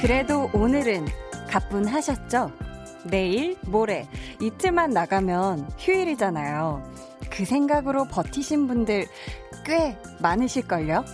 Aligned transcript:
그래도 0.00 0.48
오늘은 0.54 1.06
가뿐하셨죠? 1.50 2.50
내일, 3.04 3.58
모레, 3.66 4.08
이틀만 4.40 4.90
나가면 4.90 5.70
휴일이잖아요. 5.78 6.82
그 7.30 7.44
생각으로 7.44 8.04
버티신 8.04 8.68
분들 8.68 9.06
꽤 9.64 9.98
많으실걸요? 10.20 11.04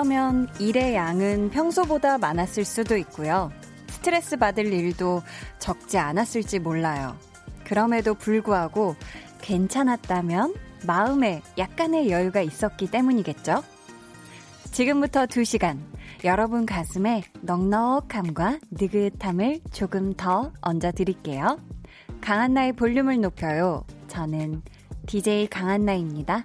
어쩌면 0.00 0.48
일의 0.58 0.94
양은 0.94 1.50
평소보다 1.50 2.16
많았을 2.16 2.64
수도 2.64 2.96
있고요. 2.96 3.52
스트레스 3.88 4.38
받을 4.38 4.72
일도 4.72 5.22
적지 5.58 5.98
않았을지 5.98 6.58
몰라요. 6.58 7.18
그럼에도 7.64 8.14
불구하고 8.14 8.96
괜찮았다면 9.42 10.54
마음에 10.86 11.42
약간의 11.58 12.10
여유가 12.10 12.40
있었기 12.40 12.90
때문이겠죠? 12.90 13.62
지금부터 14.72 15.26
2시간 15.26 15.76
여러분 16.24 16.64
가슴에 16.64 17.22
넉넉함과 17.42 18.58
느긋함을 18.70 19.60
조금 19.70 20.14
더 20.14 20.50
얹어 20.62 20.92
드릴게요. 20.92 21.58
강한나의 22.22 22.72
볼륨을 22.72 23.20
높여요. 23.20 23.84
저는 24.08 24.62
DJ 25.06 25.48
강한나입니다. 25.48 26.42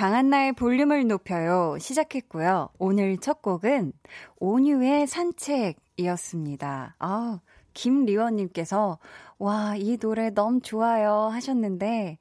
강한나의 0.00 0.54
볼륨을 0.54 1.06
높여요. 1.06 1.76
시작했고요. 1.78 2.70
오늘 2.78 3.18
첫 3.18 3.42
곡은 3.42 3.92
온유의 4.38 5.06
산책이었습니다. 5.06 6.96
아, 6.98 7.40
김리원님께서, 7.74 8.98
와, 9.38 9.76
이 9.76 9.98
노래 9.98 10.30
너무 10.30 10.62
좋아요 10.62 11.28
하셨는데, 11.30 12.16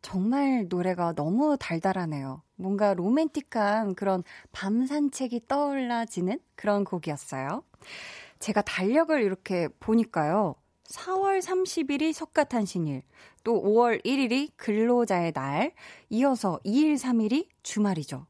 정말 0.00 0.66
노래가 0.68 1.12
너무 1.12 1.56
달달하네요. 1.58 2.42
뭔가 2.54 2.94
로맨틱한 2.94 3.96
그런 3.96 4.22
밤 4.52 4.86
산책이 4.86 5.48
떠올라지는 5.48 6.38
그런 6.54 6.84
곡이었어요. 6.84 7.64
제가 8.38 8.62
달력을 8.62 9.20
이렇게 9.20 9.66
보니까요. 9.80 10.54
4월 10.88 11.40
30일이 11.40 12.12
석가탄신일, 12.12 13.02
또 13.42 13.62
5월 13.62 14.04
1일이 14.04 14.50
근로자의 14.56 15.32
날, 15.32 15.72
이어서 16.10 16.60
2일, 16.64 16.96
3일이 16.96 17.48
주말이죠. 17.62 18.26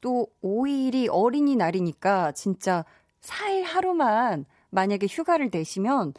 또 0.00 0.26
5일이 0.42 1.08
어린이날이니까 1.10 2.32
진짜 2.32 2.84
4일 3.20 3.62
하루만 3.62 4.44
만약에 4.70 5.06
휴가를 5.06 5.50
내시면 5.52 6.14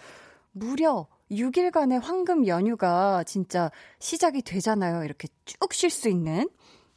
무려 0.52 1.08
6일간의 1.32 2.00
황금 2.02 2.48
연휴가 2.48 3.24
진짜 3.24 3.72
시작이 4.00 4.42
되잖아요. 4.44 5.04
이렇게 5.04 5.28
쭉 5.46 5.74
쉴 5.74 5.90
수 5.90 6.08
있는. 6.10 6.48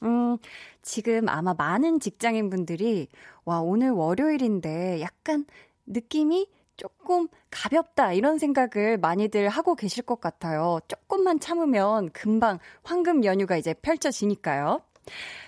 음, 0.03 0.37
지금 0.83 1.28
아마 1.28 1.55
많은 1.55 2.00
직장인 2.00 2.50
분들이, 2.50 3.09
와, 3.44 3.61
오늘 3.61 3.91
월요일인데 3.91 5.00
약간 5.00 5.47
느낌이 5.87 6.49
조금 6.76 7.28
가볍다 7.50 8.12
이런 8.12 8.38
생각을 8.38 8.98
많이들 8.98 9.48
하고 9.48 9.75
계실 9.75 10.03
것 10.04 10.20
같아요. 10.20 10.78
조금만 10.88 11.41
참으면 11.41 12.10
금방 12.12 12.59
황금 12.82 13.25
연휴가 13.25 13.56
이제 13.56 13.75
펼쳐지니까요. 13.75 14.81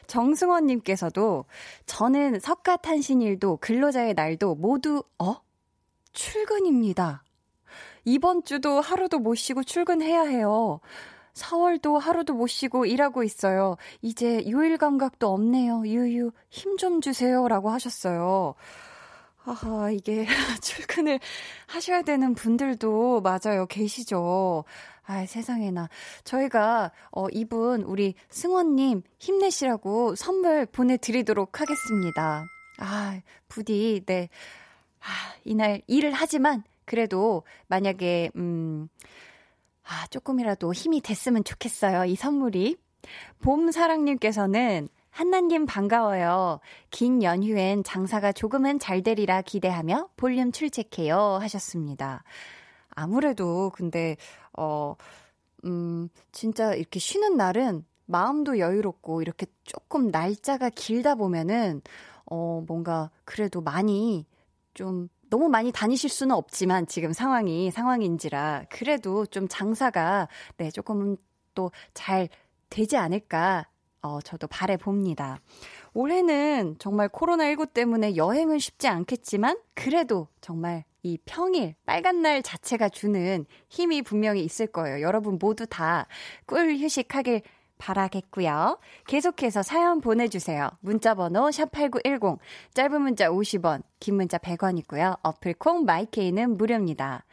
정승원님께서도 0.07 1.45
저는 1.87 2.41
석가탄신일도 2.41 3.59
근로자의 3.59 4.15
날도 4.15 4.55
모두 4.55 5.03
어 5.19 5.37
출근입니다. 6.13 7.23
이번 8.05 8.43
주도 8.45 8.81
하루도 8.81 9.19
못 9.19 9.35
쉬고 9.35 9.63
출근해야 9.65 10.23
해요. 10.23 10.81
4월도 11.35 11.99
하루도 11.99 12.35
못 12.35 12.47
쉬고 12.49 12.87
일하고 12.87 13.23
있어요. 13.23 13.77
이제 14.03 14.45
요일 14.51 14.77
감각도 14.79 15.29
없네요. 15.29 15.83
유유 15.87 16.33
힘 16.51 16.77
좀 16.79 17.01
주세요라고 17.01 17.71
하셨어요. 17.71 18.55
아하, 19.49 19.91
이게 19.91 20.27
출근을 20.61 21.19
하셔야 21.67 22.03
되는 22.03 22.35
분들도 22.35 23.23
맞아요. 23.23 23.65
계시죠. 23.67 24.65
아, 25.07 25.25
세상에나. 25.25 25.89
저희가 26.25 26.93
어 27.13 27.27
이분 27.33 27.83
우리 27.83 28.15
승원 28.29 28.77
님 28.77 29.03
힘내시라고 29.19 30.17
선물 30.17 30.67
보내 30.67 30.99
드리도록 30.99 31.63
하겠습니다. 31.63 32.45
아, 32.79 33.21
부디 33.49 34.03
네. 34.05 34.29
아, 35.01 35.05
이날 35.45 35.81
일을 35.87 36.13
하지만 36.13 36.63
그래도 36.85 37.45
만약에 37.69 38.31
음. 38.37 38.89
아, 39.83 40.07
조금이라도 40.09 40.75
힘이 40.75 41.01
됐으면 41.01 41.43
좋겠어요. 41.43 42.05
이 42.05 42.17
선물이. 42.17 42.77
봄사랑님께서는 43.41 44.91
한나님 45.19 45.67
반가워요. 45.67 46.61
긴 46.93 47.25
연휴엔 47.25 47.83
장사가 47.83 48.31
조금은 48.31 48.79
잘 48.79 49.03
되리라 49.03 49.43
기대하며 49.43 50.11
볼륨 50.17 50.53
출첵해요. 50.53 51.39
하셨습니다. 51.41 52.23
아무래도 52.91 53.73
근데, 53.75 54.17
어, 54.57 54.95
음, 55.65 56.09
진짜 56.31 56.73
이렇게 56.73 57.01
쉬는 57.01 57.37
날은 57.37 57.85
마음도 58.07 58.61
여유롭고 58.61 59.21
이렇게 59.21 59.47
조금 59.65 60.13
날짜가 60.13 60.71
길다 60.71 61.17
보면은, 61.17 61.83
어, 62.27 62.63
뭔가 62.69 63.11
그래도 63.25 63.61
많이 63.61 64.25
좀 64.73 65.09
너무 65.31 65.49
많이 65.49 65.73
다니실 65.73 66.11
수는 66.11 66.37
없지만 66.37 66.87
지금 66.87 67.13
상황이 67.13 67.73
상황인지라 67.73 68.67
그래도 68.71 69.27
좀 69.27 69.49
장사가 69.49 70.29
네, 70.59 70.71
조금은 70.71 71.17
또잘 71.57 72.29
되지 72.71 72.97
않을까 72.97 73.67
어, 74.03 74.21
저도 74.21 74.47
바래 74.47 74.77
봅니다. 74.77 75.41
올해는 75.95 76.77
정말 76.79 77.09
코로나19 77.09 77.73
때문에 77.73 78.17
여행은 78.17 78.59
쉽지 78.59 78.89
않겠지만, 78.89 79.59
그래도 79.75 80.29
정말 80.41 80.85
이 81.03 81.19
평일, 81.25 81.75
빨간 81.87 82.23
날 82.23 82.43
자체가 82.43 82.89
주는 82.89 83.47
힘이 83.69 84.03
분명히 84.03 84.43
있을 84.45 84.67
거예요. 84.67 85.01
여러분 85.01 85.39
모두 85.41 85.67
다 85.67 86.07
꿀 86.47 86.77
휴식하길 86.77 87.43
바라겠고요. 87.79 88.79
계속해서 89.07 89.63
사연 89.63 90.01
보내주세요. 90.01 90.69
문자번호 90.81 91.49
샵8910, 91.51 92.39
짧은 92.75 93.01
문자 93.03 93.29
50원, 93.31 93.83
긴 94.01 94.17
문자 94.17 94.37
100원이고요. 94.39 95.19
어플콩 95.23 95.85
마이케이는 95.85 96.57
무료입니다. 96.57 97.25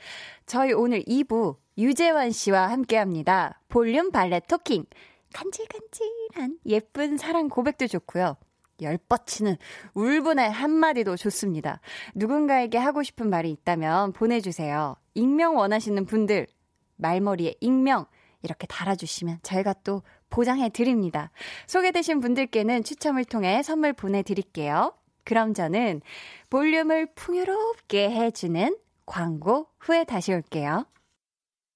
저희 0.46 0.72
오늘 0.74 1.02
2부 1.04 1.56
유재환 1.78 2.32
씨와 2.32 2.68
함께합니다. 2.70 3.60
볼륨 3.70 4.12
발레 4.12 4.42
토킹. 4.48 4.86
간질간질한 5.36 6.60
예쁜 6.66 7.18
사랑 7.18 7.50
고백도 7.50 7.88
좋고요. 7.88 8.38
열뻗치는 8.82 9.58
울분의 9.94 10.50
한마디도 10.50 11.18
좋습니다. 11.18 11.82
누군가에게 12.14 12.78
하고 12.78 13.04
싶은 13.04 13.30
말이 13.30 13.52
있다면 13.52 14.14
보내주세요. 14.14 14.96
익명 15.14 15.58
원하시는 15.58 16.06
분들, 16.06 16.48
말머리에 16.96 17.56
익명, 17.60 18.06
이렇게 18.44 18.66
달아주시면 18.68 19.40
저희가 19.44 19.74
또 19.84 20.04
보장해 20.30 20.70
드립니다. 20.70 21.32
소개되신 21.68 22.22
분들께는 22.22 22.84
추첨을 22.84 23.26
통해 23.26 23.62
선물 23.62 23.92
보내드릴게요. 23.94 24.94
그럼 25.24 25.54
저는 25.54 26.02
볼륨을 26.50 27.14
풍요롭게 27.16 28.12
해주는 28.12 28.78
광고 29.06 29.68
후에 29.80 30.04
다시 30.04 30.32
올게요. 30.32 30.86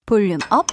볼륨 0.05 0.39
업, 0.49 0.65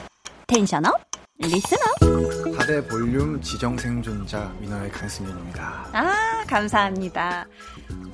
텐션 0.46 0.84
업, 0.86 1.00
리슨 1.38 1.78
업. 1.78 2.55
하대 2.66 2.84
볼륨 2.84 3.40
지정 3.40 3.78
생존자 3.78 4.52
민호의 4.58 4.90
강승윤입니다. 4.90 5.90
아, 5.92 6.44
감사합니다. 6.48 7.46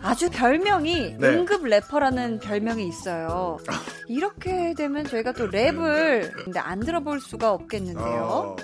아주 0.03 0.29
별명이 0.29 1.17
네. 1.19 1.29
응급 1.29 1.65
래퍼라는 1.65 2.39
별명이 2.41 2.87
있어요. 2.87 3.57
이렇게 4.09 4.75
되면 4.75 5.07
저희가 5.07 5.33
또 5.33 5.49
랩을 5.49 6.45
근데 6.45 6.61
안 6.61 6.81
들어볼 6.81 7.21
수가 7.21 7.51
없겠는데요. 7.51 8.05
어. 8.05 8.57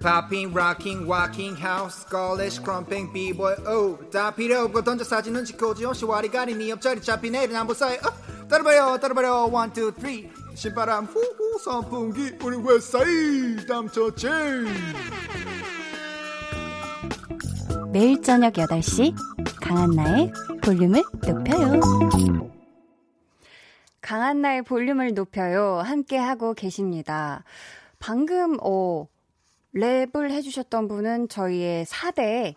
Popping, 0.00 0.56
rocking, 0.56 1.04
walking, 1.06 1.54
house, 1.60 2.06
scarlet, 2.06 2.58
crumping, 2.62 3.12
b-boy, 3.12 3.56
oh. 3.66 4.10
다 4.10 4.34
필요 4.34 4.60
없고 4.60 4.84
던져 4.84 5.04
사진은 5.04 5.44
찍고 5.44 5.74
지없이 5.74 6.06
와리 6.06 6.30
가리니 6.30 6.70
옆자리 6.70 7.02
잡히 7.02 7.28
내일은 7.30 7.56
안보 7.56 7.74
사이, 7.74 7.96
어. 7.96 8.48
따라봐요, 8.48 8.98
따라봐요, 9.00 9.50
one, 9.52 9.70
two, 9.70 9.92
three. 9.92 10.30
신바람 10.56 11.04
후후 11.04 11.58
선풍기 11.58 12.34
우리 12.42 12.56
웨사이 12.56 13.66
담터치 13.68 14.26
매일 17.92 18.22
저녁 18.22 18.54
8시 18.54 19.14
강한나의 19.60 20.32
볼륨을 20.62 21.04
높여요. 21.26 21.80
강한나의 24.00 24.62
볼륨을 24.62 25.12
높여요. 25.12 25.82
함께 25.84 26.16
하고 26.16 26.54
계십니다. 26.54 27.44
방금 27.98 28.56
어 28.62 29.06
랩을 29.74 30.30
해주셨던 30.30 30.88
분은 30.88 31.28
저희의 31.28 31.84
4대 31.84 32.54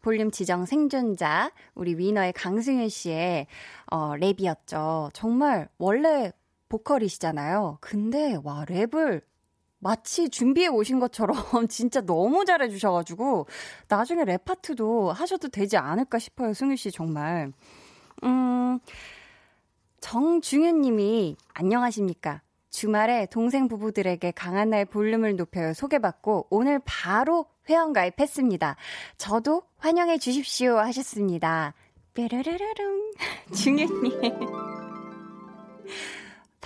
볼륨 0.00 0.30
지정 0.30 0.64
생존자 0.64 1.52
우리 1.74 1.96
위너의 1.98 2.32
강승윤 2.32 2.88
씨의 2.88 3.46
어, 3.90 4.14
랩이었죠. 4.14 5.10
정말 5.12 5.68
원래 5.76 6.32
보컬이시잖아요. 6.72 7.78
근데 7.80 8.38
와 8.42 8.64
랩을 8.64 9.22
마치 9.78 10.30
준비해 10.30 10.68
오신 10.68 11.00
것처럼 11.00 11.36
진짜 11.68 12.00
너무 12.00 12.44
잘해 12.44 12.68
주셔가지고 12.68 13.46
나중에 13.88 14.24
랩 14.24 14.44
파트도 14.44 15.12
하셔도 15.12 15.48
되지 15.48 15.76
않을까 15.76 16.18
싶어요, 16.18 16.54
승유 16.54 16.76
씨 16.76 16.90
정말. 16.90 17.52
음, 18.24 18.78
정중현 20.00 20.80
님이 20.80 21.36
안녕하십니까? 21.52 22.42
주말에 22.70 23.26
동생 23.26 23.68
부부들에게 23.68 24.30
강한 24.30 24.70
날 24.70 24.86
볼륨을 24.86 25.36
높여요 25.36 25.74
소개받고 25.74 26.46
오늘 26.48 26.80
바로 26.84 27.44
회원 27.68 27.92
가입했습니다. 27.92 28.76
저도 29.18 29.62
환영해 29.76 30.16
주십시오 30.18 30.78
하셨습니다. 30.78 31.74
뾰르르르릉 32.14 33.12
중현님 33.54 34.81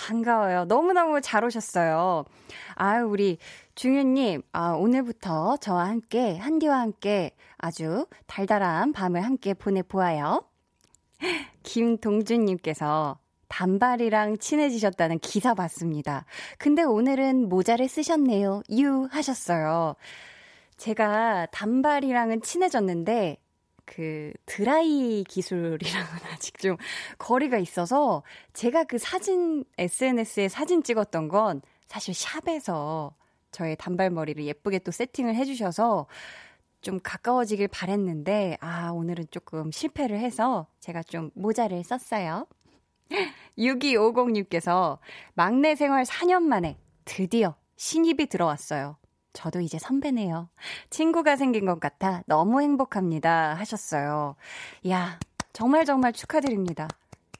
반가워요. 0.06 0.66
너무너무 0.66 1.20
잘 1.20 1.44
오셨어요. 1.44 2.24
아유, 2.76 3.06
우리 3.06 3.38
중현님, 3.74 4.42
아, 4.52 4.70
오늘부터 4.70 5.56
저와 5.56 5.88
함께, 5.88 6.36
한디와 6.36 6.78
함께 6.78 7.32
아주 7.58 8.06
달달한 8.26 8.92
밤을 8.92 9.24
함께 9.24 9.52
보내보아요. 9.52 10.44
김동준님께서 11.64 13.18
단발이랑 13.48 14.38
친해지셨다는 14.38 15.18
기사 15.18 15.54
봤습니다. 15.54 16.24
근데 16.58 16.84
오늘은 16.84 17.48
모자를 17.48 17.88
쓰셨네요. 17.88 18.62
유 18.78 19.08
하셨어요. 19.10 19.96
제가 20.76 21.46
단발이랑은 21.50 22.42
친해졌는데 22.42 23.38
그 23.86 24.32
드라이 24.44 25.24
기술이랑은 25.26 26.08
아직 26.34 26.58
좀 26.58 26.76
거리가 27.18 27.56
있어서 27.58 28.22
제가 28.52 28.84
그 28.84 28.98
사진 28.98 29.64
SNS에 29.78 30.48
사진 30.48 30.82
찍었던 30.82 31.28
건 31.28 31.62
사실 31.86 32.12
샵에서 32.12 33.14
저의 33.52 33.76
단발머리를 33.76 34.44
예쁘게 34.44 34.80
또 34.80 34.90
세팅을 34.90 35.34
해주셔서 35.36 36.06
좀 36.82 37.00
가까워지길 37.02 37.68
바랬는데 37.68 38.58
아 38.60 38.90
오늘은 38.90 39.26
조금 39.30 39.72
실패를 39.72 40.18
해서 40.18 40.66
제가 40.80 41.02
좀 41.02 41.30
모자를 41.34 41.82
썼어요. 41.82 42.46
6250님께서 43.56 44.98
막내 45.34 45.74
생활 45.74 46.04
4년 46.04 46.42
만에 46.42 46.76
드디어 47.04 47.54
신입이 47.76 48.26
들어왔어요. 48.26 48.96
저도 49.36 49.60
이제 49.60 49.78
선배네요. 49.78 50.48
친구가 50.88 51.36
생긴 51.36 51.66
것 51.66 51.78
같아 51.78 52.22
너무 52.26 52.62
행복합니다. 52.62 53.52
하셨어요. 53.54 54.34
야, 54.88 55.20
정말 55.52 55.84
정말 55.84 56.14
축하드립니다. 56.14 56.88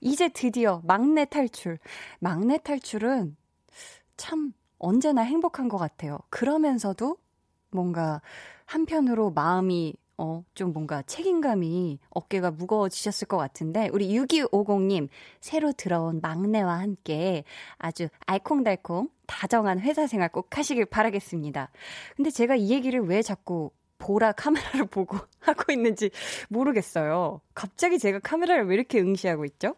이제 0.02 0.28
드디어 0.28 0.82
막내 0.84 1.24
탈출. 1.24 1.78
막내 2.18 2.58
탈출은 2.58 3.34
참 4.18 4.52
언제나 4.78 5.22
행복한 5.22 5.70
것 5.70 5.78
같아요. 5.78 6.18
그러면서도 6.28 7.16
뭔가 7.70 8.20
한편으로 8.66 9.30
마음이 9.30 9.94
어, 10.18 10.44
좀 10.54 10.72
뭔가 10.74 11.02
책임감이 11.02 11.98
어깨가 12.10 12.50
무거워지셨을 12.50 13.28
것 13.28 13.36
같은데, 13.36 13.90
우리 13.92 14.08
6250님, 14.18 15.08
새로 15.40 15.72
들어온 15.72 16.20
막내와 16.22 16.78
함께 16.78 17.44
아주 17.76 18.08
알콩달콩 18.24 19.10
다정한 19.26 19.80
회사 19.80 20.06
생활 20.06 20.28
꼭 20.28 20.56
하시길 20.56 20.86
바라겠습니다. 20.86 21.70
근데 22.16 22.30
제가 22.30 22.56
이 22.56 22.70
얘기를 22.70 23.00
왜 23.00 23.22
자꾸 23.22 23.70
보라 23.98 24.32
카메라를 24.32 24.86
보고 24.90 25.18
하고 25.40 25.72
있는지 25.72 26.10
모르겠어요. 26.48 27.40
갑자기 27.54 27.98
제가 27.98 28.18
카메라를 28.20 28.66
왜 28.66 28.74
이렇게 28.74 29.00
응시하고 29.00 29.44
있죠? 29.46 29.74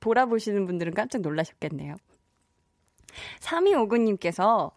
보라 0.00 0.26
보시는 0.26 0.66
분들은 0.66 0.94
깜짝 0.94 1.20
놀라셨겠네요. 1.20 1.96
3259님께서, 3.40 4.70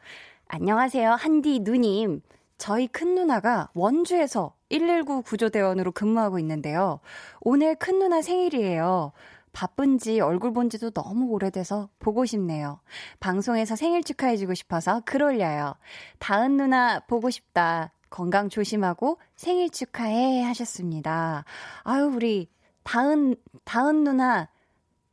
안녕하세요, 0.48 1.12
한디 1.12 1.60
누님. 1.60 2.22
저희 2.58 2.88
큰 2.88 3.16
누나가 3.16 3.70
원주에서 3.74 4.56
119 4.70 5.24
구조대원으로 5.24 5.92
근무하고 5.92 6.40
있는데요. 6.40 7.00
오늘 7.42 7.76
큰 7.76 8.00
누나 8.00 8.22
생일이에요. 8.22 9.12
바쁜지 9.54 10.20
얼굴 10.20 10.52
본 10.52 10.70
지도 10.70 10.90
너무 10.90 11.28
오래돼서 11.32 11.90
보고 12.00 12.26
싶네요. 12.26 12.80
방송에서 13.20 13.76
생일 13.76 14.04
축하해주고 14.04 14.54
싶어서 14.56 15.02
글 15.06 15.24
올려요. 15.24 15.76
다은 16.20 16.58
누나 16.58 17.00
보고 17.00 17.30
싶다. 17.30 17.94
건강 18.10 18.50
조심하고 18.50 19.20
생일 19.36 19.70
축하해 19.70 20.44
하셨습니다. 20.44 21.46
아유, 21.84 22.12
우리 22.14 22.50
다은, 22.84 23.36
다은 23.64 24.04
누나 24.04 24.50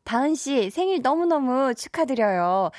다은 0.05 0.35
씨 0.35 0.71
생일 0.71 1.03
너무너무 1.03 1.73
축하드려요. 1.75 2.71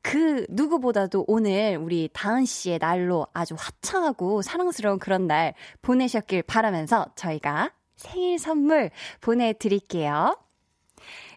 그 0.00 0.46
누구보다도 0.48 1.26
오늘 1.28 1.76
우리 1.76 2.08
다은 2.12 2.44
씨의 2.46 2.78
날로 2.78 3.26
아주 3.34 3.54
화창하고 3.58 4.42
사랑스러운 4.42 4.98
그런 4.98 5.26
날 5.26 5.54
보내셨길 5.82 6.44
바라면서 6.44 7.08
저희가 7.14 7.72
생일 7.96 8.38
선물 8.38 8.90
보내드릴게요. 9.20 10.38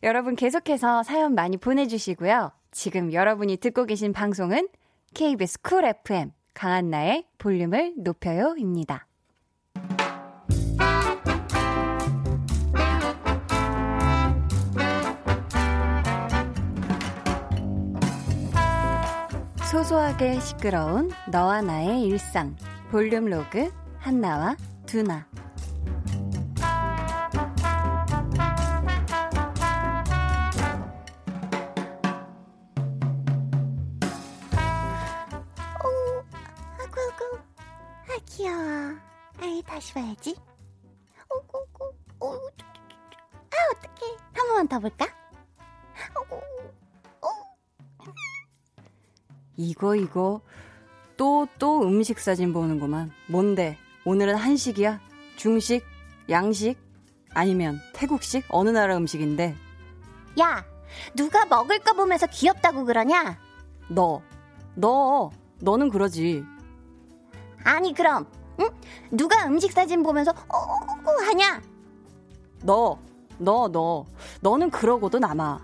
여러분 0.04 0.36
계속해서 0.36 1.04
사연 1.04 1.36
많이 1.36 1.58
보내주시고요. 1.58 2.52
지금 2.72 3.14
여러분이 3.14 3.58
듣고 3.58 3.86
계신 3.86 4.14
방송은 4.14 4.68
KBS 5.14 5.62
쿨 5.62 5.86
FM 5.86 6.32
강한나의 6.54 7.26
볼륨을 7.38 7.94
높여요입니다. 7.98 9.08
소소하게 19.72 20.40
시끄러운 20.40 21.12
너와 21.32 21.62
나의 21.62 22.02
일상 22.02 22.56
볼륨 22.90 23.26
로그 23.26 23.72
한나와 24.00 24.58
두나 24.86 25.28
귀여워. 38.42 38.98
아이 39.40 39.62
다시 39.62 39.94
봐야지. 39.94 40.36
오구구, 41.30 41.94
오, 42.22 42.34
아 42.34 43.56
어떡해. 43.72 44.18
한 44.34 44.48
번만 44.48 44.68
더 44.68 44.80
볼까? 44.80 45.06
오구, 46.20 46.42
이거 49.58 49.96
이거 49.96 50.42
또 51.18 51.46
또 51.60 51.84
음식 51.84 52.20
사진 52.20 52.52
보는구만. 52.52 53.12
뭔데? 53.28 53.78
오늘은 54.06 54.36
한식이야? 54.36 55.00
중식? 55.36 55.86
양식? 56.28 56.80
아니면 57.36 57.80
태국식? 57.94 58.46
어느 58.50 58.72
나라 58.72 58.98
음식인데? 58.98 59.56
야, 60.40 60.66
누가 61.16 61.46
먹을 61.46 61.78
거 61.78 61.94
보면서 61.94 62.26
귀엽다고 62.26 62.86
그러냐? 62.86 63.40
너, 63.88 64.24
너, 64.74 65.30
너는 65.60 65.92
그러지. 65.92 66.44
아니 67.64 67.94
그럼, 67.94 68.26
응? 68.60 68.70
누가 69.12 69.46
음식 69.46 69.72
사진 69.72 70.04
보면서 70.04 70.32
어구 70.48 71.26
하냐? 71.26 71.62
너, 72.64 72.98
너, 73.38 73.68
너, 73.68 74.06
너는 74.42 74.70
그러고도 74.70 75.20
남아. 75.20 75.60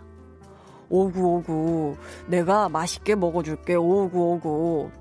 오구 0.90 1.22
오구 1.22 1.98
내가 2.28 2.70
맛있게 2.70 3.16
먹어줄게. 3.16 3.76
오구 3.76 4.20
오구. 4.34 4.92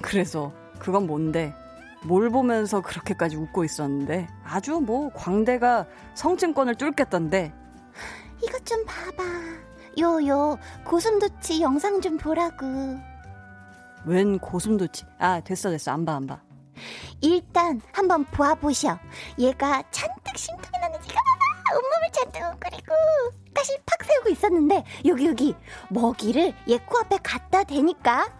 그래서 0.00 0.52
그건 0.78 1.06
뭔데? 1.06 1.54
뭘 2.04 2.30
보면서 2.30 2.80
그렇게까지 2.80 3.36
웃고 3.36 3.64
있었는데? 3.64 4.26
아주 4.44 4.80
뭐 4.80 5.10
광대가 5.14 5.86
성층권을 6.14 6.76
뚫겠던데? 6.76 7.52
이것 8.42 8.64
좀 8.64 8.82
봐봐. 8.86 9.22
요요 9.98 10.56
고슴도치 10.84 11.60
영상 11.60 12.00
좀 12.00 12.16
보라고 12.16 12.64
웬 14.06 14.38
고슴도치 14.38 15.04
아 15.18 15.40
됐어 15.40 15.70
됐어. 15.70 15.92
안 15.92 16.04
봐 16.04 16.14
안 16.16 16.26
봐. 16.26 16.40
일단 17.20 17.80
한번 17.92 18.24
보아보셔. 18.24 18.98
얘가 19.38 19.82
잔뜩 19.90 20.36
심통이 20.36 20.80
나는 20.80 21.00
지 21.02 21.08
가봐봐 21.08 21.76
온몸을 21.76 22.12
잔뜩 22.12 22.60
그리고 22.60 22.94
가시 23.54 23.76
팍 23.84 24.02
세우고 24.04 24.28
있었는데 24.30 24.84
여기 25.04 25.26
여기 25.26 25.54
먹이를 25.90 26.54
얘 26.68 26.78
코앞에 26.78 27.18
갖다 27.22 27.64
대니까. 27.64 28.32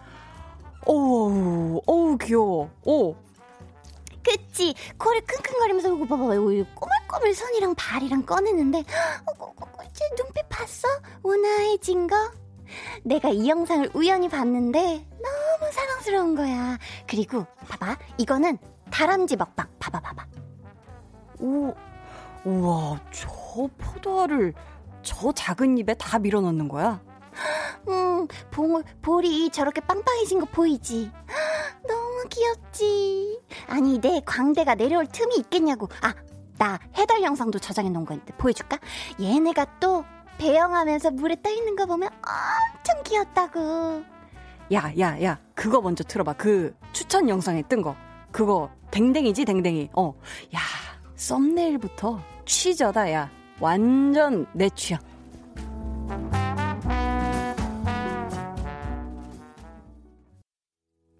어우 0.87 1.83
어우 1.87 2.17
귀여워. 2.19 2.71
오 2.85 3.15
그치. 4.23 4.75
코를 4.99 5.21
킁킁거리면서 5.27 5.95
이거 5.95 6.07
봐봐. 6.07 6.35
이거 6.35 6.65
꼬물꼬물 6.75 7.35
손이랑 7.35 7.75
발이랑 7.75 8.25
꺼내는데 8.25 8.79
어, 8.79 9.53
제 9.93 10.05
눈빛 10.17 10.49
봤어? 10.49 10.89
온화해진 11.23 12.07
거? 12.07 12.17
내가 13.05 13.31
이 13.31 13.49
영상을 13.49 13.91
우연히 13.95 14.29
봤는데 14.29 15.07
너무 15.11 15.73
사랑스러운 15.73 16.35
거야 16.35 16.79
그리고 17.07 17.47
봐봐 17.69 17.97
이거는 18.19 18.59
다람쥐 18.91 19.37
먹방 19.37 19.69
봐봐 19.79 20.01
봐봐 20.01 20.27
오 21.41 21.75
우와 22.45 23.01
저 23.11 23.29
포도알을 23.79 24.55
저 25.03 25.33
작은 25.33 25.79
입에 25.79 25.95
다 25.95 26.19
밀어넣는 26.19 26.69
거야? 26.69 27.01
음, 27.89 28.27
볼, 28.51 28.85
볼이 29.01 29.51
저렇게 29.51 29.81
빵빵해진 29.81 30.41
거 30.41 30.47
보이지? 30.47 31.11
너무 31.89 32.25
귀엽지? 32.29 33.41
아니, 33.67 33.99
내 33.99 34.21
광대가 34.25 34.75
내려올 34.75 35.07
틈이 35.07 35.37
있겠냐고. 35.37 35.89
아, 36.03 36.15
나 36.59 36.79
해달 36.95 37.23
영상도 37.23 37.59
저장해 37.59 37.89
놓은 37.91 38.05
거 38.05 38.15
있는데 38.15 38.35
보여줄까? 38.35 38.79
얘네가 39.19 39.79
또 39.81 40.05
배영하면서 40.41 41.11
물에 41.11 41.37
떠 41.43 41.51
있는 41.51 41.77
거 41.77 41.85
보면 41.85 42.09
엄청 42.09 43.03
귀엽다고. 43.05 44.03
야, 44.73 44.93
야, 44.99 45.23
야, 45.23 45.39
그거 45.55 45.83
먼저 45.83 46.03
틀어봐. 46.03 46.33
그 46.35 46.75
추천 46.93 47.29
영상에 47.29 47.63
뜬 47.63 47.83
거. 47.83 47.95
그거 48.33 48.71
댕댕이지, 48.91 49.45
댕댕이. 49.45 49.91
어, 49.93 50.15
야, 50.55 50.61
썸네일부터 51.17 52.21
취저다, 52.47 53.13
야. 53.13 53.31
완전 53.61 54.47
내 54.55 54.71
취향. 54.71 55.01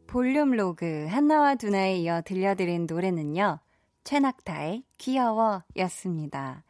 볼륨 0.07 0.53
로그 0.53 1.07
한나와 1.11 1.57
두나에 1.57 1.99
이어 1.99 2.23
들려드린 2.23 2.87
노래는요. 2.89 3.61
최낙타의 4.03 4.85
귀여워 4.97 5.63
였습니다. 5.77 6.65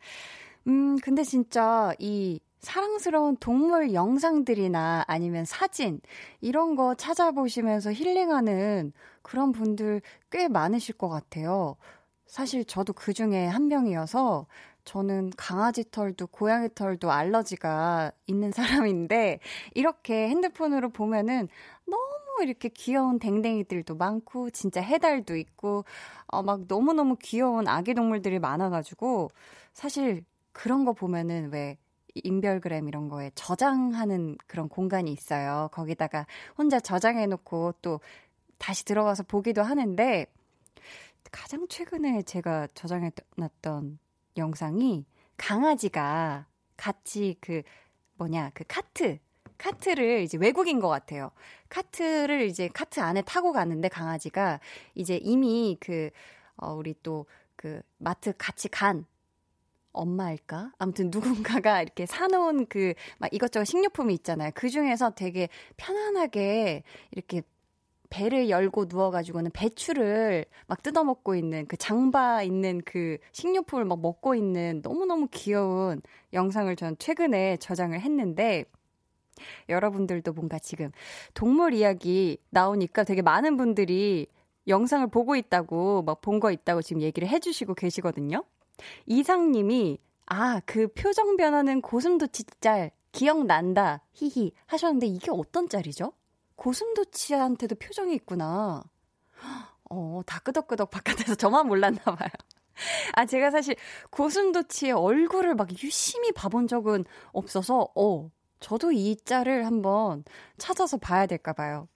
음, 0.66 0.96
근데 1.02 1.22
진짜 1.24 1.94
이 1.98 2.40
사랑스러운 2.60 3.36
동물 3.38 3.94
영상들이나 3.94 5.04
아니면 5.06 5.44
사진, 5.46 6.00
이런 6.40 6.76
거 6.76 6.94
찾아보시면서 6.94 7.92
힐링하는 7.92 8.92
그런 9.22 9.52
분들 9.52 10.02
꽤 10.30 10.48
많으실 10.48 10.96
것 10.98 11.08
같아요. 11.08 11.76
사실 12.26 12.64
저도 12.64 12.92
그 12.92 13.12
중에 13.14 13.46
한 13.46 13.68
명이어서 13.68 14.46
저는 14.84 15.30
강아지 15.36 15.90
털도 15.90 16.28
고양이 16.28 16.68
털도 16.74 17.10
알러지가 17.10 18.12
있는 18.26 18.50
사람인데 18.88 19.40
이렇게 19.74 20.28
핸드폰으로 20.28 20.90
보면은 20.90 21.48
너무 21.86 22.04
이렇게 22.42 22.68
귀여운 22.70 23.18
댕댕이들도 23.18 23.96
많고 23.96 24.50
진짜 24.50 24.80
해달도 24.80 25.36
있고 25.36 25.84
어, 26.28 26.42
막 26.42 26.62
너무너무 26.68 27.16
귀여운 27.20 27.68
아기 27.68 27.94
동물들이 27.94 28.38
많아 28.38 28.70
가지고 28.70 29.30
사실 29.72 30.24
그런 30.60 30.84
거 30.84 30.92
보면은 30.92 31.50
왜 31.52 31.78
인별그램 32.12 32.86
이런 32.86 33.08
거에 33.08 33.30
저장하는 33.34 34.36
그런 34.46 34.68
공간이 34.68 35.10
있어요. 35.10 35.70
거기다가 35.72 36.26
혼자 36.58 36.78
저장해 36.78 37.26
놓고 37.28 37.76
또 37.80 38.00
다시 38.58 38.84
들어가서 38.84 39.22
보기도 39.22 39.62
하는데 39.62 40.26
가장 41.32 41.66
최근에 41.66 42.22
제가 42.22 42.68
저장해 42.74 43.10
놨던 43.36 43.98
영상이 44.36 45.06
강아지가 45.38 46.44
같이 46.76 47.36
그 47.40 47.62
뭐냐 48.18 48.50
그 48.52 48.64
카트 48.68 49.18
카트를 49.56 50.20
이제 50.20 50.36
외국인 50.36 50.78
것 50.78 50.88
같아요. 50.88 51.30
카트를 51.70 52.42
이제 52.42 52.68
카트 52.68 53.00
안에 53.00 53.22
타고 53.22 53.52
가는데 53.52 53.88
강아지가 53.88 54.60
이제 54.94 55.16
이미 55.22 55.78
그, 55.80 56.10
어, 56.56 56.74
우리 56.74 56.94
또 57.02 57.24
그 57.60 57.82
마트 57.98 58.32
같이 58.38 58.70
간 58.70 59.04
엄마일까? 59.92 60.72
아무튼 60.78 61.10
누군가가 61.12 61.82
이렇게 61.82 62.06
사놓은 62.06 62.66
그, 62.66 62.94
막 63.18 63.32
이것저것 63.32 63.64
식료품이 63.64 64.14
있잖아요. 64.14 64.50
그 64.54 64.68
중에서 64.68 65.10
되게 65.10 65.48
편안하게 65.76 66.82
이렇게 67.12 67.42
배를 68.10 68.50
열고 68.50 68.86
누워가지고는 68.88 69.52
배추를 69.52 70.44
막 70.66 70.82
뜯어먹고 70.82 71.36
있는 71.36 71.66
그 71.66 71.76
장바 71.76 72.42
있는 72.42 72.80
그 72.84 73.18
식료품을 73.32 73.84
막 73.84 74.00
먹고 74.00 74.34
있는 74.34 74.80
너무너무 74.82 75.28
귀여운 75.30 76.02
영상을 76.32 76.74
전 76.76 76.96
최근에 76.98 77.58
저장을 77.58 78.00
했는데, 78.00 78.64
여러분들도 79.68 80.32
뭔가 80.32 80.58
지금 80.58 80.90
동물 81.34 81.72
이야기 81.74 82.38
나오니까 82.50 83.04
되게 83.04 83.22
많은 83.22 83.56
분들이 83.56 84.26
영상을 84.68 85.06
보고 85.08 85.36
있다고 85.36 86.02
막 86.02 86.20
본 86.20 86.40
거 86.40 86.50
있다고 86.50 86.82
지금 86.82 87.02
얘기를 87.02 87.28
해주시고 87.28 87.74
계시거든요. 87.74 88.44
이상님이 89.06 89.98
아 90.26 90.60
그 90.64 90.88
표정 90.88 91.36
변하는 91.36 91.80
고슴도치 91.80 92.44
짤 92.60 92.92
기억난다 93.12 94.02
히히 94.12 94.52
하셨는데 94.66 95.06
이게 95.06 95.30
어떤 95.32 95.68
짤이죠? 95.68 96.12
고슴도치한테도 96.56 97.74
표정이 97.76 98.14
있구나. 98.14 98.84
어, 99.90 100.20
다 100.26 100.38
끄덕끄덕 100.40 100.90
바깥에서 100.90 101.34
저만 101.34 101.66
몰랐나 101.66 102.00
봐요. 102.02 102.28
아, 103.14 103.26
제가 103.26 103.50
사실 103.50 103.74
고슴도치의 104.10 104.92
얼굴을 104.92 105.54
막 105.54 105.68
유심히 105.82 106.32
봐본 106.32 106.68
적은 106.68 107.04
없어서, 107.32 107.88
어, 107.96 108.30
저도 108.60 108.92
이 108.92 109.16
짤을 109.16 109.66
한번 109.66 110.24
찾아서 110.58 110.96
봐야 110.96 111.26
될까 111.26 111.52
봐요. 111.52 111.88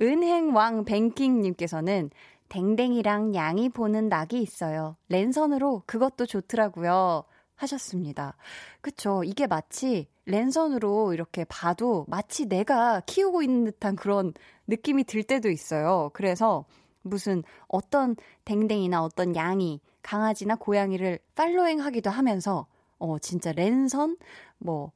은행왕 0.00 0.84
뱅킹님께서는 0.84 2.10
댕댕이랑 2.52 3.34
양이 3.34 3.70
보는 3.70 4.10
낙이 4.10 4.42
있어요. 4.42 4.98
랜선으로 5.08 5.84
그것도 5.86 6.26
좋더라고요. 6.26 7.24
하셨습니다. 7.54 8.36
그쵸. 8.82 9.22
이게 9.24 9.46
마치 9.46 10.06
랜선으로 10.26 11.14
이렇게 11.14 11.44
봐도 11.44 12.04
마치 12.08 12.44
내가 12.44 13.00
키우고 13.06 13.42
있는 13.42 13.64
듯한 13.64 13.96
그런 13.96 14.34
느낌이 14.66 15.04
들 15.04 15.22
때도 15.22 15.48
있어요. 15.48 16.10
그래서 16.12 16.66
무슨 17.00 17.42
어떤 17.68 18.16
댕댕이나 18.44 19.02
어떤 19.02 19.34
양이 19.34 19.80
강아지나 20.02 20.56
고양이를 20.56 21.20
팔로잉 21.34 21.80
하기도 21.80 22.10
하면서 22.10 22.66
어, 22.98 23.18
진짜 23.18 23.52
랜선, 23.52 24.18
뭐, 24.58 24.92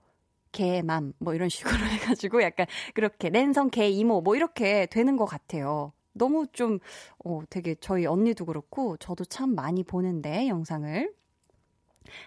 개맘 0.52 1.14
뭐 1.18 1.34
이런 1.34 1.48
식으로 1.48 1.76
해가지고 1.86 2.42
약간 2.42 2.66
그렇게 2.92 3.30
랜선 3.30 3.70
개 3.70 3.88
이모 3.88 4.20
뭐 4.20 4.36
이렇게 4.36 4.84
되는 4.86 5.16
것 5.16 5.24
같아요. 5.24 5.92
너무 6.16 6.46
좀 6.48 6.78
어, 7.24 7.40
되게 7.50 7.74
저희 7.80 8.06
언니도 8.06 8.46
그렇고 8.46 8.96
저도 8.96 9.24
참 9.24 9.54
많이 9.54 9.84
보는데 9.84 10.48
영상을 10.48 11.12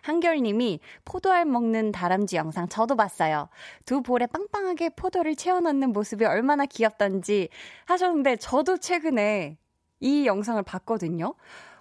한결님이 0.04 0.80
포도알 1.06 1.46
먹는 1.46 1.92
다람쥐 1.92 2.36
영상 2.36 2.68
저도 2.68 2.96
봤어요. 2.96 3.50
두 3.86 4.02
볼에 4.02 4.28
빵빵하게 4.28 4.90
포도를 4.90 5.36
채워 5.36 5.60
넣는 5.62 5.94
모습이 5.94 6.26
얼마나 6.26 6.66
귀엽던지 6.66 7.50
하셨는데 7.86 8.38
저도 8.38 8.78
최근에 8.78 9.58
이 10.02 10.26
영상을 10.26 10.62
봤거든요. 10.64 11.36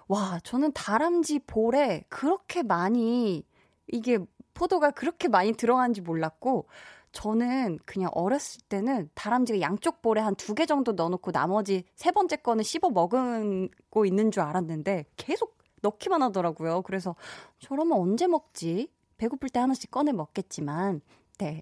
와, 0.07 0.39
저는 0.43 0.73
다람쥐 0.73 1.39
볼에 1.45 2.03
그렇게 2.09 2.63
많이 2.63 3.45
이게 3.87 4.17
포도가 4.53 4.91
그렇게 4.91 5.27
많이 5.27 5.53
들어간지 5.53 6.01
몰랐고 6.01 6.67
저는 7.11 7.79
그냥 7.85 8.09
어렸을 8.13 8.61
때는 8.69 9.09
다람쥐가 9.15 9.61
양쪽 9.61 10.01
볼에 10.01 10.19
한 10.21 10.35
두 10.35 10.53
개 10.53 10.65
정도 10.65 10.91
넣어놓고 10.93 11.31
나머지 11.31 11.83
세 11.95 12.11
번째 12.11 12.37
거는 12.37 12.63
씹어 12.63 12.89
먹고 12.91 14.05
있는 14.05 14.31
줄 14.31 14.43
알았는데 14.43 15.05
계속 15.17 15.57
넣기만 15.81 16.21
하더라고요. 16.23 16.81
그래서 16.83 17.15
저러면 17.59 17.97
언제 17.99 18.27
먹지? 18.27 18.89
배고플 19.17 19.49
때 19.49 19.59
하나씩 19.59 19.91
꺼내 19.91 20.11
먹겠지만, 20.13 21.01
네. 21.39 21.61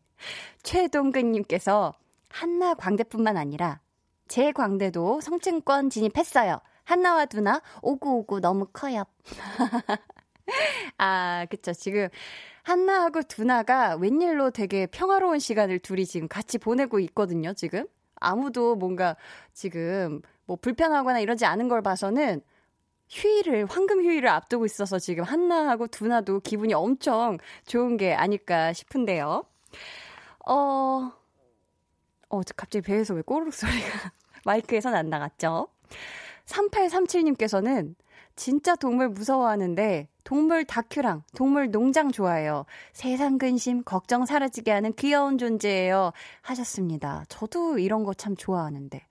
최동근님께서 0.64 1.94
한나 2.30 2.74
광대뿐만 2.76 3.38
아니라 3.38 3.80
제 4.28 4.52
광대도 4.52 5.22
성층권 5.22 5.90
진입했어요. 5.90 6.60
한나와 6.84 7.26
두나 7.26 7.62
오구오구 7.82 8.42
너무 8.42 8.68
커요. 8.74 9.04
아, 10.98 11.46
그쵸. 11.50 11.74
지금 11.74 12.10
한나하고 12.64 13.24
두나가 13.24 13.96
웬일로 13.96 14.52
되게 14.52 14.88
평화로운 14.88 15.40
시간을 15.40 15.80
둘이 15.80 16.06
지금 16.06 16.28
같이 16.28 16.58
보내고 16.58 17.00
있거든요, 17.00 17.54
지금. 17.54 17.86
아무도 18.16 18.76
뭔가 18.76 19.16
지금 19.54 20.22
뭐 20.46 20.58
불편하거나 20.58 21.20
이러지 21.20 21.46
않은 21.46 21.68
걸 21.68 21.82
봐서는 21.82 22.42
휴일을, 23.10 23.66
황금 23.68 24.04
휴일을 24.04 24.28
앞두고 24.28 24.66
있어서 24.66 25.00
지금 25.00 25.24
한나하고 25.24 25.88
두나도 25.88 26.42
기분이 26.42 26.74
엄청 26.74 27.38
좋은 27.66 27.96
게 27.98 28.14
아닐까 28.14 28.74
싶은데요. 28.74 29.44
어, 30.46 31.12
어, 32.30 32.42
갑자기 32.56 32.82
배에서 32.82 33.14
왜 33.14 33.22
꼬르륵 33.22 33.54
소리가 33.54 34.12
마이크에선 34.46 34.94
안 34.94 35.10
나갔죠? 35.10 35.68
3837님께서는 36.46 37.96
진짜 38.36 38.76
동물 38.76 39.10
무서워하는데 39.10 40.08
동물 40.28 40.66
다큐랑 40.66 41.24
동물 41.38 41.72
농장 41.72 42.12
좋아해요. 42.12 42.66
세상 42.92 43.38
근심, 43.38 43.82
걱정 43.86 44.26
사라지게 44.26 44.72
하는 44.72 44.92
귀여운 44.98 45.38
존재예요. 45.38 46.12
하셨습니다. 46.42 47.24
저도 47.30 47.80
이런 47.80 48.04
거 48.04 48.14
참 48.14 48.36
좋아하는데. 48.36 49.02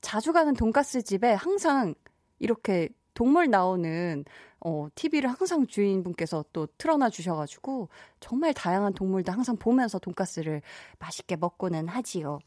자주 0.00 0.32
가는 0.32 0.54
돈가스 0.54 1.02
집에 1.02 1.32
항상 1.34 1.94
이렇게 2.40 2.88
동물 3.14 3.48
나오는 3.48 4.24
어, 4.58 4.88
TV를 4.96 5.30
항상 5.30 5.68
주인분께서 5.68 6.44
또 6.52 6.66
틀어놔 6.78 7.10
주셔가지고 7.10 7.88
정말 8.18 8.52
다양한 8.52 8.92
동물도 8.92 9.30
항상 9.30 9.56
보면서 9.56 10.00
돈가스를 10.00 10.62
맛있게 10.98 11.36
먹고는 11.36 11.86
하지요. 11.86 12.40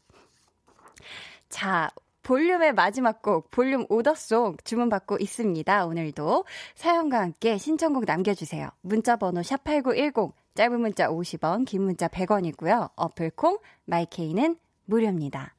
자, 1.48 1.88
볼륨의 2.22 2.74
마지막 2.74 3.22
곡, 3.22 3.50
볼륨 3.50 3.86
오더송 3.88 4.56
주문받고 4.64 5.18
있습니다. 5.20 5.86
오늘도 5.86 6.44
사연과 6.74 7.20
함께 7.20 7.58
신청곡 7.58 8.04
남겨주세요. 8.04 8.68
문자번호 8.82 9.40
샵8910, 9.40 10.32
짧은 10.54 10.80
문자 10.80 11.08
50원, 11.08 11.64
긴 11.64 11.82
문자 11.82 12.08
100원이고요. 12.08 12.90
어플콩, 12.96 13.58
마이케이는 13.86 14.56
무료입니다. 14.84 15.54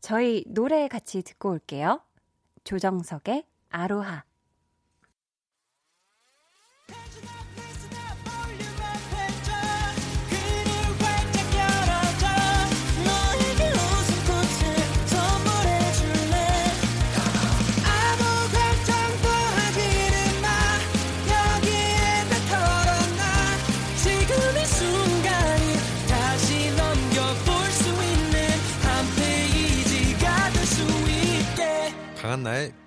저희 0.00 0.44
노래 0.46 0.86
같이 0.88 1.22
듣고 1.22 1.50
올게요. 1.50 2.00
조정석의 2.64 3.44
아로하. 3.70 4.25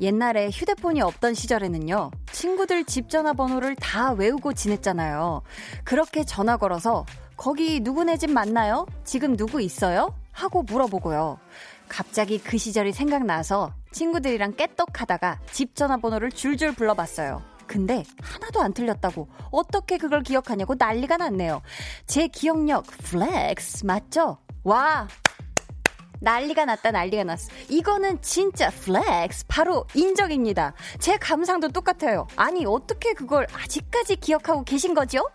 옛날에 0.00 0.50
휴대폰이 0.50 1.00
없던 1.00 1.34
시절에는요, 1.34 2.10
친구들 2.32 2.84
집 2.84 3.08
전화번호를 3.08 3.76
다 3.76 4.12
외우고 4.12 4.52
지냈잖아요. 4.52 5.42
그렇게 5.84 6.24
전화 6.24 6.56
걸어서, 6.56 7.06
거기 7.36 7.80
누구네 7.80 8.16
집 8.16 8.30
맞나요? 8.30 8.86
지금 9.04 9.36
누구 9.36 9.60
있어요? 9.60 10.14
하고 10.32 10.62
물어보고요. 10.62 11.38
갑자기 11.88 12.38
그 12.38 12.58
시절이 12.58 12.92
생각나서 12.92 13.72
친구들이랑 13.92 14.54
깨톡 14.56 15.00
하다가 15.00 15.38
집 15.52 15.74
전화번호를 15.74 16.30
줄줄 16.32 16.74
불러봤어요. 16.74 17.42
근데 17.66 18.04
하나도 18.20 18.60
안 18.60 18.72
틀렸다고 18.72 19.28
어떻게 19.50 19.96
그걸 19.96 20.22
기억하냐고 20.22 20.74
난리가 20.76 21.16
났네요. 21.16 21.62
제 22.06 22.26
기억력 22.28 22.86
flex 22.86 23.86
맞죠? 23.86 24.38
와 24.64 25.08
난리가 26.24 26.64
났다 26.64 26.90
난리가 26.90 27.24
났어. 27.24 27.50
이거는 27.68 28.20
진짜 28.22 28.70
flex 28.70 29.44
바로 29.46 29.86
인정입니다. 29.94 30.72
제 30.98 31.16
감상도 31.18 31.68
똑같아요. 31.68 32.26
아니 32.34 32.64
어떻게 32.66 33.12
그걸 33.12 33.46
아직까지 33.52 34.16
기억하고 34.16 34.64
계신 34.64 34.94
거죠? 34.94 35.28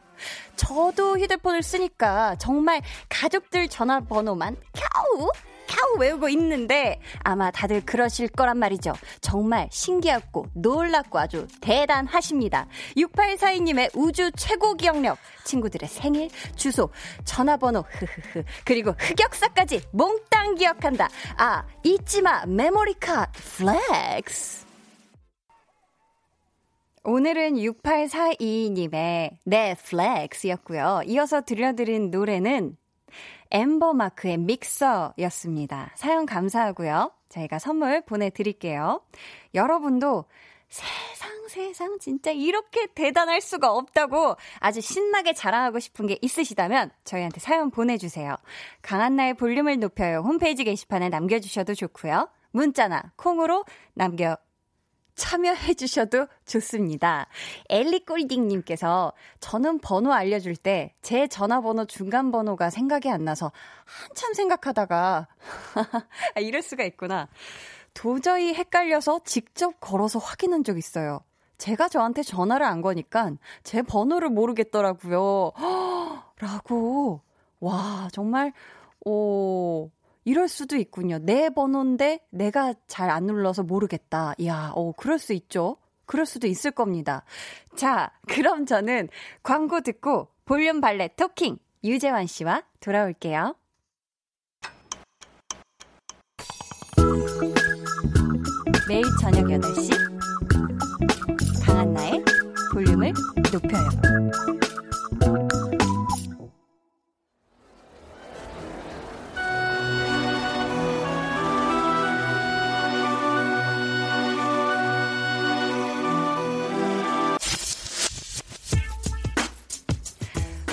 저도 0.58 1.18
휴대폰을 1.18 1.64
쓰니까 1.64 2.36
정말 2.40 2.82
가족들 3.08 3.70
전화번호만 3.70 4.58
겨우 4.74 5.32
겨우 5.70 6.00
외우고 6.00 6.28
있는데 6.30 7.00
아마 7.20 7.52
다들 7.52 7.86
그러실 7.86 8.28
거란 8.28 8.58
말이죠. 8.58 8.94
정말 9.22 9.70
신기하고 9.72 10.48
놀랍고 10.56 11.20
아주 11.20 11.48
대단하십니다. 11.62 12.68
6842님의 12.98 13.92
우주 13.94 14.32
최고 14.36 14.74
기억력, 14.74 15.20
친구들의 15.46 15.88
생일, 15.88 16.30
주소, 16.56 16.90
전화번호, 17.24 17.82
흐흐흐, 17.88 18.44
그리고 18.66 18.92
흑역사까지 18.98 19.82
몽땅 19.94 20.56
기억한다. 20.56 21.08
아, 21.38 21.64
잊지마, 21.84 22.48
메모리카드, 22.48 23.32
flex. 23.58 24.66
오늘은 27.04 27.56
6842님의 27.56 29.38
네, 29.46 29.76
flex였고요. 29.76 31.04
이어서 31.06 31.42
들려드린 31.42 32.12
노래는 32.12 32.76
엠버 33.52 33.94
마크의 33.94 34.38
Mixer였습니다. 34.38 35.92
사연 35.96 36.26
감사하고요. 36.26 37.12
저희가 37.30 37.60
선물 37.60 38.02
보내드릴게요. 38.02 39.02
여러분도 39.54 40.26
세상 40.68 41.48
세상 41.48 41.98
진짜 42.00 42.30
이렇게 42.30 42.86
대단할 42.94 43.42
수가 43.42 43.72
없다고 43.74 44.36
아주 44.60 44.82
신나게 44.82 45.34
자랑하고 45.34 45.80
싶은 45.80 46.06
게 46.06 46.20
있으시다면 46.22 46.92
저희한테 47.04 47.40
사연 47.40 47.72
보내주세요. 47.72 48.36
강한나의 48.84 49.34
볼륨을 49.34 49.80
높여요 49.80 50.20
홈페이지 50.20 50.64
게시판에 50.64 51.10
남겨주셔도 51.10 51.74
좋고요. 51.74 52.30
문자나 52.52 53.14
콩으로 53.16 53.66
남겨 53.94 54.38
참여해 55.20 55.74
주셔도 55.76 56.26
좋습니다. 56.46 57.28
엘리 57.70 58.06
꼴딩님께서 58.06 59.14
저는 59.40 59.80
번호 59.80 60.14
알려줄 60.14 60.56
때 60.56 60.96
제 61.02 61.28
전화번호 61.28 61.86
중간 61.86 62.32
번호가 62.32 62.70
생각이 62.70 63.10
안 63.10 63.26
나서 63.26 63.52
한참 63.86 64.34
생각하다가 64.34 65.28
아, 66.36 66.40
이럴 66.40 66.62
수가 66.62 66.84
있구나. 66.86 67.28
도저히 67.94 68.54
헷갈려서 68.54 69.22
직접 69.26 69.80
걸어서 69.80 70.20
확인한 70.20 70.64
적 70.64 70.78
있어요. 70.78 71.20
제가 71.58 71.90
저한테 71.90 72.24
전화를 72.24 72.66
안 72.66 72.82
거니까 72.82 73.32
제 73.64 73.82
번호를 73.82 74.30
모르겠더라고요. 74.30 75.52
라고. 76.40 77.22
와, 77.60 78.08
정말, 78.14 78.54
오, 79.06 79.90
이럴 80.30 80.48
수도 80.48 80.78
있군요. 80.78 81.18
내 81.18 81.50
번호인데 81.50 82.20
내가 82.30 82.76
잘 82.88 83.10
안 83.10 83.26
눌러서 83.26 83.64
모르겠다. 83.64 84.36
이야, 84.38 84.72
어, 84.76 84.92
그럴 84.92 85.18
수 85.18 85.34
있죠. 85.34 85.78
그럴 86.06 86.28
수도 86.28 86.46
있을 86.46 86.70
겁니다. 86.70 87.24
자, 87.76 88.12
그럼 88.28 88.68
저는 88.68 89.10
광고 89.42 89.82
듣고 89.82 90.28
볼륨 90.46 90.82
발레 90.82 91.16
토킹 91.16 91.58
유재환 91.84 92.28
씨와 92.28 92.62
돌아올게요. 92.80 93.56
매일 98.88 99.04
저녁 99.20 99.46
8시 99.46 99.90
강한나의 101.66 102.24
볼륨을 102.72 103.12
높여요. 103.52 104.59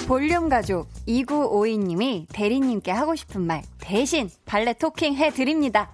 볼륨 0.07 0.49
가족 0.49 0.88
2952님이 1.09 2.27
대리님께 2.33 2.90
하고 2.92 3.14
싶은 3.16 3.42
말 3.47 3.62
대신 3.81 4.31
발레 4.45 4.75
토킹 4.75 5.14
해드립니다. 5.14 5.90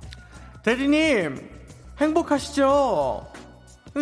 대리님, 0.62 1.48
행복하시죠? 1.98 3.26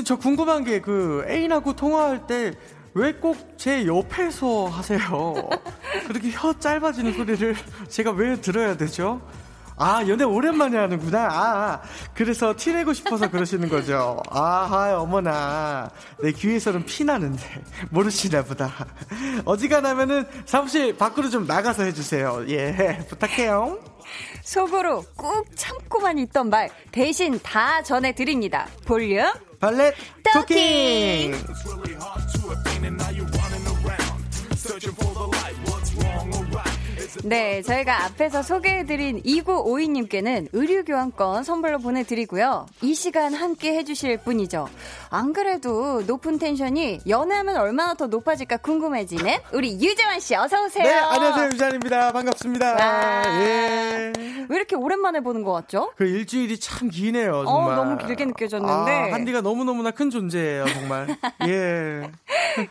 저 0.05 0.17
궁금한 0.17 0.65
게 0.65 0.81
그 0.81 1.25
애인하고 1.29 1.75
통화할 1.75 2.27
때 2.27 2.53
왜 2.95 3.13
꼭 3.21 3.37
제 3.57 3.87
옆에서 3.87 4.67
하세요? 4.67 4.99
그렇게 6.09 6.31
혀 6.31 6.53
짧아지는 6.59 7.13
소리를 7.13 7.55
제가 7.89 8.11
왜 8.11 8.41
들어야 8.41 8.77
되죠? 8.77 9.21
아, 9.83 10.07
연애 10.07 10.25
오랜만에 10.25 10.77
하는구나. 10.77 11.29
아, 11.33 11.81
그래서 12.13 12.55
티내고 12.55 12.93
싶어서 12.93 13.31
그러시는 13.31 13.71
거죠. 13.71 14.23
아하, 14.31 15.01
어머나. 15.01 15.91
내 16.23 16.33
귀에서는 16.33 16.85
피 16.85 17.03
나는데. 17.03 17.43
모르시나 17.89 18.43
보다. 18.45 18.71
어지간하면은 19.47 20.27
사무실 20.45 20.99
밖으로 20.99 21.31
좀 21.31 21.47
나가서 21.47 21.85
해주세요. 21.85 22.45
예, 22.49 23.07
부탁해요. 23.09 23.79
속으로 24.43 25.03
꾹 25.17 25.47
참고만 25.57 26.19
있던 26.19 26.51
말 26.51 26.69
대신 26.93 27.41
다 27.43 27.83
전해드립니다. 27.83 28.67
볼륨 28.85 29.33
발렛 29.61 29.95
토킹! 30.35 31.33
토킹. 31.33 32.21
네, 37.25 37.63
저희가 37.63 38.05
앞에서 38.05 38.43
소개해드린 38.43 39.23
2952님께는 39.23 40.49
의류교환권 40.53 41.45
선물로 41.45 41.79
보내드리고요. 41.79 42.67
이 42.83 42.95
시간 42.95 43.35
함께 43.35 43.75
해주실 43.75 44.19
분이죠. 44.19 44.69
안 45.11 45.33
그래도 45.33 46.03
높은 46.03 46.39
텐션이 46.39 47.01
연애하면 47.09 47.57
얼마나 47.57 47.95
더 47.95 48.07
높아질까 48.07 48.59
궁금해지는 48.59 49.39
우리 49.53 49.75
유재환 49.75 50.21
씨, 50.21 50.35
어서 50.35 50.65
오세요. 50.65 50.85
네, 50.85 50.95
안녕하세요. 50.95 51.47
유재환입니다. 51.53 52.13
반갑습니다. 52.13 52.75
와. 52.75 53.41
예. 53.43 54.13
왜 54.49 54.57
이렇게 54.57 54.77
오랜만에 54.77 55.21
보는 55.21 55.43
것 55.43 55.53
같죠? 55.53 55.93
그 55.97 56.05
일주일이 56.05 56.59
참 56.59 56.91
기네요, 56.91 57.45
정말. 57.45 57.79
어, 57.79 57.85
너무 57.85 57.99
길게 57.99 58.25
느껴졌는데. 58.27 58.91
아, 58.91 59.13
한디가 59.13 59.41
너무 59.41 59.65
너무나 59.65 59.91
큰 59.91 60.11
존재예요, 60.11 60.67
정말. 60.67 61.09
예. 61.49 62.11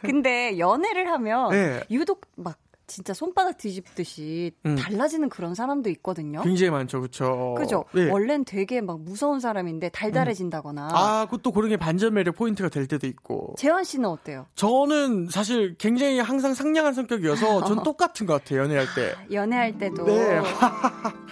근데 0.02 0.58
연애를 0.60 1.10
하면 1.12 1.52
네. 1.52 1.82
유독 1.90 2.22
막 2.36 2.58
진짜 2.90 3.14
손바닥 3.14 3.58
뒤집듯이 3.58 4.52
음. 4.66 4.76
달라지는 4.76 5.30
그런 5.30 5.56
사람도 5.56 5.90
있거든요. 5.92 6.42
굉장히 6.42 6.72
많죠, 6.72 7.00
그쵸. 7.00 7.56
그죠? 7.58 7.86
예. 7.96 8.10
원래는 8.10 8.44
되게 8.44 8.82
막 8.82 9.00
무서운 9.00 9.40
사람인데 9.40 9.90
달달해진다거나. 9.90 10.90
아, 10.92 11.26
그것도 11.26 11.52
그런 11.52 11.70
게 11.70 11.78
반전 11.78 12.14
매력 12.16 12.36
포인트가 12.36 12.68
될 12.68 12.88
때도 12.88 13.08
있고. 13.08 13.54
재환 13.58 13.84
씨는 13.84 14.10
어때요? 14.10 14.48
저는 14.56 15.30
사실 15.30 15.76
굉장히 15.78 16.20
항상 16.20 16.54
상냥한 16.54 16.94
성격이어서 16.94 17.64
전 17.66 17.84
똑같은 17.84 18.26
것 18.26 18.34
같아요, 18.34 18.64
연애할 18.64 18.88
때. 18.96 19.14
연애할 19.32 19.78
때도 19.78 20.06
네. 20.06 20.42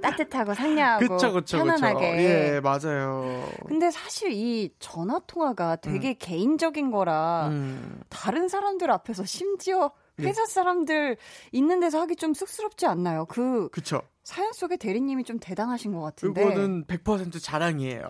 따뜻하고 0.00 0.54
상냥하고 0.54 1.00
그쵸, 1.00 1.32
그쵸, 1.32 1.32
그쵸. 1.32 1.58
편안하게. 1.58 2.06
예, 2.54 2.60
맞아요. 2.60 3.44
근데 3.66 3.90
사실 3.90 4.32
이 4.32 4.70
전화 4.78 5.20
통화가 5.26 5.76
되게 5.76 6.14
개인적인 6.14 6.90
거라 6.90 7.48
음. 7.50 8.00
다른 8.08 8.48
사람들 8.48 8.90
앞에서 8.90 9.24
심지어 9.24 9.90
네. 9.90 9.99
회사 10.28 10.44
사람들 10.46 11.16
있는 11.52 11.80
데서 11.80 12.00
하기 12.00 12.16
좀 12.16 12.34
쑥스럽지 12.34 12.86
않나요? 12.86 13.26
그 13.26 13.68
그쵸. 13.70 14.02
사연 14.22 14.52
속의 14.52 14.78
대리님이 14.78 15.24
좀 15.24 15.38
대단하신 15.38 15.92
것 15.92 16.00
같은데. 16.00 16.40
이거는 16.42 16.84
100% 16.86 17.42
자랑이에요. 17.42 18.06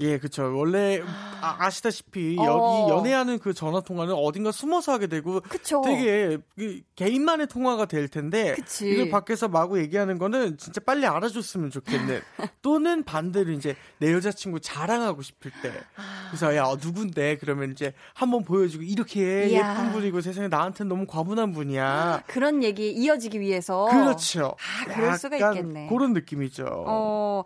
예, 0.00 0.18
그쵸. 0.18 0.56
원래 0.56 1.02
아, 1.42 1.56
아시다시피 1.58 2.36
어. 2.38 2.44
여기 2.44 2.92
연애하는 2.92 3.38
그 3.38 3.52
전화 3.52 3.80
통화는 3.80 4.14
어딘가 4.14 4.50
숨어서 4.50 4.92
하게 4.92 5.06
되고 5.06 5.40
그쵸. 5.40 5.82
되게 5.84 6.38
그 6.56 6.80
개인만의 6.96 7.48
통화가 7.48 7.84
될 7.84 8.08
텐데 8.08 8.54
그치. 8.54 8.90
이걸 8.90 9.10
밖에서 9.10 9.48
마구 9.48 9.78
얘기하는 9.78 10.18
거는 10.18 10.56
진짜 10.56 10.80
빨리 10.80 11.06
알아줬으면 11.06 11.70
좋겠는 11.70 12.20
또는 12.62 13.04
반대로 13.04 13.52
이제 13.52 13.76
내 13.98 14.12
여자친구 14.12 14.60
자랑하고 14.60 15.20
싶을 15.22 15.50
때 15.62 15.72
그래서 16.28 16.56
야 16.56 16.64
어, 16.64 16.76
누군데 16.76 17.36
그러면 17.38 17.72
이제 17.72 17.92
한번 18.14 18.42
보여주고 18.42 18.82
이렇게 18.84 19.48
이야. 19.48 19.72
예쁜 19.72 19.92
분이고 19.92 20.20
세상에 20.22 20.48
나한테는 20.48 20.88
너무 20.88 21.06
과분한 21.06 21.52
분이야 21.52 22.22
그런 22.26 22.62
얘기 22.62 22.90
이어지기 22.90 23.38
위해서. 23.40 23.86
그렇죠 23.90 24.56
아, 24.58 24.94
그럴 24.94 25.18
수가 25.18 25.36
있겠네. 25.36 25.88
그런 25.88 26.12
느낌이죠 26.14 26.64
어, 26.86 27.44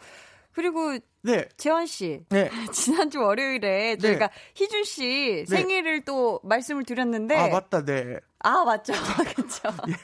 그리고 0.52 0.96
네 1.24 1.48
재환 1.56 1.86
씨. 1.86 2.20
네. 2.28 2.50
지난주 2.72 3.18
월요일에 3.20 3.96
저희가 3.96 4.28
희준 4.54 4.84
씨 4.84 5.44
네. 5.48 5.56
생일을 5.56 6.04
또 6.04 6.38
말씀을 6.44 6.84
드렸는데. 6.84 7.34
아 7.34 7.48
맞다 7.48 7.82
네 7.84 8.18
아, 8.40 8.62
맞죠. 8.64 8.92
그쵸. 9.34 9.70
예. 9.88 9.94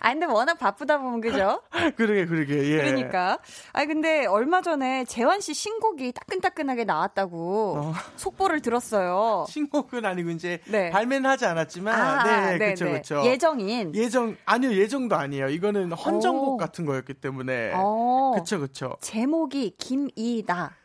아, 0.00 0.12
근데 0.12 0.26
워낙 0.26 0.54
바쁘다 0.58 0.98
보면 0.98 1.20
그죠? 1.20 1.62
그러게 1.96 2.26
그러게 2.26 2.64
예. 2.72 2.76
그러니까. 2.78 3.38
아니, 3.72 3.86
근데 3.86 4.26
얼마 4.26 4.60
전에 4.60 5.04
재환 5.04 5.40
씨 5.40 5.54
신곡이 5.54 6.12
따끈따끈하게 6.12 6.84
나왔다고 6.84 7.74
어. 7.78 7.94
속보를 8.16 8.60
들었어요. 8.60 9.46
신곡은 9.48 10.04
아니고 10.04 10.30
이제 10.30 10.60
네. 10.68 10.90
발매는 10.90 11.28
하지 11.28 11.46
않았지만 11.46 11.94
아, 11.94 12.24
네, 12.24 12.58
네, 12.58 12.58
그렇죠 12.58 12.84
네. 12.84 12.90
그렇죠. 12.92 13.22
예정인. 13.24 13.94
예정 13.94 14.36
아니요 14.44 14.72
예정도 14.72 15.16
아니에요. 15.16 15.48
이거는 15.48 15.92
헌정곡 15.92 16.48
오. 16.54 16.56
같은 16.56 16.84
거였기 16.84 17.14
때문에 17.14 17.72
어. 17.74 18.32
그렇죠 18.34 18.58
그렇죠. 18.58 18.96
제목이 19.00 19.76
김이다. 19.78 20.76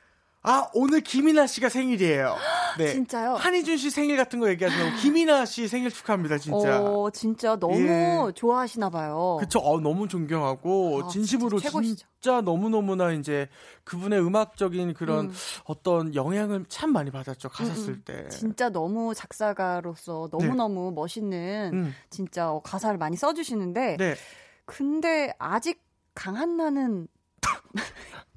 아 0.49 0.69
오늘 0.73 1.01
김이나 1.01 1.45
씨가 1.45 1.67
생일이에요. 1.67 2.38
네. 2.79 2.93
진짜요? 2.93 3.33
한희준 3.36 3.75
씨 3.75 3.89
생일 3.89 4.15
같은 4.15 4.39
거 4.39 4.49
얘기하지 4.49 4.77
말고 4.77 4.95
김이나 5.03 5.45
씨 5.45 5.67
생일 5.67 5.91
축하합니다 5.91 6.38
진짜. 6.38 6.79
어, 6.79 7.10
진짜 7.12 7.57
너무 7.57 7.75
예. 8.29 8.31
좋아하시나 8.33 8.89
봐요. 8.89 9.36
그쵸, 9.41 9.60
어, 9.60 9.81
너무 9.81 10.07
존경하고, 10.07 11.01
아, 11.03 11.07
진심으로 11.10 11.60
진짜. 11.60 11.81
진짜 11.81 12.41
너무너무나 12.41 13.12
이제 13.12 13.49
그분의 13.83 14.21
음악적인 14.21 14.93
그런 14.93 15.25
음. 15.25 15.33
어떤 15.65 16.15
영향을 16.15 16.63
참 16.69 16.93
많이 16.93 17.12
받았죠, 17.12 17.49
가사 17.49 17.71
음, 17.71 17.75
쓸 17.75 17.93
음. 17.95 18.01
때. 18.05 18.29
진짜 18.29 18.69
너무 18.69 19.13
작사가로서 19.13 20.29
너무너무 20.31 20.93
멋있는 20.95 21.71
음. 21.73 21.95
진짜 22.10 22.51
어, 22.51 22.62
가사를 22.62 22.97
많이 22.97 23.17
써 23.17 23.33
주시는데 23.33 23.97
네. 23.97 24.15
근데 24.65 25.33
아직 25.39 25.83
강한나는 26.15 27.10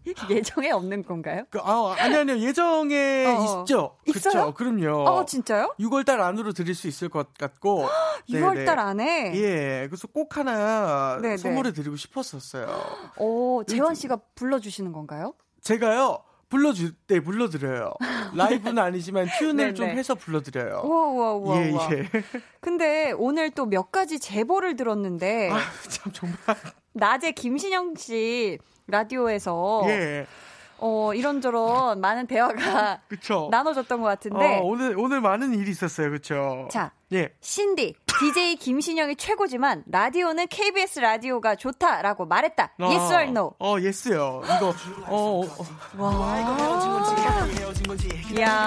예정에 0.31 0.71
없는 0.71 1.05
건가요? 1.05 1.45
그, 1.51 1.59
아, 1.63 1.95
아니, 1.99 2.17
아니요. 2.17 2.39
예정에 2.39 3.27
어. 3.27 3.61
있죠. 3.63 3.97
있어요? 4.07 4.53
그쵸, 4.53 4.55
그럼요. 4.55 5.05
어 5.09 5.25
진짜요? 5.25 5.75
6월달 5.79 6.21
안으로 6.21 6.53
드릴 6.53 6.75
수 6.75 6.89
있을 6.89 7.09
것 7.09 7.35
같고. 7.35 7.87
6월달 8.31 8.79
안에 8.79 9.33
예, 9.35 9.87
그래서 9.89 10.07
꼭 10.09 10.37
하나 10.37 11.19
네네. 11.21 11.37
선물해 11.37 11.73
드리고 11.73 11.97
싶었었어요. 11.97 12.67
오 13.19 13.63
재환 13.65 13.95
씨가 13.95 14.19
불러주시는 14.35 14.93
건가요? 14.93 15.35
제가요, 15.63 16.19
불러줄 16.49 16.93
때 17.07 17.21
불러드려요. 17.21 17.93
라이브는 18.35 18.79
아니지만 18.83 19.27
튠을 19.27 19.77
좀. 19.77 19.87
해서 19.89 20.15
불러드려요. 20.15 20.83
우와 20.85 21.05
우와 21.11 21.33
우와 21.35 21.63
예, 21.67 21.71
우와. 21.71 21.89
예. 21.93 22.09
근데 22.61 23.13
오늘 23.17 23.51
또 23.51 23.67
몇 23.67 23.93
가지 23.93 24.19
제보를 24.19 24.77
들었는데 24.77 25.51
아, 25.51 25.59
참, 25.89 26.13
정말. 26.13 26.37
낮에 26.93 27.33
김신영 27.33 27.95
씨 27.97 28.59
라디오에서 28.87 29.83
예. 29.87 30.27
어 30.83 31.13
이런저런 31.15 32.01
많은 32.01 32.27
대화가 32.27 33.01
그쵸. 33.09 33.49
나눠졌던 33.51 34.01
것 34.01 34.07
같은데 34.09 34.59
어, 34.59 34.63
오늘, 34.63 34.99
오늘 34.99 35.21
많은 35.21 35.53
일이 35.55 35.71
있었어요. 35.71 36.11
그쵸. 36.11 36.69
자 36.71 36.93
예. 37.13 37.29
신디 37.41 37.95
DJ 38.19 38.57
김신영이 38.57 39.17
최고지만 39.17 39.85
라디오는 39.87 40.47
KBS 40.49 41.01
라디오가 41.01 41.55
좋다라고 41.55 42.25
말했다. 42.27 42.73
어, 42.81 42.87
yes 42.87 43.13
or 43.13 43.23
no? 43.25 43.53
어, 43.59 43.77
예스요. 43.79 44.41
이거, 44.45 44.75
어, 45.07 45.43
어, 45.43 45.47
어. 45.99 47.05
이야. 48.37 48.67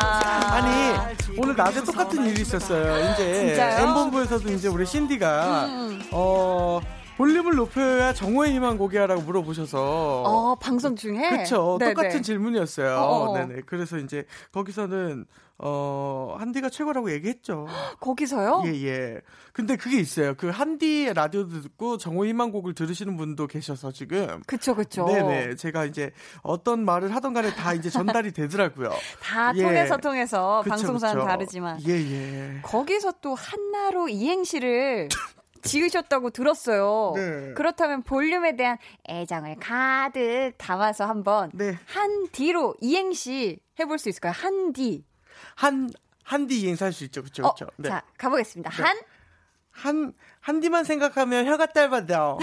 아니 0.52 1.40
오늘 1.40 1.56
낮에 1.56 1.84
똑같은 1.84 2.26
일이 2.28 2.42
있었어요. 2.42 3.12
이제 3.14 3.48
진짜요? 3.48 3.84
음. 3.84 3.88
엠본부에서도 3.90 4.50
이제 4.52 4.68
우리 4.68 4.86
신디가 4.86 5.68
어 6.12 6.80
볼륨을 7.18 7.56
높여야 7.56 8.14
정오의 8.14 8.54
희망 8.54 8.78
고개하라고 8.78 9.22
물어보셔서 9.22 10.24
어 10.26 10.56
방송 10.56 10.96
중에 10.96 11.30
그쵸 11.30 11.78
네네. 11.80 11.94
똑같은 11.94 12.24
질문이었어요. 12.24 12.96
어어. 12.98 13.38
네네 13.38 13.62
그래서 13.66 13.98
이제 13.98 14.26
거기서는 14.52 15.26
어 15.60 16.36
한디가 16.40 16.70
최고라고 16.70 17.12
얘기했죠. 17.12 17.68
거기서요? 18.02 18.64
예 18.66 18.74
예. 18.88 19.22
근데 19.54 19.76
그게 19.78 20.00
있어요. 20.00 20.34
그 20.36 20.50
한디의 20.50 21.14
라디오도 21.14 21.62
듣고 21.62 21.98
정오의 21.98 22.32
희망 22.32 22.52
곡을 22.52 22.74
들으시는 22.74 23.16
분도 23.16 23.46
계셔서 23.46 23.92
지금. 23.92 24.42
그쵸 24.48 24.74
그쵸. 24.76 25.06
네네. 25.06 25.56
제가 25.56 25.86
이제 25.86 26.12
어떤 26.42 26.84
말을 26.84 27.14
하던 27.16 27.34
간에 27.34 27.54
다 27.54 27.74
이제 27.74 27.92
전달이 27.92 28.32
되더라고요. 28.34 28.90
다 29.22 29.54
예. 29.56 29.62
통해서 29.62 29.98
통해서 29.98 30.64
방송사는. 30.68 31.24
다르지만 31.24 31.80
예, 31.88 31.92
예. 31.94 32.60
거기서 32.64 33.14
또 33.22 33.36
한나로 33.36 34.10
이행시를 34.10 35.10
지으셨다고 35.64 36.30
들었어요. 36.30 37.14
네. 37.16 37.54
그렇다면 37.56 38.04
볼륨에 38.04 38.56
대한 38.56 38.78
애정을 39.10 39.56
가득 39.60 40.54
담아서 40.58 41.06
한번 41.06 41.50
네. 41.54 41.78
한 41.86 42.28
D로 42.32 42.76
이행시 42.82 43.60
해볼 43.80 43.98
수 43.98 44.10
있을까요? 44.10 44.34
한 44.34 44.74
D. 44.74 45.04
한, 45.56 45.90
한디 46.24 46.62
이행사 46.62 46.86
할수 46.86 47.04
있죠. 47.06 47.24
그쵸, 47.24 47.46
어, 47.46 47.54
그쵸. 47.54 47.68
네. 47.78 47.90
자 47.90 48.04
가보겠습니다. 48.18 48.70
한 48.70 48.98
한, 49.72 50.14
한디만 50.40 50.84
생각하면 50.84 51.48
혀가 51.48 51.68
짧아져. 51.68 52.38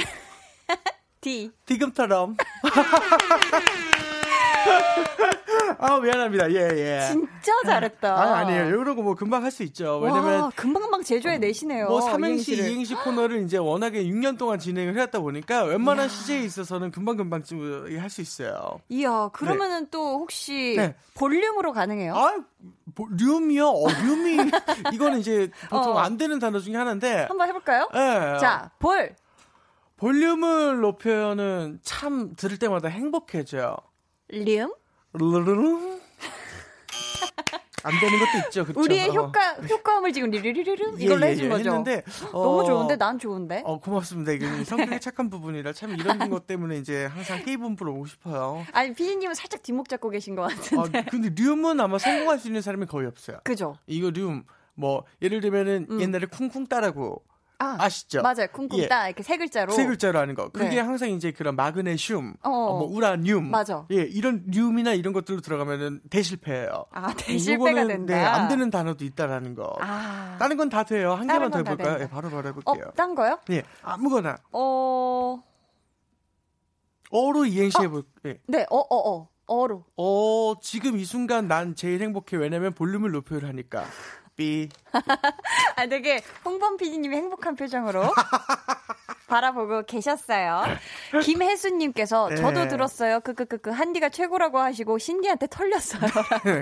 D. 1.20 1.52
디금처럼. 1.66 2.36
아, 5.78 6.00
미안합니다. 6.00 6.50
예, 6.52 6.56
예. 6.56 7.00
진짜 7.10 7.52
잘했다. 7.64 8.14
아, 8.14 8.36
아니에요. 8.38 8.66
이런 8.66 8.96
거 8.96 9.02
뭐 9.02 9.14
금방 9.14 9.42
할 9.44 9.50
수 9.50 9.62
있죠. 9.64 9.98
왜냐면, 9.98 10.40
와, 10.42 10.50
금방금방 10.54 11.02
제조해 11.02 11.38
내시네요. 11.38 11.88
뭐, 11.88 12.00
삼행시, 12.00 12.52
이행시를. 12.52 12.70
이행시 12.70 12.94
코너를 12.94 13.42
이제 13.44 13.56
워낙에 13.56 14.04
6년 14.04 14.36
동안 14.38 14.58
진행을 14.58 14.94
해왔다 14.94 15.20
보니까 15.20 15.64
웬만한 15.64 16.08
CJ에 16.08 16.40
있어서는 16.42 16.90
금방 16.90 17.16
금방 17.16 17.42
할 17.98 18.10
수 18.10 18.20
있어요. 18.20 18.80
이야, 18.88 19.30
그러면은 19.32 19.86
또 19.90 20.18
혹시 20.20 20.74
네. 20.76 20.94
볼륨으로 21.14 21.72
가능해요? 21.72 22.14
아, 22.14 22.34
뭐, 22.96 23.06
륨이요? 23.18 23.68
어, 23.68 23.86
륨이. 24.04 24.36
이거는 24.92 25.18
이제 25.20 25.50
보통 25.70 25.96
어. 25.96 25.98
안 26.00 26.16
되는 26.16 26.38
단어 26.38 26.58
중에 26.58 26.76
하나인데. 26.76 27.26
한번 27.28 27.48
해볼까요? 27.48 27.88
예. 27.94 28.38
자, 28.40 28.70
볼. 28.78 29.14
볼륨을 29.96 30.80
높여는 30.80 31.80
참 31.82 32.34
들을 32.36 32.58
때마다 32.58 32.88
행복해져요. 32.88 33.76
륨. 34.30 34.72
안 37.82 37.92
되는 37.98 38.18
것도 38.18 38.46
있죠. 38.46 38.64
그렇죠? 38.64 38.80
우리의 38.80 39.08
어. 39.08 39.12
효과 39.12 39.54
효과음을 39.54 40.12
지금 40.12 40.30
리리리리르 40.30 40.96
예, 40.98 41.04
이걸로 41.04 41.26
예, 41.26 41.30
해준 41.30 41.46
예, 41.46 41.48
거죠. 41.48 41.70
했는데, 41.70 42.02
너무 42.30 42.60
어, 42.60 42.64
좋은데 42.64 42.96
난 42.96 43.18
좋은데. 43.18 43.62
어, 43.64 43.80
고맙습니다. 43.80 44.32
이게 44.32 44.64
성격이 44.64 45.00
착한 45.00 45.30
부분이라 45.30 45.72
참 45.72 45.94
이런 45.94 46.18
것 46.30 46.46
때문에 46.46 46.76
이제 46.76 47.06
항상 47.06 47.42
K본부로 47.42 47.94
오고 47.94 48.06
싶어요. 48.06 48.64
아니 48.72 48.92
피디님은 48.92 49.34
살짝 49.34 49.62
뒷목 49.62 49.88
잡고 49.88 50.10
계신 50.10 50.34
것 50.34 50.42
아, 50.42 50.48
같은데. 50.48 51.04
근데 51.10 51.30
류음은 51.34 51.80
아마 51.80 51.98
성공할 51.98 52.38
수 52.38 52.48
있는 52.48 52.60
사람이 52.60 52.86
거의 52.86 53.06
없어요. 53.06 53.38
그죠? 53.44 53.76
이거 53.86 54.10
류음, 54.10 54.44
뭐, 54.74 55.04
예를 55.22 55.40
들면은 55.40 55.86
음. 55.90 56.00
옛날에 56.00 56.26
쿵쿵 56.26 56.66
따라고 56.66 57.22
아, 57.62 57.76
아시죠? 57.78 58.22
맞아요. 58.22 58.46
쿵쿵 58.52 58.78
예. 58.78 58.88
따 58.88 59.06
이렇게 59.06 59.22
세 59.22 59.36
글자로. 59.36 59.70
세 59.72 59.84
글자로 59.86 60.18
하는 60.18 60.34
거. 60.34 60.48
그게 60.48 60.70
네. 60.70 60.78
항상 60.80 61.10
이제 61.10 61.30
그런 61.30 61.56
마그네슘, 61.56 62.34
어. 62.42 62.48
어, 62.50 62.78
뭐 62.78 62.88
우라늄, 62.88 63.50
맞아. 63.50 63.86
예, 63.92 63.96
이런 64.02 64.44
륨이나 64.46 64.94
이런 64.94 65.12
것들로 65.12 65.42
들어가면은 65.42 66.00
대실패예요. 66.08 66.86
아, 66.90 67.12
대실패가 67.14 67.70
요거는, 67.82 67.88
된다. 68.06 68.14
네, 68.16 68.24
안 68.24 68.48
되는 68.48 68.70
단어도 68.70 69.04
있다라는 69.04 69.54
거. 69.54 69.76
아. 69.80 70.36
다른 70.38 70.56
건 70.56 70.70
다 70.70 70.84
돼요. 70.84 71.12
한 71.14 71.26
개만 71.26 71.50
더 71.50 71.58
해볼까요? 71.58 71.98
예, 72.00 72.08
바로 72.08 72.30
바로 72.30 72.48
어, 72.48 72.52
해볼게요. 72.52 72.92
딴 72.96 73.14
거요? 73.14 73.38
예, 73.50 73.62
아무거나 73.82 74.38
어, 74.52 75.42
어로 77.10 77.44
이행시 77.44 77.76
해볼. 77.82 78.04
예. 78.26 78.38
네, 78.46 78.64
어, 78.70 78.78
어, 78.78 79.10
어, 79.16 79.28
어로. 79.46 79.84
어, 79.96 80.54
지금 80.62 80.96
이 80.96 81.04
순간 81.04 81.48
난 81.48 81.74
제일 81.74 82.00
행복해. 82.02 82.36
왜냐면 82.36 82.72
볼륨을 82.72 83.10
높여를 83.10 83.48
하니까. 83.48 83.84
삐. 84.40 84.70
아, 85.76 85.86
되게 85.86 86.22
홍범 86.46 86.78
PD님이 86.78 87.14
행복한 87.14 87.54
표정으로 87.56 88.02
바라보고 89.28 89.84
계셨어요. 89.84 90.64
김혜수님께서 91.22 92.30
네. 92.30 92.36
저도 92.36 92.66
들었어요. 92.68 93.20
그그그그 93.20 93.70
한디가 93.70 94.08
최고라고 94.08 94.58
하시고 94.58 94.98
신디한테 94.98 95.46
털렸어요. 95.48 96.00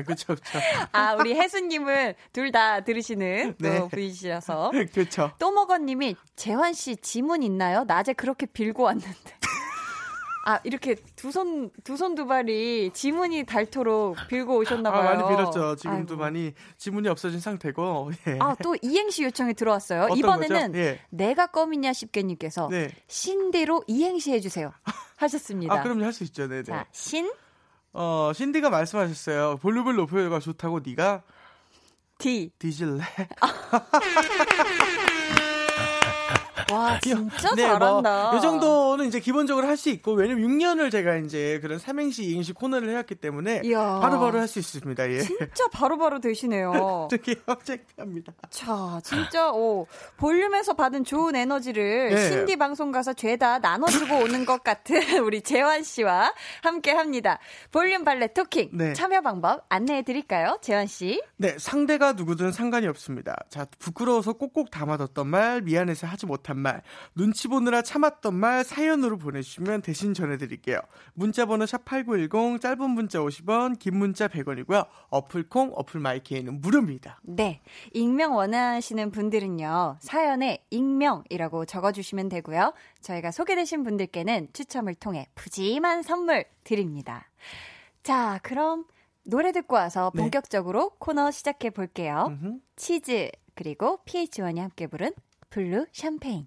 그쵸, 0.07 0.35
그쵸. 0.35 0.59
아, 0.93 1.15
우리 1.15 1.35
혜수님은 1.35 2.15
둘 2.33 2.49
다 2.49 2.81
들으시는 2.81 3.57
또 3.63 3.69
네. 3.69 3.89
분이시라서. 3.89 4.73
그쵸. 4.93 5.31
또 5.39 5.51
먹어님이 5.53 6.17
재환 6.35 6.73
씨 6.73 6.97
지문 6.97 7.43
있나요? 7.43 7.85
낮에 7.87 8.15
그렇게 8.15 8.47
빌고 8.47 8.83
왔는데. 8.85 9.38
아 10.51 10.61
이렇게 10.65 10.95
두 11.15 11.29
손 11.31 11.71
두 11.85 11.95
손 11.97 12.15
두 12.15 12.27
발이 12.27 12.91
지문이 12.95 13.45
닳도록 13.45 14.17
빌고 14.29 14.57
오셨나 14.57 14.91
봐요. 14.91 15.09
아, 15.09 15.15
많이 15.15 15.29
빌었죠. 15.29 15.77
지금도 15.77 16.15
아이고. 16.15 16.17
많이 16.17 16.55
지문이 16.79 17.07
없어진 17.09 17.39
상태고. 17.41 18.11
예. 18.29 18.39
아, 18.41 18.55
또 18.63 18.75
이행시 18.81 19.25
요청이 19.25 19.53
들어왔어요. 19.55 20.09
이번에는? 20.17 20.75
예. 20.77 21.01
내가 21.11 21.49
껌이냐 21.49 21.93
싶게님께서 21.93 22.69
네. 22.71 22.91
신대로 23.09 23.83
이행시 23.87 24.33
해주세요. 24.33 24.73
하셨습니다. 25.19 25.75
아, 25.75 25.83
그럼요. 25.83 26.05
할 26.05 26.13
수 26.15 26.25
있죠. 26.25 26.49
네네. 26.49 26.63
자, 26.63 26.87
신, 26.93 27.31
어, 27.93 28.33
신디가 28.35 28.71
말씀하셨어요. 28.71 29.59
볼륨을 29.61 29.97
높여가 29.97 30.39
좋다고 30.41 30.81
네가 30.85 31.23
디. 32.19 32.51
뒤질래? 32.59 33.03
와, 36.73 36.99
진짜 37.01 37.55
네, 37.55 37.63
잘한다. 37.63 38.31
뭐, 38.31 38.39
이 38.39 38.41
정도는 38.43 39.07
이제 39.07 39.21
기본적으로 39.21 39.67
할 39.67 39.79
수 39.79 39.91
있고, 39.91 40.13
왜냐면 40.15 40.43
6년을 40.49 40.91
제가 40.91 41.17
이제 41.19 41.61
그런 41.63 41.79
삼행시, 41.79 42.25
이행시 42.25 42.53
코너를 42.53 42.91
해왔기 42.91 43.15
때문에 43.15 43.63
이야. 43.65 44.01
바로 44.01 44.19
바로 44.19 44.41
할수 44.41 44.59
있습니다. 44.59 45.09
예. 45.13 45.21
진짜 45.21 45.69
바로바로 45.73 46.19
되시네요. 46.21 47.07
되게 47.13 47.37
어색합니다. 47.47 48.33
자, 48.51 49.01
진짜, 49.05 49.53
오, 49.53 49.87
볼륨에서 50.17 50.75
받은 50.75 51.05
좋은 51.05 51.37
에너지를 51.37 52.09
네. 52.11 52.29
신디 52.29 52.57
방송 52.57 52.91
가서 52.91 53.13
죄다 53.13 53.61
나눠주고 53.61 54.17
오는 54.17 54.45
것 54.45 54.65
같은 54.65 54.99
우리 55.25 55.43
재환 55.43 55.85
씨와 55.85 56.35
함께 56.63 56.91
합니다. 56.91 57.39
볼륨 57.71 58.03
발레 58.03 58.33
토킹. 58.33 58.71
네. 58.73 58.93
참여 58.95 59.21
방법 59.21 59.65
안내해 59.69 60.03
드릴까요? 60.03 60.59
재환 60.61 60.89
씨. 60.89 61.23
네, 61.37 61.57
상대가 61.57 62.15
누구든 62.15 62.51
상관이 62.51 62.89
없습니다. 62.89 63.37
자, 63.49 63.65
부끄러워서 63.79 64.33
꼭꼭 64.33 64.73
담아뒀던 64.73 65.27
말, 65.29 65.63
미안해서 65.63 66.09
하지 66.09 66.27
못한 66.27 66.58
말, 66.59 66.83
눈치 67.15 67.49
보느라 67.49 67.83
참았던 67.83 68.35
말 68.35 68.65
사연으로 68.65 69.19
보내주시면 69.19 69.83
대신 69.83 70.15
전해드릴게요. 70.15 70.81
문자번호 71.15 71.65
샵8910, 71.65 72.61
짧은 72.61 72.91
문자 72.91 73.21
50원, 73.21 73.79
긴 73.79 73.97
문자 73.97 74.29
100원이고요. 74.29 74.87
어플콩, 75.09 75.73
어플 75.75 76.01
마이케이는 76.01 76.61
무료입니다. 76.61 77.21
네. 77.23 77.61
익명 77.93 78.35
원하시는 78.35 79.11
분들은요, 79.11 79.99
사연에 80.01 80.65
익명이라고 80.71 81.65
적어주시면 81.65 82.29
되고요. 82.29 82.75
저희가 83.01 83.31
소개되신 83.31 83.85
분들께는 83.85 84.49
추첨을 84.53 84.95
통해 84.95 85.29
푸짐한 85.35 86.03
선물 86.03 86.45
드립니다. 86.65 87.29
자, 88.03 88.41
그럼 88.43 88.85
노래 89.25 89.53
듣고 89.53 89.77
와서 89.77 90.11
네. 90.15 90.23
본격적으로 90.23 90.91
코너 90.99 91.31
시작해 91.31 91.71
볼게요. 91.71 92.27
음흠. 92.29 92.59
치즈, 92.77 93.31
그리고 93.55 93.99
PH1이 94.07 94.59
함께 94.59 94.87
부른 94.87 95.13
블루 95.51 95.87
샴페인. 95.93 96.47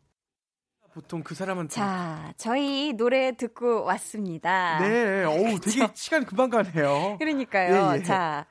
보통 0.93 1.23
그 1.23 1.35
사람한테. 1.35 1.73
자, 1.73 2.33
저희 2.37 2.93
노래 2.93 3.31
듣고 3.35 3.83
왔습니다. 3.85 4.79
네, 4.79 5.23
어우, 5.23 5.59
되게 5.63 5.87
시간 5.93 6.25
금방 6.25 6.49
가네요. 6.49 7.15
그러니까요. 7.17 7.93
예, 7.93 7.99
예. 7.99 8.03
자, 8.03 8.45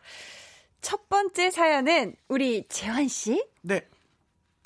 첫 0.80 1.08
번째 1.08 1.50
사연은 1.50 2.16
우리 2.28 2.66
재환 2.68 3.08
씨. 3.08 3.44
네. 3.62 3.82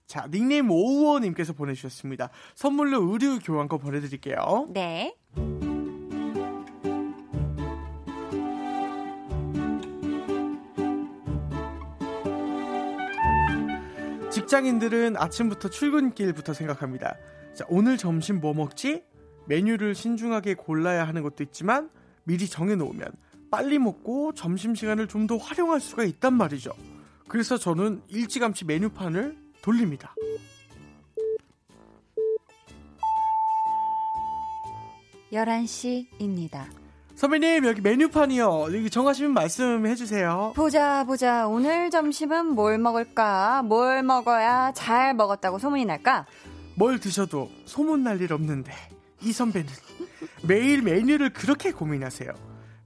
자, 0.06 0.28
닉네임 0.30 0.70
오우어님께서 0.70 1.54
보내주셨습니다. 1.54 2.30
선물로 2.54 3.10
의류 3.10 3.40
교환권 3.40 3.80
보내드릴게요. 3.80 4.68
네. 4.70 5.16
직장인들은 14.44 15.16
아침부터 15.16 15.70
출근길부터 15.70 16.52
생각합니다. 16.52 17.16
자, 17.54 17.64
오늘 17.68 17.96
점심 17.96 18.40
뭐 18.40 18.52
먹지? 18.52 19.02
메뉴를 19.46 19.94
신중하게 19.94 20.54
골라야 20.54 21.06
하는 21.08 21.22
것도 21.22 21.42
있지만 21.44 21.88
미리 22.24 22.46
정해놓으면 22.46 23.06
빨리 23.50 23.78
먹고 23.78 24.34
점심시간을 24.34 25.08
좀 25.08 25.26
더 25.26 25.38
활용할 25.38 25.80
수가 25.80 26.04
있단 26.04 26.34
말이죠. 26.34 26.72
그래서 27.26 27.56
저는 27.56 28.02
일찌감치 28.08 28.66
메뉴판을 28.66 29.38
돌립니다. 29.62 30.14
열한 35.32 35.64
시입니다 35.66 36.68
선배님 37.14 37.64
여기 37.66 37.80
메뉴판이요. 37.80 38.64
여기 38.74 38.90
정하시면 38.90 39.32
말씀해 39.34 39.94
주세요. 39.94 40.52
보자, 40.56 41.04
보자. 41.04 41.46
오늘 41.46 41.90
점심은 41.90 42.54
뭘 42.54 42.78
먹을까? 42.78 43.62
뭘 43.62 44.02
먹어야 44.02 44.72
잘 44.74 45.14
먹었다고 45.14 45.58
소문이 45.58 45.84
날까? 45.84 46.26
뭘 46.76 46.98
드셔도 46.98 47.50
소문 47.66 48.02
날 48.02 48.20
일 48.20 48.32
없는데 48.32 48.72
이 49.22 49.32
선배는 49.32 49.68
매일 50.42 50.82
메뉴를 50.82 51.32
그렇게 51.32 51.70
고민하세요. 51.70 52.30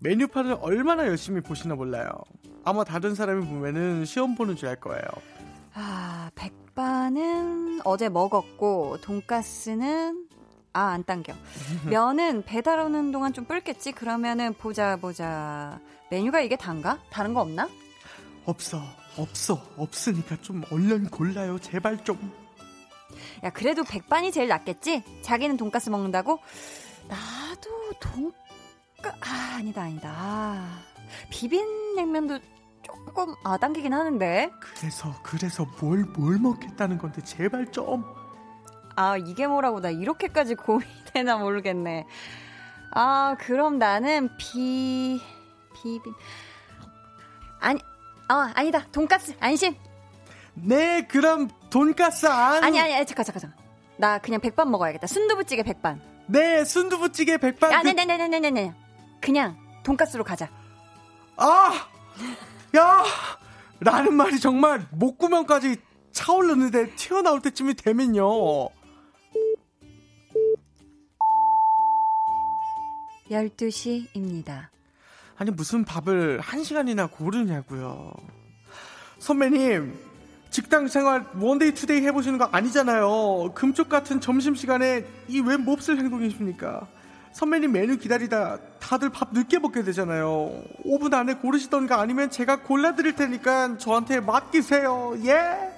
메뉴판을 0.00 0.58
얼마나 0.60 1.06
열심히 1.06 1.40
보시나 1.40 1.74
몰라요. 1.74 2.08
아마 2.64 2.84
다른 2.84 3.14
사람이 3.14 3.46
보면은 3.46 4.04
시험 4.04 4.34
보는 4.34 4.56
줄 4.56 4.68
알 4.68 4.76
거예요. 4.76 5.02
아, 5.74 6.30
백반은 6.34 7.80
어제 7.84 8.08
먹었고, 8.08 8.98
돈가스는, 9.00 10.27
아, 10.72 10.88
안 10.92 11.04
당겨. 11.04 11.34
면은 11.88 12.42
배달 12.44 12.78
오는 12.80 13.10
동안 13.10 13.32
좀 13.32 13.44
불겠지? 13.44 13.92
그러면은 13.92 14.54
보자, 14.54 14.96
보자. 14.96 15.80
메뉴가 16.10 16.40
이게 16.40 16.56
단가? 16.56 16.98
다른 17.10 17.34
거 17.34 17.40
없나? 17.40 17.68
없어, 18.44 18.80
없어, 19.16 19.60
없으니까 19.76 20.36
좀 20.40 20.62
얼른 20.70 21.10
골라요, 21.10 21.58
제발 21.58 22.02
좀. 22.04 22.32
야, 23.44 23.50
그래도 23.50 23.84
백반이 23.84 24.32
제일 24.32 24.48
낫겠지? 24.48 25.02
자기는 25.22 25.56
돈가스 25.56 25.90
먹는다고? 25.90 26.38
나도 27.08 27.92
돈가, 28.00 29.14
아, 29.20 29.56
아니다, 29.58 29.82
아니다. 29.82 30.12
아, 30.14 30.80
비빔냉면도 31.30 32.38
조금, 32.82 33.34
아, 33.44 33.58
당기긴 33.58 33.92
하는데. 33.92 34.50
그래서 34.60 35.14
그래서 35.22 35.66
뭘 35.80 36.04
뭘 36.16 36.38
먹겠다는 36.38 36.96
건데 36.98 37.22
제발 37.24 37.70
좀. 37.70 38.04
아, 38.98 39.16
이게 39.16 39.46
뭐라고 39.46 39.80
나 39.80 39.90
이렇게까지 39.90 40.56
고민되나 40.56 41.36
모르겠네. 41.36 42.04
아, 42.90 43.36
그럼 43.38 43.78
나는 43.78 44.28
비, 44.38 45.22
비빔. 45.72 46.12
아니, 47.60 47.78
어, 48.28 48.34
아니다. 48.56 48.84
돈가스, 48.90 49.36
안심. 49.38 49.76
네, 50.54 51.06
그럼 51.06 51.48
돈가스 51.70 52.26
안. 52.26 52.64
아니, 52.64 52.80
아니, 52.80 52.92
아니, 52.92 53.06
잠깐, 53.06 53.24
잠깐, 53.24 53.40
잠깐. 53.42 53.58
나 53.98 54.18
그냥 54.18 54.40
백반 54.40 54.68
먹어야겠다. 54.68 55.06
순두부찌개 55.06 55.62
백반. 55.62 56.00
네, 56.26 56.64
순두부찌개 56.64 57.36
백반. 57.38 57.72
아, 57.72 57.82
그- 57.82 57.86
네, 57.90 58.04
네, 58.04 58.04
네, 58.16 58.26
네, 58.26 58.40
네, 58.40 58.50
네. 58.50 58.74
그냥 59.20 59.56
돈가스로 59.84 60.24
가자. 60.24 60.50
아! 61.36 61.86
야! 62.76 63.04
라는 63.78 64.14
말이 64.14 64.40
정말 64.40 64.88
목구멍까지 64.90 65.76
차오르는데 66.10 66.96
튀어나올 66.96 67.40
때쯤이 67.42 67.74
되면요. 67.74 68.24
12시입니다. 73.30 74.66
아니, 75.36 75.50
무슨 75.50 75.84
밥을 75.84 76.40
한 76.40 76.64
시간이나 76.64 77.06
고르냐고요. 77.06 78.12
선배님, 79.18 79.94
직장 80.50 80.88
생활 80.88 81.24
one 81.38 81.56
day 81.56 81.74
two 81.74 81.88
day 81.88 82.02
해보시는 82.02 82.38
거 82.38 82.46
아니잖아요. 82.46 83.52
금쪽 83.54 83.88
같은 83.88 84.20
점심시간에 84.20 85.04
이 85.28 85.40
왜 85.40 85.56
몹쓸 85.56 85.98
행동이십니까? 85.98 86.86
선배님 87.32 87.70
메뉴 87.72 87.98
기다리다 87.98 88.58
다들 88.80 89.10
밥 89.10 89.32
늦게 89.32 89.58
먹게 89.58 89.84
되잖아요. 89.84 90.62
5분 90.84 91.12
안에 91.14 91.34
고르시던가 91.34 92.00
아니면 92.00 92.30
제가 92.30 92.62
골라드릴 92.62 93.14
테니까 93.14 93.76
저한테 93.78 94.20
맡기세요. 94.20 95.14
예? 95.26 95.77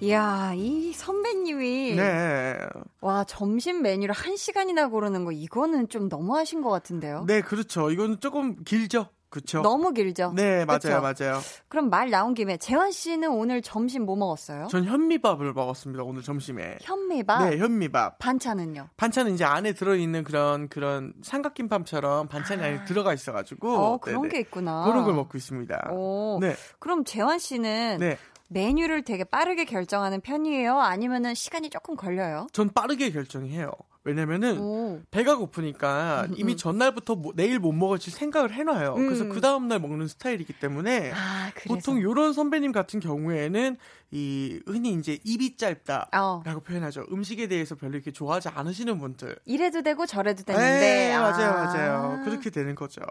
이야, 0.00 0.52
이 0.54 0.92
선배님이. 0.92 1.96
네. 1.96 2.56
와, 3.00 3.24
점심 3.24 3.82
메뉴를 3.82 4.14
한 4.14 4.36
시간이나 4.36 4.88
고르는 4.88 5.24
거, 5.24 5.32
이거는 5.32 5.88
좀 5.88 6.08
너무하신 6.08 6.62
것 6.62 6.70
같은데요? 6.70 7.24
네, 7.26 7.40
그렇죠. 7.40 7.90
이건 7.90 8.20
조금 8.20 8.62
길죠. 8.64 9.08
그렇죠. 9.30 9.60
너무 9.60 9.92
길죠? 9.92 10.32
네, 10.34 10.64
맞아요, 10.64 10.78
그쵸? 10.78 11.00
맞아요. 11.02 11.40
그럼 11.68 11.90
말 11.90 12.08
나온 12.10 12.32
김에, 12.32 12.56
재환 12.56 12.92
씨는 12.92 13.28
오늘 13.28 13.60
점심 13.60 14.06
뭐 14.06 14.16
먹었어요? 14.16 14.68
전 14.70 14.84
현미밥을 14.84 15.52
먹었습니다. 15.52 16.02
오늘 16.02 16.22
점심에. 16.22 16.78
현미밥? 16.80 17.50
네, 17.50 17.58
현미밥. 17.58 18.18
반찬은요? 18.20 18.88
반찬은 18.96 19.34
이제 19.34 19.44
안에 19.44 19.74
들어있는 19.74 20.24
그런 20.24 20.68
그런 20.68 21.12
삼각김밥처럼 21.22 22.28
반찬이 22.28 22.62
안에 22.62 22.84
들어가 22.86 23.12
있어가지고 23.12 23.76
어, 23.76 23.98
그런 23.98 24.22
네네. 24.22 24.32
게 24.32 24.40
있구나. 24.40 24.84
그런 24.84 25.04
걸 25.04 25.12
먹고 25.14 25.36
있습니다. 25.36 25.90
오, 25.92 26.38
네, 26.40 26.54
그럼 26.78 27.04
재환 27.04 27.38
씨는 27.38 27.98
네. 28.00 28.16
메뉴를 28.48 29.02
되게 29.02 29.24
빠르게 29.24 29.64
결정하는 29.64 30.20
편이에요? 30.20 30.78
아니면은 30.80 31.34
시간이 31.34 31.70
조금 31.70 31.96
걸려요? 31.96 32.46
전 32.52 32.70
빠르게 32.72 33.10
결정해요. 33.10 33.70
왜냐면은 34.04 34.58
오. 34.58 35.00
배가 35.10 35.36
고프니까 35.36 36.28
음, 36.30 36.34
이미 36.38 36.52
음. 36.52 36.56
전날부터 36.56 37.16
뭐- 37.16 37.34
내일 37.36 37.58
못 37.58 37.72
먹을지 37.72 38.10
생각을 38.10 38.52
해놔요. 38.54 38.94
그래서 38.94 39.24
음. 39.24 39.28
그 39.28 39.42
다음날 39.42 39.80
먹는 39.80 40.08
스타일이기 40.08 40.54
때문에 40.54 41.12
아, 41.12 41.50
그래서. 41.54 41.74
보통 41.74 42.00
요런 42.00 42.32
선배님 42.32 42.72
같은 42.72 43.00
경우에는 43.00 43.76
이 44.12 44.60
흔히 44.66 44.94
이제 44.94 45.18
입이 45.24 45.58
짧다라고 45.58 46.10
어. 46.16 46.60
표현하죠. 46.64 47.04
음식에 47.12 47.48
대해서 47.48 47.74
별로 47.74 47.96
이렇게 47.96 48.10
좋아하지 48.10 48.48
않으시는 48.48 48.98
분들. 48.98 49.36
이래도 49.44 49.82
되고 49.82 50.06
저래도 50.06 50.42
되는데. 50.42 50.80
네, 50.80 51.18
맞아요, 51.18 51.50
아. 51.50 51.64
맞아요. 51.64 52.24
그렇게 52.24 52.48
되는 52.48 52.74
거죠. 52.74 53.02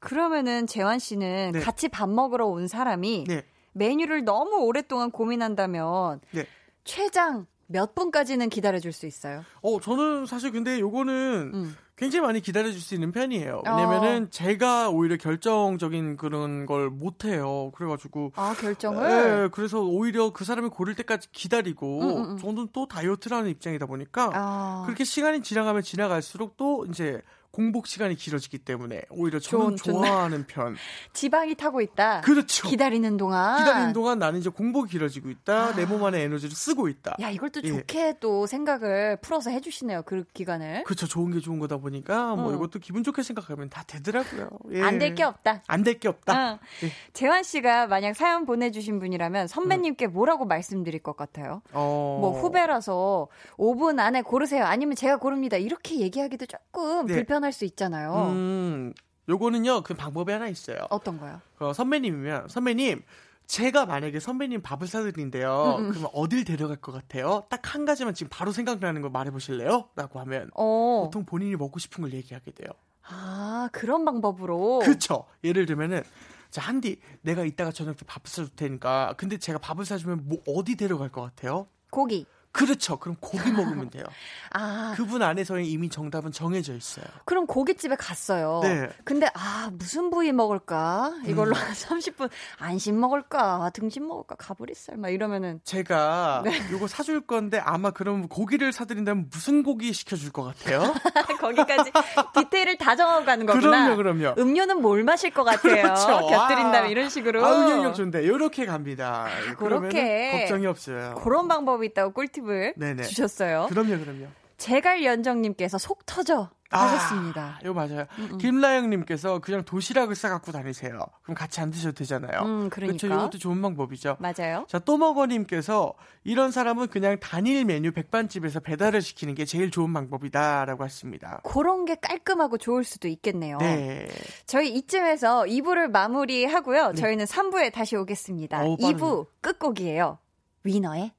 그러면은 0.00 0.66
재환 0.66 0.98
씨는 0.98 1.52
네. 1.52 1.60
같이 1.60 1.88
밥 1.88 2.08
먹으러 2.08 2.46
온 2.46 2.66
사람이 2.66 3.24
네, 3.28 3.44
메뉴를 3.76 4.24
너무 4.24 4.56
오랫동안 4.64 5.10
고민한다면 5.10 6.20
네. 6.32 6.46
최장 6.84 7.46
몇 7.66 7.94
분까지는 7.94 8.48
기다려줄 8.48 8.92
수 8.92 9.06
있어요? 9.06 9.44
어, 9.60 9.80
저는 9.80 10.26
사실 10.26 10.52
근데 10.52 10.78
요거는 10.78 11.50
음. 11.52 11.76
굉장히 11.96 12.26
많이 12.26 12.40
기다려줄 12.40 12.80
수 12.80 12.94
있는 12.94 13.10
편이에요. 13.10 13.62
왜냐면은 13.64 14.30
제가 14.30 14.90
오히려 14.90 15.16
결정적인 15.16 16.16
그런 16.18 16.66
걸 16.66 16.90
못해요. 16.90 17.72
그래가지고. 17.74 18.32
아 18.36 18.54
결정을. 18.54 19.08
네, 19.08 19.48
그래서 19.50 19.80
오히려 19.80 20.30
그 20.30 20.44
사람이 20.44 20.68
고를 20.68 20.94
때까지 20.94 21.32
기다리고, 21.32 22.00
음, 22.02 22.08
음, 22.08 22.30
음. 22.32 22.36
저는 22.36 22.68
또 22.74 22.86
다이어트라는 22.86 23.48
입장이다 23.48 23.86
보니까, 23.86 24.30
아. 24.34 24.82
그렇게 24.84 25.04
시간이 25.04 25.40
지나가면 25.40 25.82
지나갈수록 25.82 26.58
또 26.58 26.84
이제 26.84 27.22
공복 27.56 27.86
시간이 27.86 28.16
길어지기 28.16 28.58
때문에 28.58 29.00
오히려 29.08 29.38
저는 29.38 29.76
좋은. 29.76 30.04
좋아하는 30.04 30.46
편. 30.46 30.76
지방이 31.14 31.54
타고 31.54 31.80
있다. 31.80 32.20
그렇죠. 32.20 32.68
기다리는 32.68 33.16
동안. 33.16 33.58
기다리는 33.64 33.92
동안 33.94 34.18
나는 34.18 34.40
이제 34.40 34.50
공복이 34.50 34.90
길어지고 34.90 35.30
있다. 35.30 35.74
내몸 35.74 36.04
안에 36.04 36.20
에너지를 36.20 36.54
쓰고 36.54 36.88
있다. 36.88 37.16
야 37.22 37.30
이걸 37.30 37.48
또 37.48 37.62
예. 37.64 37.68
좋게 37.68 38.16
또 38.20 38.46
생각을 38.46 39.16
풀어서 39.22 39.48
해주시네요. 39.48 40.02
그 40.02 40.24
기간을. 40.34 40.84
그렇죠. 40.84 41.06
좋은 41.06 41.30
게 41.32 41.40
좋은 41.40 41.58
거다 41.58 41.78
보니까 41.78 42.34
뭐 42.36 42.50
음. 42.50 42.56
이것도 42.56 42.78
기분 42.80 43.02
좋게 43.02 43.22
생각하면 43.22 43.70
다 43.70 43.84
되더라고요. 43.86 44.50
예. 44.72 44.82
안될 44.82 45.14
게 45.14 45.22
없다. 45.22 45.62
안 45.66 45.82
될 45.82 45.98
게 45.98 46.08
없다. 46.08 46.52
응. 46.52 46.58
예. 46.84 46.92
재환 47.14 47.42
씨가 47.42 47.86
만약 47.86 48.14
사연 48.16 48.44
보내주신 48.44 48.98
분이라면 48.98 49.48
선배님께 49.48 50.08
뭐라고 50.08 50.44
말씀드릴 50.44 51.00
것 51.02 51.16
같아요? 51.16 51.62
어. 51.72 52.18
뭐 52.20 52.38
후배라서 52.38 53.28
5분 53.56 53.98
안에 53.98 54.20
고르세요. 54.20 54.64
아니면 54.66 54.94
제가 54.94 55.16
고릅니다. 55.16 55.56
이렇게 55.56 55.96
얘기하기도 56.00 56.44
조금 56.44 57.06
네. 57.06 57.14
불편할 57.14 57.45
수 57.52 57.64
있잖아요. 57.64 58.14
음, 58.32 58.92
요거는요, 59.28 59.82
그 59.82 59.94
방법이 59.94 60.32
하나 60.32 60.48
있어요. 60.48 60.78
어떤 60.90 61.18
거요? 61.18 61.40
어, 61.58 61.72
선배님이면, 61.72 62.48
선배님, 62.48 63.02
제가 63.46 63.86
만약에 63.86 64.18
선배님 64.20 64.60
밥을 64.62 64.86
사드린대요. 64.88 65.76
음, 65.78 65.84
음. 65.84 65.90
그러면 65.90 66.10
어딜 66.12 66.44
데려갈 66.44 66.76
것 66.76 66.92
같아요? 66.92 67.44
딱 67.48 67.74
한 67.74 67.84
가지만 67.84 68.14
지금 68.14 68.30
바로 68.30 68.52
생각나는 68.52 69.02
거 69.02 69.08
말해보실래요? 69.10 69.88
라고 69.96 70.20
하면, 70.20 70.50
어. 70.54 71.02
보통 71.04 71.24
본인이 71.24 71.54
먹고 71.56 71.78
싶은 71.78 72.02
걸 72.02 72.12
얘기하게 72.12 72.50
돼요. 72.52 72.68
아 73.08 73.68
그런 73.72 74.04
방법으로. 74.04 74.80
그쵸? 74.80 75.24
예를 75.44 75.66
들면은, 75.66 76.02
자, 76.50 76.60
한디, 76.62 77.00
내가 77.22 77.44
이따가 77.44 77.70
저녁 77.70 77.96
때밥 77.96 78.26
사줄 78.26 78.48
테니까, 78.56 79.14
근데 79.16 79.36
제가 79.38 79.58
밥을 79.58 79.84
사주면 79.84 80.22
뭐, 80.24 80.38
어디 80.46 80.76
데려갈 80.76 81.08
것 81.10 81.22
같아요? 81.22 81.66
고기. 81.90 82.26
그렇죠. 82.56 82.96
그럼 82.98 83.16
고기 83.20 83.52
먹으면 83.52 83.90
돼요. 83.90 84.04
아 84.52 84.94
그분 84.96 85.22
안에서 85.22 85.58
이미 85.58 85.90
정답은 85.90 86.32
정해져 86.32 86.74
있어요. 86.74 87.04
그럼 87.26 87.46
고깃집에 87.46 87.96
갔어요. 87.96 88.60
네. 88.62 88.88
근데 89.04 89.28
아 89.34 89.70
무슨 89.72 90.08
부위 90.08 90.32
먹을까? 90.32 91.12
이걸로 91.26 91.54
음. 91.54 91.60
한 91.60 91.72
30분 91.72 92.30
안심 92.58 92.98
먹을까? 92.98 93.70
등심 93.74 94.06
먹을까? 94.08 94.36
가브리살 94.36 94.96
막 94.96 95.10
이러면은 95.10 95.60
제가 95.64 96.42
네. 96.44 96.52
요거 96.72 96.86
사줄 96.88 97.20
건데 97.26 97.58
아마 97.58 97.90
그럼 97.90 98.28
고기를 98.28 98.72
사드린다면 98.72 99.28
무슨 99.30 99.62
고기 99.62 99.92
시켜줄 99.92 100.32
것 100.32 100.42
같아요? 100.44 100.94
거기까지 101.38 101.92
디테일을 102.34 102.78
다 102.78 102.96
정하고 102.96 103.26
가는 103.26 103.44
거구나. 103.44 103.94
그럼요, 103.94 103.96
그럼요. 103.96 104.34
음료는 104.40 104.80
뭘 104.80 105.04
마실 105.04 105.30
것 105.30 105.44
같아요? 105.44 105.82
그렇죠. 105.82 106.06
곁들인다면 106.06 106.84
아. 106.84 106.86
이런 106.86 107.10
식으로. 107.10 107.44
아, 107.44 107.52
응용력 107.52 107.94
좋은데 107.94 108.26
요렇게 108.26 108.64
갑니다. 108.64 109.26
그러면 109.58 109.90
그렇게. 109.90 110.38
걱정이 110.40 110.66
없어요. 110.66 111.16
그런 111.22 111.48
방법이 111.48 111.86
있다고 111.86 112.12
꿀팁 112.12 112.45
을 112.48 112.74
네네. 112.76 113.02
주셨어요. 113.04 113.66
그럼요, 113.68 113.98
그럼요. 113.98 114.26
제갈 114.58 115.04
연정님께서 115.04 115.78
속 115.78 116.06
터져 116.06 116.50
하셨습니다. 116.70 117.58
아, 117.58 117.58
이거 117.62 117.72
맞아요. 117.74 118.06
음. 118.18 118.38
김라영님께서 118.38 119.38
그냥 119.38 119.64
도시락을 119.64 120.14
싸갖고 120.14 120.50
다니세요. 120.52 120.98
그럼 121.22 121.34
같이 121.34 121.60
안 121.60 121.70
드셔도 121.70 121.94
되잖아요. 121.94 122.40
음, 122.42 122.70
그러니까. 122.70 122.98
그렇죠. 122.98 123.06
이것도 123.06 123.38
좋은 123.38 123.62
방법이죠. 123.62 124.16
맞아요. 124.18 124.66
자, 124.68 124.78
또먹어님께서 124.78 125.94
이런 126.24 126.50
사람은 126.50 126.88
그냥 126.88 127.18
단일 127.20 127.64
메뉴 127.64 127.92
백반집에서 127.92 128.60
배달을 128.60 129.00
시키는 129.00 129.34
게 129.34 129.44
제일 129.44 129.70
좋은 129.70 129.92
방법이다라고 129.92 130.82
하십니다. 130.84 131.40
그런 131.44 131.84
게 131.84 131.94
깔끔하고 131.94 132.58
좋을 132.58 132.82
수도 132.82 133.08
있겠네요. 133.08 133.58
네. 133.58 134.08
저희 134.46 134.70
이쯤에서 134.74 135.44
2부를 135.44 135.88
마무리하고요. 135.88 136.88
네. 136.88 136.94
저희는 136.94 137.26
3부에 137.26 137.72
다시 137.72 137.94
오겠습니다. 137.96 138.64
어우, 138.64 138.76
빠르네. 138.76 138.98
2부 138.98 139.26
끝곡이에요. 139.40 140.18
위너의 140.64 141.12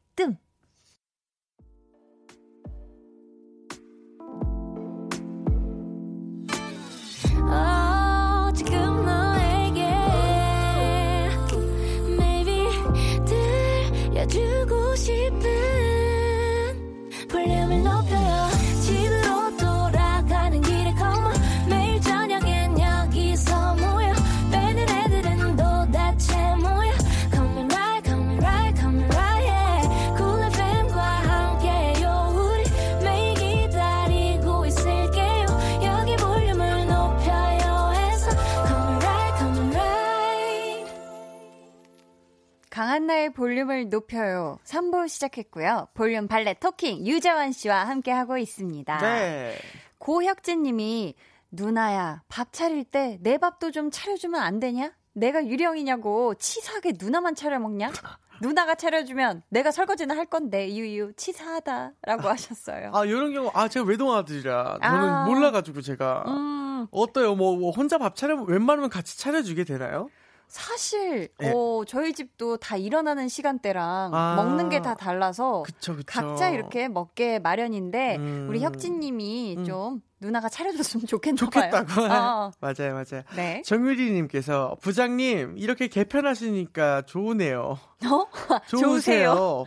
한나의 43.08 43.32
볼륨을 43.32 43.88
높여요. 43.88 44.60
3부 44.66 45.08
시작했고요. 45.08 45.88
볼륨 45.93 46.28
발레 46.28 46.55
토킹 46.55 47.08
유재환 47.08 47.53
씨와 47.53 47.86
함께하고 47.86 48.38
있습니다. 48.38 48.97
네. 48.97 49.55
고혁진 49.97 50.64
님이 50.64 51.16
누나야 51.49 52.24
밥 52.28 52.51
차릴 52.51 52.84
때 52.84 53.18
내 53.22 53.38
밥도 53.38 53.72
좀 53.72 53.89
차려주면 53.91 54.41
안 54.41 54.60
되냐? 54.60 54.91
내가 55.14 55.45
유령이냐고 55.45 56.36
치사하게 56.36 56.93
누나만 56.99 57.36
차려 57.36 57.60
먹냐? 57.60 57.91
누나가 58.41 58.76
차려주면 58.76 59.41
내가 59.49 59.72
설거지는 59.72 60.18
할 60.18 60.26
건데 60.26 60.70
유유 60.76 61.14
치사하다라고 61.16 62.28
하셨어요. 62.28 62.91
아, 62.93 63.05
이런 63.05 63.34
경우, 63.34 63.49
아, 63.53 63.68
제가 63.70 63.86
외동아들이라. 63.86 64.80
저는 64.84 65.10
아. 65.10 65.26
몰라가지고 65.26 65.82
제가. 65.82 66.26
음, 66.28 66.88
어때요? 66.91 67.36
뭐, 67.36 67.55
뭐 67.55 67.72
혼자 67.72 67.97
밥 67.97 68.16
차려, 68.16 68.43
웬만하면 68.43 68.89
같이 68.91 69.18
차려주게 69.18 69.64
되나요? 69.64 70.10
사실 70.48 71.28
예. 71.43 71.52
어, 71.54 71.84
저희 71.86 72.14
집도 72.14 72.58
다 72.58 72.78
일어나는 72.78 73.28
시간대랑 73.28 74.12
아. 74.14 74.36
먹는 74.38 74.70
게 74.70 74.78
다 74.82 74.95
달라서 74.95 75.64
그쵸, 75.64 75.95
그쵸. 75.95 76.06
각자 76.08 76.50
이렇게 76.50 76.88
먹게 76.88 77.39
마련인데 77.39 78.16
음. 78.18 78.45
우리 78.50 78.62
혁진님이 78.62 79.56
음. 79.58 79.64
좀 79.66 80.02
누나가 80.22 80.48
차려줬으면 80.50 81.06
좋겠나 81.08 81.36
좋겠다고. 81.38 81.86
봐요. 81.86 82.08
어, 82.12 82.52
맞아요, 82.62 82.93
맞아요. 82.93 83.24
네. 83.36 83.62
정유리님께서 83.66 84.78
부장님 84.82 85.56
이렇게 85.58 85.88
개편하시니까 85.88 87.04
좋으네요. 87.08 87.78
어? 88.06 88.26
좋으세요. 88.70 89.66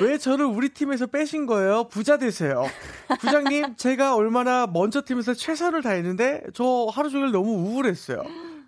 왜 0.00 0.16
저를 0.18 0.46
우리 0.46 0.68
팀에서 0.70 1.06
빼신 1.06 1.44
거예요? 1.46 1.84
부자 1.88 2.16
되세요. 2.16 2.64
부장님, 3.20 3.76
제가 3.76 4.14
얼마나 4.16 4.66
먼저 4.66 5.02
팀에서 5.04 5.34
최선을 5.34 5.82
다했는데 5.82 6.44
저 6.54 6.86
하루 6.92 7.10
종일 7.10 7.30
너무 7.32 7.50
우울했어요. 7.52 8.22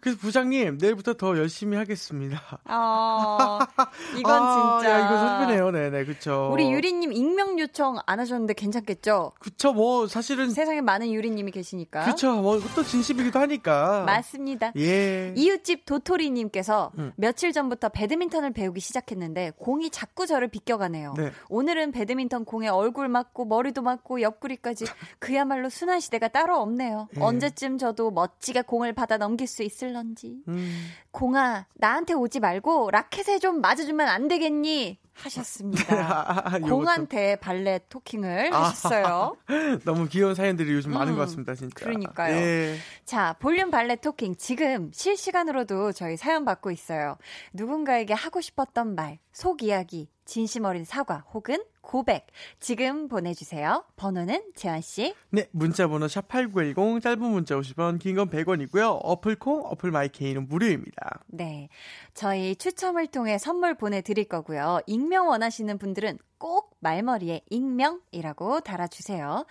그래서 0.04 0.18
부장님, 0.20 0.76
내일부터 0.78 1.14
더 1.14 1.38
열심히 1.38 1.78
하겠습니다. 1.78 2.38
어, 2.68 3.58
이건 4.18 4.42
아, 4.42 4.78
진짜. 4.80 4.90
야, 4.90 5.06
이거 5.06 5.16
선배네요. 5.16 5.70
네네, 5.70 6.04
그쵸. 6.04 6.50
우리 6.52 6.70
유리님 6.70 7.10
익명 7.14 7.58
요청 7.58 7.96
안 8.04 8.20
하셨는데 8.20 8.52
괜찮겠죠? 8.52 9.32
그쵸, 9.40 9.72
뭐, 9.72 10.06
사실은. 10.06 10.50
세상에 10.50 10.82
많은 10.82 11.10
유리님이 11.10 11.52
계시니까. 11.52 12.04
그쵸, 12.04 12.34
뭐, 12.34 12.60
또 12.74 12.82
진심이기도 12.82 13.38
하니까. 13.38 14.04
맞습니다. 14.04 14.72
예. 14.76 15.32
이웃집 15.38 15.86
도토리님께서 15.86 16.92
음. 16.98 17.12
며칠 17.16 17.54
전부터 17.54 17.88
배드민턴을 17.88 18.52
배우기 18.52 18.80
시작했는데 18.80 19.52
공이 19.56 19.88
자꾸 19.88 20.26
저를 20.26 20.48
비껴가네요. 20.48 21.14
네. 21.16 21.32
오늘은 21.48 21.92
배드민턴 21.92 22.44
공에 22.44 22.68
얼굴 22.68 23.08
맞고 23.08 23.46
머리도 23.46 23.80
맞고 23.80 24.20
옆구리까지 24.20 24.84
그야말로 25.18 25.70
순환 25.70 26.00
시대가 26.00 26.28
따로 26.28 26.60
없네요. 26.60 27.08
예. 27.16 27.20
언제쯤 27.22 27.78
저도 27.78 28.10
멋지게 28.10 28.62
공을 28.62 28.92
받아 28.92 29.16
넘길 29.16 29.46
수 29.46 29.62
있을 29.62 29.93
런지. 29.94 30.42
음. 30.48 30.90
공아 31.10 31.66
나한테 31.74 32.12
오지 32.12 32.40
말고 32.40 32.90
라켓에 32.90 33.38
좀 33.38 33.60
맞아주면 33.60 34.08
안 34.08 34.28
되겠니? 34.28 34.98
하셨습니다. 35.14 35.84
아, 36.44 36.56
요것도 36.58 36.76
공한테 36.76 37.36
발레 37.36 37.80
토킹을 37.88 38.52
아. 38.52 38.64
하셨어요. 38.64 39.36
너무 39.84 40.08
귀여운 40.08 40.34
사연들이 40.34 40.72
요즘 40.72 40.92
많은 40.92 41.12
음, 41.12 41.16
것 41.16 41.22
같습니다, 41.22 41.54
진짜. 41.54 41.84
그러니까요. 41.84 42.34
예. 42.34 42.76
자, 43.04 43.34
볼륨 43.38 43.70
발레 43.70 43.96
토킹 43.96 44.36
지금 44.36 44.90
실시간으로도 44.92 45.92
저희 45.92 46.16
사연 46.16 46.44
받고 46.44 46.70
있어요. 46.70 47.16
누군가에게 47.52 48.12
하고 48.12 48.40
싶었던 48.40 48.94
말, 48.94 49.18
속 49.32 49.62
이야기, 49.62 50.08
진심 50.24 50.64
어린 50.64 50.84
사과 50.84 51.24
혹은 51.32 51.58
고백 51.80 52.26
지금 52.60 53.08
보내주세요. 53.08 53.84
번호는 53.96 54.52
재환 54.56 54.80
씨. 54.80 55.14
네, 55.30 55.46
문자 55.52 55.86
번호 55.86 56.08
샵 56.08 56.26
8910, 56.28 57.02
짧은 57.02 57.20
문자 57.20 57.54
50원, 57.56 57.98
긴 57.98 58.16
건 58.16 58.30
100원이고요. 58.30 59.00
어플 59.02 59.36
콩, 59.36 59.64
어플 59.66 59.90
마이케이는 59.90 60.48
무료입니다. 60.48 61.20
네, 61.26 61.68
저희 62.14 62.56
추첨을 62.56 63.08
통해 63.08 63.36
선물 63.38 63.74
보내드릴 63.74 64.24
거고요. 64.24 64.80
익명 64.86 65.28
원하시는 65.28 65.76
분들은 65.78 66.18
꼭 66.38 66.76
말머리에 66.80 67.42
익명이라고 67.50 68.60
달아주세요. 68.60 69.44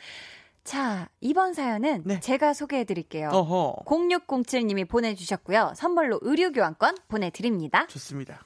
자, 0.63 1.09
이번 1.19 1.53
사연은 1.53 2.03
네. 2.05 2.19
제가 2.21 2.53
소개해 2.53 2.85
드릴게요. 2.85 3.29
어허. 3.33 3.83
0607님이 3.85 4.87
보내주셨고요. 4.87 5.73
선물로 5.75 6.19
의류교환권 6.23 6.95
보내드립니다. 7.09 7.85
좋습니다. 7.87 8.39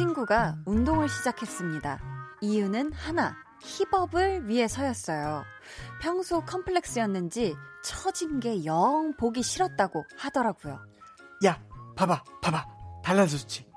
친구가 0.00 0.56
운동을 0.64 1.10
시작했습니다. 1.10 2.00
이유는 2.40 2.90
하나, 2.94 3.36
힙업을 3.60 4.48
위해서였어요. 4.48 5.44
평소 6.00 6.40
컴플렉스였는지 6.40 7.54
처진 7.84 8.40
게 8.40 8.64
영 8.64 9.12
보기 9.18 9.42
싫었다고 9.42 10.02
하더라고요. 10.16 10.78
야, 11.44 11.62
봐봐, 11.96 12.22
봐봐. 12.40 12.64
달라졌지. 13.04 13.70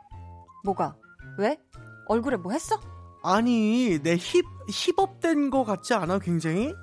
뭐가? 0.63 0.95
왜? 1.39 1.59
얼굴에 2.07 2.38
뭐 2.38 2.53
했어? 2.53 2.80
아니, 3.21 3.99
내 4.01 4.15
힙, 4.15 4.45
힙업된 4.69 5.49
거 5.49 5.65
같지 5.65 5.93
않아, 5.93 6.19
굉장히? 6.19 6.74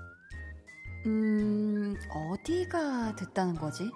음, 1.07 1.97
어디가 2.13 3.17
됐다는 3.17 3.55
거지? 3.55 3.91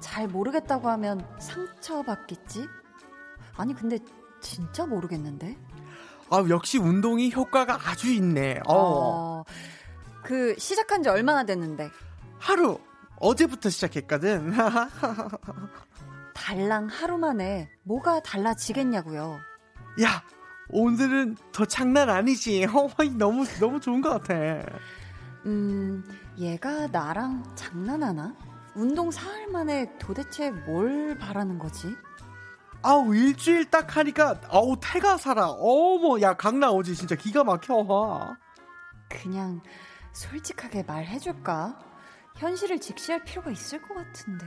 잘 0.00 0.28
모르겠다고 0.28 0.90
하면 0.90 1.26
상처받겠지? 1.40 2.68
아니, 3.56 3.72
근데 3.74 3.98
진짜 4.42 4.84
모르겠는데? 4.84 5.56
아, 6.30 6.44
역시 6.48 6.78
운동이 6.78 7.32
효과가 7.32 7.78
아주 7.88 8.12
있네. 8.12 8.60
어. 8.66 8.74
어, 8.74 9.44
그, 10.22 10.54
시작한 10.58 11.02
지 11.02 11.08
얼마나 11.08 11.44
됐는데? 11.44 11.90
하루, 12.38 12.78
어제부터 13.16 13.70
시작했거든. 13.70 14.52
달랑 16.34 16.88
하루 16.88 17.18
만에 17.18 17.70
뭐가 17.84 18.20
달라지겠냐고요. 18.20 19.38
야, 20.02 20.22
오늘은 20.70 21.36
더 21.52 21.64
장난 21.64 22.10
아니지. 22.10 22.64
어, 22.64 22.88
너무, 23.16 23.44
너무 23.60 23.78
좋은 23.80 24.00
것 24.00 24.10
같아. 24.10 24.34
음, 25.46 26.04
얘가 26.38 26.86
나랑 26.88 27.44
장난하나? 27.54 28.34
운동 28.74 29.10
사흘 29.10 29.48
만에 29.48 29.92
도대체 29.98 30.50
뭘 30.50 31.16
바라는 31.18 31.58
거지? 31.58 31.94
아우, 32.82 33.14
일주일 33.14 33.70
딱 33.70 33.96
하니까, 33.96 34.40
아우, 34.50 34.76
태가 34.80 35.16
살아. 35.16 35.48
어머, 35.50 36.20
야, 36.20 36.34
강 36.34 36.58
나오지. 36.58 36.96
진짜 36.96 37.14
기가 37.14 37.44
막혀. 37.44 38.36
그냥 39.08 39.60
솔직하게 40.12 40.82
말해줄까? 40.84 41.78
현실을 42.36 42.80
직시할 42.80 43.24
필요가 43.24 43.50
있을 43.50 43.80
것 43.82 43.94
같은데. 43.94 44.46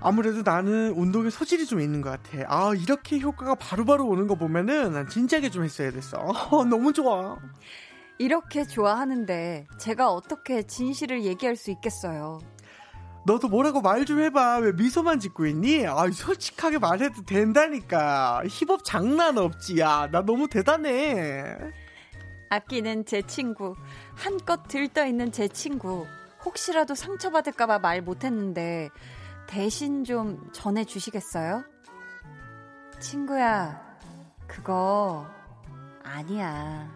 아무래도 0.00 0.42
나는 0.42 0.92
운동에 0.92 1.28
소질이 1.28 1.66
좀 1.66 1.80
있는 1.80 2.00
것 2.00 2.10
같아. 2.10 2.38
아, 2.48 2.72
이렇게 2.74 3.18
효과가 3.20 3.56
바로바로 3.56 4.06
오는 4.06 4.26
거 4.26 4.34
보면은 4.34 4.92
난 4.92 5.06
진지하게 5.08 5.50
좀 5.50 5.62
했어야 5.62 5.90
됐어. 5.90 6.16
어, 6.50 6.64
너무 6.64 6.92
좋아. 6.92 7.36
이렇게 8.18 8.64
좋아하는데 8.66 9.66
제가 9.78 10.10
어떻게 10.10 10.62
진실을 10.62 11.24
얘기할 11.24 11.56
수 11.56 11.70
있겠어요? 11.70 12.38
너도 13.24 13.48
뭐라고 13.48 13.80
말 13.82 14.04
좀 14.04 14.20
해봐. 14.20 14.58
왜 14.58 14.72
미소만 14.72 15.20
짓고 15.20 15.46
있니? 15.46 15.86
아, 15.86 16.10
솔직하게 16.10 16.78
말해도 16.78 17.22
된다니까. 17.24 18.42
힙업 18.48 18.82
장난 18.84 19.36
없지. 19.38 19.78
야, 19.78 20.08
나 20.10 20.22
너무 20.24 20.48
대단해. 20.48 21.56
아끼는 22.48 23.04
제 23.04 23.22
친구, 23.22 23.76
한껏 24.16 24.66
들떠 24.66 25.06
있는 25.06 25.30
제 25.30 25.46
친구, 25.46 26.04
혹시라도 26.44 26.96
상처받을까봐 26.96 27.78
말 27.78 28.02
못했는데 28.02 28.88
대신 29.46 30.02
좀 30.02 30.50
전해주시겠어요? 30.52 31.62
친구야, 32.98 33.80
그거 34.48 35.26
아니야. 36.02 36.90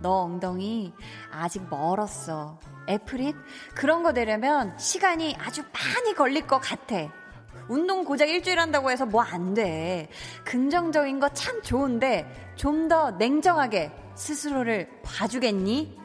너 0.00 0.22
엉덩이 0.22 0.92
아직 1.32 1.66
멀었어. 1.68 2.58
애플립? 2.88 3.36
그런 3.74 4.02
거 4.02 4.12
되려면 4.12 4.76
시간이 4.78 5.36
아주 5.38 5.62
많이 5.72 6.14
걸릴 6.14 6.46
것 6.46 6.58
같아. 6.58 7.12
운동 7.68 8.04
고작 8.04 8.28
일주일 8.28 8.58
한다고 8.58 8.90
해서 8.90 9.06
뭐 9.06 9.22
안 9.22 9.54
돼. 9.54 10.08
긍정적인 10.44 11.20
거 11.20 11.28
참 11.30 11.62
좋은데 11.62 12.52
좀 12.56 12.88
더 12.88 13.12
냉정하게 13.12 13.92
스스로를 14.14 14.88
봐주겠니? 15.04 16.01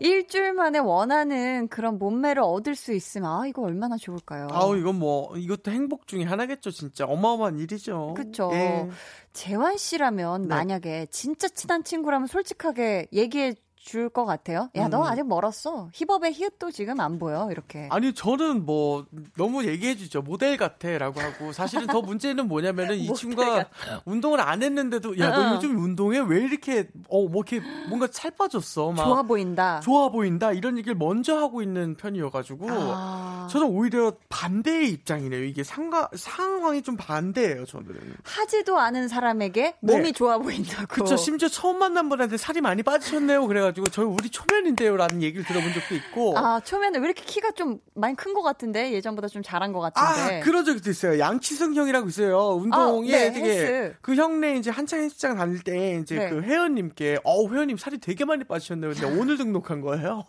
일주일 0.00 0.54
만에 0.54 0.78
원하는 0.78 1.68
그런 1.68 1.98
몸매를 1.98 2.42
얻을 2.42 2.74
수 2.74 2.92
있으면 2.92 3.30
아 3.30 3.46
이거 3.46 3.62
얼마나 3.62 3.96
좋을까요? 3.96 4.48
아우, 4.50 4.76
이건 4.76 4.98
뭐, 4.98 5.36
이것도 5.36 5.70
행복 5.70 6.06
중에 6.06 6.24
하나겠죠, 6.24 6.70
진짜. 6.70 7.04
어마어마한 7.04 7.58
일이죠. 7.58 8.14
그쵸. 8.16 8.50
예. 8.54 8.88
재환 9.32 9.76
씨라면 9.76 10.42
네. 10.42 10.48
만약에 10.48 11.06
진짜 11.10 11.48
친한 11.48 11.84
친구라면 11.84 12.26
솔직하게 12.26 13.08
얘기해 13.12 13.54
줄 13.82 14.10
것 14.10 14.26
같아요. 14.26 14.68
야, 14.76 14.88
너 14.88 14.98
음. 14.98 15.04
아직 15.04 15.26
멀었어. 15.26 15.88
힙업의 15.94 16.34
히읗도 16.34 16.70
지금 16.70 17.00
안 17.00 17.18
보여. 17.18 17.48
이렇게. 17.50 17.88
아니 17.90 18.12
저는 18.12 18.66
뭐 18.66 19.06
너무 19.38 19.64
얘기해주죠 19.64 20.20
모델 20.22 20.56
같아 20.58 20.98
라고 20.98 21.18
하고 21.20 21.52
사실은 21.52 21.86
더 21.86 22.02
문제는 22.02 22.46
뭐냐면은 22.46 22.96
이 22.98 23.06
친구가 23.14 23.68
운동을 24.04 24.40
안 24.40 24.62
했는데도 24.62 25.18
야너 25.18 25.50
어. 25.52 25.54
요즘 25.54 25.78
운동해 25.82 26.18
왜 26.20 26.40
이렇게 26.42 26.88
어 27.08 27.26
뭐 27.30 27.42
이렇게 27.46 27.60
뭔가 27.88 28.06
살 28.10 28.30
빠졌어 28.32 28.92
막 28.92 29.04
좋아 29.04 29.22
보인다. 29.22 29.80
좋아 29.80 30.08
보인다 30.10 30.52
이런 30.52 30.76
얘기를 30.76 30.94
먼저 30.96 31.36
하고 31.38 31.62
있는 31.62 31.94
편이어가지고 31.96 32.66
아. 32.70 33.48
저는 33.50 33.66
오히려 33.68 34.12
반대의 34.28 34.90
입장이네요 34.90 35.44
이게 35.44 35.62
상가 35.64 36.08
상황이 36.14 36.82
좀 36.82 36.96
반대예요 36.96 37.64
저는 37.66 37.86
하지도 38.24 38.78
않은 38.78 39.08
사람에게 39.08 39.76
네. 39.80 39.92
몸이 39.96 40.12
좋아 40.12 40.36
보인다고. 40.38 40.86
그쵸 40.88 41.16
심지어 41.16 41.48
처음 41.48 41.78
만난 41.78 42.08
분한테 42.10 42.36
살이 42.36 42.60
많이 42.60 42.82
빠지셨네요 42.82 43.46
그래가지고 43.46 43.69
해가지고 43.70 43.86
저희 43.88 44.06
우리 44.06 44.28
초면인데요라는 44.30 45.22
얘기를 45.22 45.44
들어본 45.44 45.72
적도 45.72 45.94
있고. 45.94 46.36
아, 46.38 46.60
초면에 46.60 46.98
왜 46.98 47.06
이렇게 47.06 47.22
키가 47.24 47.52
좀 47.52 47.78
많이 47.94 48.14
큰 48.16 48.30
것 48.30 48.42
같은데 48.42 48.92
예전보다 48.92 49.26
좀 49.26 49.42
자란 49.42 49.72
것 49.72 49.80
같은데. 49.80 50.38
아, 50.38 50.40
그런 50.40 50.64
적도 50.64 50.88
있어요. 50.88 51.18
양치승 51.18 51.74
형이라고 51.74 52.08
있어요. 52.08 52.38
운동에 52.54 53.12
아, 53.14 53.18
네, 53.18 53.32
되게 53.32 53.46
헬스. 53.48 53.96
그 54.00 54.14
형네 54.14 54.56
이제 54.56 54.70
한창 54.70 55.00
헬스장 55.00 55.36
다닐 55.36 55.62
때 55.64 55.98
이제 56.00 56.14
네. 56.16 56.30
그 56.30 56.40
회원님께 56.42 57.18
어 57.24 57.48
회원님 57.48 57.76
살이 57.76 57.98
되게 57.98 58.24
많이 58.24 58.44
빠지셨네요. 58.44 58.92
근데 58.92 59.06
오늘 59.20 59.36
등록한 59.36 59.80
거예요. 59.80 60.24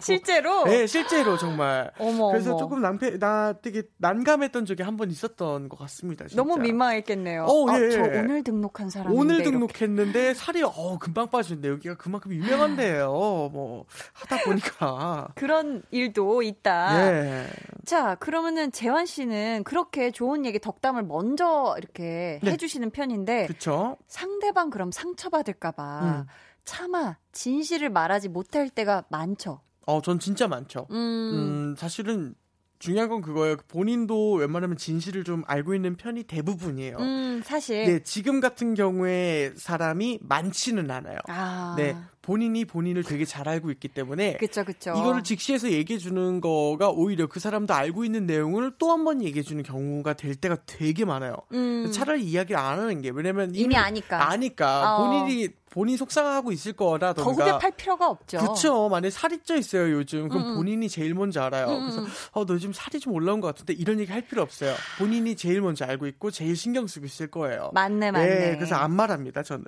실제로 0.00 0.64
네, 0.64 0.86
실제로 0.86 1.36
정말. 1.36 1.90
어머, 1.98 2.28
그래서 2.28 2.50
어머. 2.50 2.58
조금 2.58 2.80
난패 2.82 3.18
나 3.18 3.52
되게 3.60 3.82
난감했던 3.98 4.66
적이 4.66 4.82
한 4.82 4.98
번 4.98 5.10
있었던 5.12 5.68
것 5.68 5.78
같습니다. 5.78 6.26
진짜. 6.26 6.42
너무 6.42 6.56
민망했겠네요. 6.60 7.44
어, 7.44 7.70
아, 7.70 7.80
예. 7.80 7.90
저 7.90 8.00
오늘 8.02 8.42
등록한 8.42 8.90
사람인데 8.90 9.20
오늘 9.20 9.34
이렇게. 9.36 9.50
등록했는데 9.52 10.34
살이 10.34 10.62
어 10.64 10.98
금방 10.98 11.28
빠지는데 11.30 11.68
여기가 11.68 11.96
그만큼 11.96 12.32
유명한데요. 12.32 13.06
뭐 13.52 13.84
하다 14.14 14.42
보니까 14.44 15.28
그런 15.36 15.82
일도 15.92 16.42
있다. 16.42 17.12
예. 17.12 17.46
자, 17.84 18.16
그러면은 18.16 18.72
재환 18.72 19.06
씨는 19.06 19.62
그렇게 19.64 20.10
좋은 20.10 20.44
얘기 20.44 20.58
덕담을 20.58 21.04
먼저 21.04 21.76
이렇게 21.78 22.40
네. 22.42 22.50
해주시는 22.50 22.90
편인데 22.90 23.46
그쵸? 23.46 23.96
상대방 24.08 24.70
그럼 24.70 24.90
상처 24.90 25.28
받을까봐 25.30 26.00
음. 26.02 26.26
차마 26.68 27.16
진실을 27.32 27.88
말하지 27.88 28.28
못할 28.28 28.68
때가 28.68 29.04
많죠. 29.08 29.60
어, 29.86 30.02
전 30.02 30.18
진짜 30.18 30.46
많죠. 30.48 30.86
음, 30.90 30.96
음, 30.96 31.74
사실은 31.78 32.34
중요한 32.78 33.08
건 33.08 33.22
그거예요. 33.22 33.56
본인도 33.68 34.34
웬만하면 34.34 34.76
진실을 34.76 35.24
좀 35.24 35.42
알고 35.46 35.74
있는 35.74 35.96
편이 35.96 36.24
대부분이에요. 36.24 36.96
음, 36.98 37.42
사실. 37.44 37.86
네, 37.86 38.02
지금 38.04 38.38
같은 38.40 38.74
경우에 38.74 39.52
사람이 39.56 40.18
많지는 40.22 40.88
않아요. 40.90 41.18
아, 41.26 41.74
네, 41.76 41.96
본인이 42.22 42.64
본인을 42.66 43.02
되게 43.02 43.24
잘 43.24 43.48
알고 43.48 43.70
있기 43.72 43.88
때문에 43.88 44.36
그쵸, 44.36 44.62
그쵸. 44.64 44.90
이거를 44.90 45.24
직시해서 45.24 45.72
얘기해 45.72 45.98
주는 45.98 46.40
거가 46.40 46.90
오히려 46.90 47.26
그 47.26 47.40
사람도 47.40 47.72
알고 47.74 48.04
있는 48.04 48.26
내용을 48.26 48.74
또 48.78 48.90
한 48.90 49.04
번 49.04 49.22
얘기해 49.24 49.42
주는 49.42 49.62
경우가 49.64 50.12
될 50.12 50.36
때가 50.36 50.58
되게 50.66 51.04
많아요. 51.06 51.34
음, 51.52 51.90
차라리 51.90 52.22
이야기를 52.22 52.60
안 52.60 52.78
하는 52.78 53.00
게 53.00 53.10
왜냐면 53.10 53.54
이미 53.54 53.74
아니까. 53.76 54.30
아니까 54.30 54.98
어. 54.98 55.08
본인이 55.08 55.48
본인 55.70 55.96
속상하고 55.96 56.52
있을 56.52 56.72
더 56.72 56.84
거라던가 56.84 57.30
후배 57.30 57.58
팔 57.58 57.70
필요가 57.72 58.08
없죠. 58.08 58.38
그쵸. 58.38 58.88
만약에 58.88 59.10
살이 59.10 59.38
쪄 59.42 59.56
있어요, 59.56 59.90
요즘. 59.92 60.28
그럼 60.28 60.44
음, 60.44 60.50
음. 60.50 60.54
본인이 60.56 60.88
제일 60.88 61.14
먼저 61.14 61.42
알아요. 61.42 61.68
음, 61.68 61.80
그래서, 61.80 62.00
음. 62.02 62.06
어, 62.32 62.44
너 62.46 62.54
요즘 62.54 62.72
살이 62.72 63.00
좀 63.00 63.12
올라온 63.14 63.40
것 63.40 63.48
같은데 63.48 63.72
이런 63.74 64.00
얘기 64.00 64.12
할 64.12 64.22
필요 64.22 64.42
없어요. 64.42 64.74
본인이 64.98 65.36
제일 65.36 65.60
먼저 65.60 65.84
알고 65.84 66.06
있고 66.06 66.30
제일 66.30 66.56
신경 66.56 66.86
쓰고 66.86 67.06
있을 67.06 67.28
거예요. 67.30 67.70
맞네, 67.74 68.10
맞네. 68.10 68.26
네, 68.26 68.56
그래서 68.56 68.76
안 68.76 68.92
말합니다, 68.92 69.42
저는. 69.42 69.64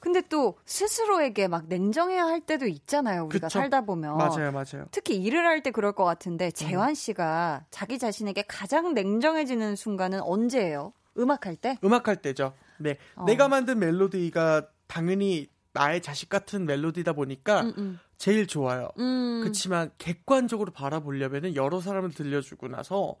근데 0.00 0.22
또 0.28 0.56
스스로에게 0.64 1.46
막 1.48 1.66
냉정해야 1.68 2.24
할 2.24 2.40
때도 2.40 2.66
있잖아요. 2.66 3.26
우리가 3.26 3.48
그쵸. 3.48 3.58
살다 3.58 3.82
보면. 3.82 4.16
맞아요, 4.16 4.50
맞아요. 4.52 4.86
특히 4.90 5.16
일을 5.16 5.46
할 5.46 5.60
때 5.62 5.70
그럴 5.70 5.92
것 5.92 6.04
음. 6.04 6.06
같은데 6.06 6.50
재환 6.50 6.94
씨가 6.94 7.66
자기 7.70 7.98
자신에게 7.98 8.44
가장 8.48 8.94
냉정해지는 8.94 9.76
순간은 9.76 10.20
언제예요? 10.22 10.94
음악할 11.18 11.56
때? 11.56 11.76
음악할 11.84 12.16
때죠. 12.22 12.54
네. 12.78 12.96
어. 13.14 13.24
내가 13.24 13.48
만든 13.48 13.78
멜로디가 13.78 14.68
당연히 14.90 15.46
나의 15.72 16.02
자식 16.02 16.28
같은 16.28 16.66
멜로디다 16.66 17.12
보니까 17.12 17.60
음, 17.62 17.72
음. 17.78 17.98
제일 18.18 18.48
좋아요. 18.48 18.88
음. 18.98 19.38
그렇지만 19.40 19.92
객관적으로 19.98 20.72
바라보려면은 20.72 21.54
여러 21.54 21.80
사람을 21.80 22.10
들려주고 22.10 22.66
나서 22.66 23.14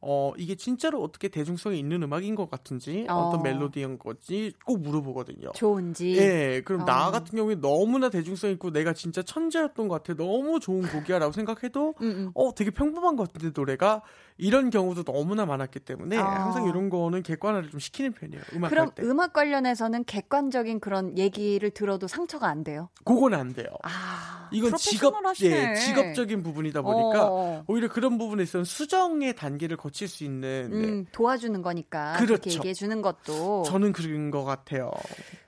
어 0.00 0.32
이게 0.36 0.54
진짜로 0.54 1.02
어떻게 1.02 1.26
대중성이 1.26 1.80
있는 1.80 2.04
음악인 2.04 2.36
것 2.36 2.48
같은지 2.48 3.06
어. 3.08 3.14
어. 3.14 3.30
떤 3.32 3.42
멜로디인 3.42 3.98
건지 3.98 4.52
꼭 4.64 4.80
물어보거든요. 4.82 5.50
좋은지. 5.56 6.16
예, 6.16 6.62
그럼 6.64 6.82
어. 6.82 6.84
나 6.84 7.10
같은 7.10 7.36
경우에 7.36 7.56
너무나 7.56 8.08
대중성 8.08 8.50
있고 8.50 8.70
내가 8.70 8.92
진짜 8.92 9.22
천재였던 9.22 9.88
것 9.88 10.02
같아. 10.02 10.14
너무 10.14 10.60
좋은 10.60 10.82
곡이야라고 10.82 11.32
생각해도 11.32 11.94
음, 12.02 12.06
음. 12.06 12.30
어 12.34 12.54
되게 12.54 12.70
평범한 12.70 13.16
것 13.16 13.32
같은데 13.32 13.52
노래가 13.58 14.02
이런 14.38 14.70
경우도 14.70 15.04
너무나 15.04 15.46
많았기 15.46 15.80
때문에 15.80 16.18
아. 16.18 16.44
항상 16.44 16.68
이런 16.68 16.90
거는 16.90 17.22
객관화를 17.22 17.70
좀 17.70 17.80
시키는 17.80 18.12
편이에요. 18.12 18.42
음악할 18.54 18.70
그럼 18.70 18.90
때. 18.94 19.02
음악 19.02 19.32
관련해서는 19.32 20.04
객관적인 20.04 20.80
그런 20.80 21.16
얘기를 21.16 21.70
들어도 21.70 22.06
상처가 22.06 22.48
안 22.48 22.64
돼요. 22.64 22.88
그건 23.04 23.34
안 23.34 23.52
돼요. 23.54 23.68
아, 23.82 24.48
이건 24.52 24.76
직업. 24.76 25.14
예, 25.42 25.74
직업적인 25.74 26.42
부분이다 26.42 26.82
보니까 26.82 27.28
어. 27.30 27.64
오히려 27.66 27.88
그런 27.88 28.18
부분에 28.18 28.42
있어서는 28.42 28.64
수정의 28.64 29.34
단계를 29.34 29.76
거칠 29.76 30.08
수 30.08 30.24
있는 30.24 30.70
네. 30.70 30.88
음, 30.88 31.06
도와주는 31.12 31.60
거니까 31.62 32.14
그렇게 32.16 32.50
그렇죠. 32.50 32.58
얘기해 32.58 32.74
주는 32.74 33.02
것도 33.02 33.62
저는 33.64 33.92
그런 33.92 34.30
것 34.30 34.44
같아요. 34.44 34.90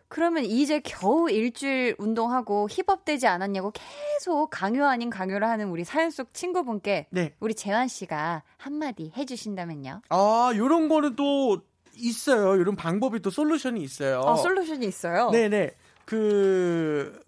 그러면 0.08 0.44
이제 0.44 0.80
겨우 0.80 1.30
일주일 1.30 1.94
운동하고 1.98 2.68
힙업 2.70 3.04
되지 3.04 3.26
않았냐고 3.26 3.72
계속 3.72 4.48
강요 4.50 4.86
아닌 4.86 5.10
강요를 5.10 5.46
하는 5.46 5.68
우리 5.68 5.84
사연 5.84 6.10
속 6.10 6.32
친구분께 6.32 7.08
네. 7.10 7.34
우리 7.40 7.54
재환 7.54 7.88
씨가 7.88 8.42
한마디 8.56 9.12
해주신다면요. 9.16 10.02
아, 10.08 10.52
요런 10.56 10.88
거는 10.88 11.14
또 11.16 11.60
있어요. 11.94 12.56
이런 12.56 12.74
방법이 12.74 13.20
또 13.20 13.30
솔루션이 13.30 13.82
있어요. 13.82 14.22
아, 14.24 14.36
솔루션이 14.36 14.86
있어요. 14.86 15.30
네네. 15.30 15.72
그 16.04 17.20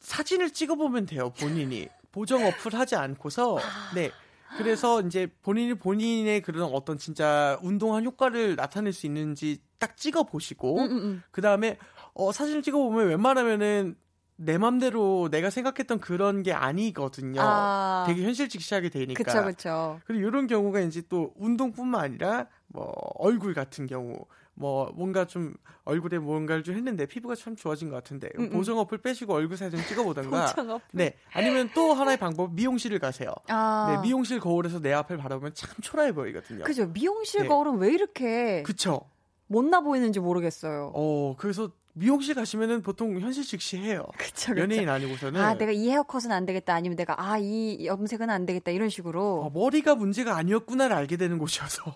사진을 0.00 0.52
찍어보면 0.52 1.06
돼요. 1.06 1.32
본인이 1.38 1.88
보정 2.12 2.46
어플 2.46 2.74
하지 2.74 2.96
않고서 2.96 3.58
아. 3.58 3.94
네. 3.94 4.10
그래서 4.56 5.02
이제 5.02 5.26
본인이 5.42 5.74
본인의 5.74 6.40
그런 6.40 6.70
어떤 6.72 6.98
진짜 6.98 7.58
운동한 7.62 8.04
효과를 8.04 8.56
나타낼 8.56 8.92
수 8.92 9.06
있는지 9.06 9.58
딱 9.78 9.96
찍어 9.96 10.22
보시고 10.22 10.78
음, 10.78 10.84
음, 10.84 10.96
음. 10.96 11.22
그 11.30 11.40
다음에 11.42 11.76
어 12.18 12.32
사진을 12.32 12.62
찍어 12.62 12.78
보면 12.78 13.08
웬만하면은 13.08 13.94
내 14.36 14.58
맘대로 14.58 15.28
내가 15.30 15.50
생각했던 15.50 16.00
그런 16.00 16.42
게 16.42 16.52
아니거든요. 16.52 17.40
아. 17.42 18.04
되게 18.06 18.22
현실직시하게 18.22 18.88
되니까. 18.88 19.22
그쵸, 19.22 19.44
그쵸. 19.44 20.00
그리고 20.06 20.26
이런 20.26 20.46
경우가 20.46 20.80
이제 20.80 21.02
또 21.08 21.32
운동뿐만 21.36 22.00
아니라 22.00 22.46
뭐 22.68 22.92
얼굴 23.18 23.54
같은 23.54 23.86
경우 23.86 24.14
뭐 24.54 24.90
뭔가 24.94 25.26
좀 25.26 25.54
얼굴에 25.84 26.18
뭔가를 26.18 26.62
좀 26.62 26.74
했는데 26.74 27.04
피부가 27.04 27.34
참 27.34 27.54
좋아진 27.54 27.90
것 27.90 27.96
같은데 27.96 28.30
음, 28.38 28.44
음. 28.44 28.50
보정 28.50 28.78
어플 28.78 28.98
빼시고 28.98 29.34
얼굴 29.34 29.58
사진 29.58 29.78
찍어보던가. 29.86 30.54
네 30.92 31.14
아니면 31.34 31.68
또 31.74 31.92
하나의 31.92 32.16
방법 32.16 32.54
미용실을 32.54 32.98
가세요. 32.98 33.30
아. 33.48 33.86
네 33.90 34.08
미용실 34.08 34.40
거울에서 34.40 34.80
내 34.80 34.92
앞을 34.94 35.18
바라보면 35.18 35.52
참 35.54 35.70
초라해 35.82 36.12
보이거든요. 36.12 36.64
그죠. 36.64 36.86
미용실 36.86 37.42
네. 37.42 37.48
거울은 37.48 37.76
왜 37.76 37.92
이렇게 37.92 38.62
그쵸. 38.62 39.02
못나 39.46 39.80
보이는지 39.80 40.20
모르겠어요. 40.20 40.92
어 40.94 41.36
그래서 41.36 41.70
미용실 41.98 42.34
가시면은 42.34 42.82
보통 42.82 43.18
현실 43.18 43.42
직시해요. 43.42 44.04
그쵸, 44.18 44.52
그쵸. 44.52 44.60
연예인 44.60 44.88
아니고서는 44.88 45.40
아, 45.40 45.54
내가 45.56 45.72
이 45.72 45.90
헤어컷은 45.90 46.30
안 46.30 46.44
되겠다. 46.44 46.74
아니면 46.74 46.94
내가, 46.96 47.14
아, 47.18 47.38
이 47.38 47.86
염색은 47.86 48.28
안 48.28 48.44
되겠다. 48.44 48.70
이런 48.70 48.90
식으로. 48.90 49.44
어, 49.44 49.50
머리가 49.50 49.94
문제가 49.94 50.36
아니었구나를 50.36 50.94
알게 50.94 51.16
되는 51.16 51.38
곳이어서. 51.38 51.94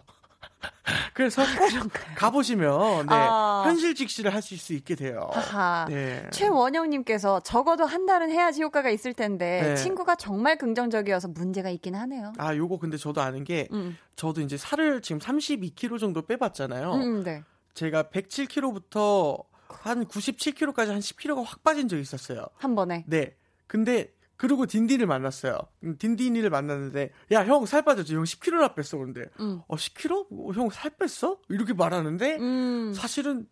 그래서 1.13 1.43
꼭 1.43 1.91
가보시면 2.17 3.07
네, 3.07 3.15
아. 3.15 3.63
현실 3.67 3.95
직시를 3.95 4.35
하실 4.35 4.57
수 4.59 4.73
있게 4.73 4.95
돼요. 4.95 5.29
하하. 5.33 5.87
네. 5.89 6.27
최원영님께서 6.33 7.41
적어도 7.41 7.85
한 7.85 8.07
달은 8.07 8.31
해야지 8.31 8.63
효과가 8.63 8.89
있을 8.91 9.13
텐데 9.13 9.63
네. 9.63 9.75
친구가 9.75 10.17
정말 10.17 10.57
긍정적이어서 10.57 11.29
문제가 11.29 11.69
있긴 11.69 11.95
하네요. 11.95 12.33
아, 12.39 12.55
요거 12.57 12.79
근데 12.79 12.97
저도 12.97 13.21
아는 13.21 13.45
게 13.45 13.69
음, 13.73 13.99
저도 14.17 14.41
이제 14.41 14.57
살을 14.57 15.03
지금 15.03 15.19
32kg 15.19 15.99
정도 15.99 16.23
빼봤잖아요. 16.23 16.95
음, 16.95 17.01
음, 17.01 17.23
네. 17.23 17.43
제가 17.75 18.05
107kg부터 18.05 19.45
한 19.83 20.05
97kg까지 20.07 20.89
한 20.89 20.99
10kg가 21.01 21.45
확 21.45 21.63
빠진 21.63 21.89
적이 21.89 22.03
있었어요. 22.03 22.47
한 22.57 22.75
번에. 22.75 23.05
네. 23.07 23.37
근데 23.67 24.13
그리고 24.37 24.65
딘딘을 24.67 25.07
만났어요. 25.07 25.59
음, 25.85 25.97
딘딘이를 25.99 26.49
만났는데 26.51 27.11
야 27.33 27.45
형 27.45 27.67
살 27.67 27.83
빠졌지. 27.83 28.15
형 28.15 28.25
10kg나 28.25 28.75
뺐어. 28.75 28.99
그런데 28.99 29.27
음. 29.41 29.61
어 29.69 29.77
10kg? 29.77 30.55
형 30.55 30.71
살 30.71 30.91
뺐어? 30.97 31.39
이렇게 31.49 31.73
말하는데 31.75 32.37
음, 32.39 32.93
사실은 32.95 33.47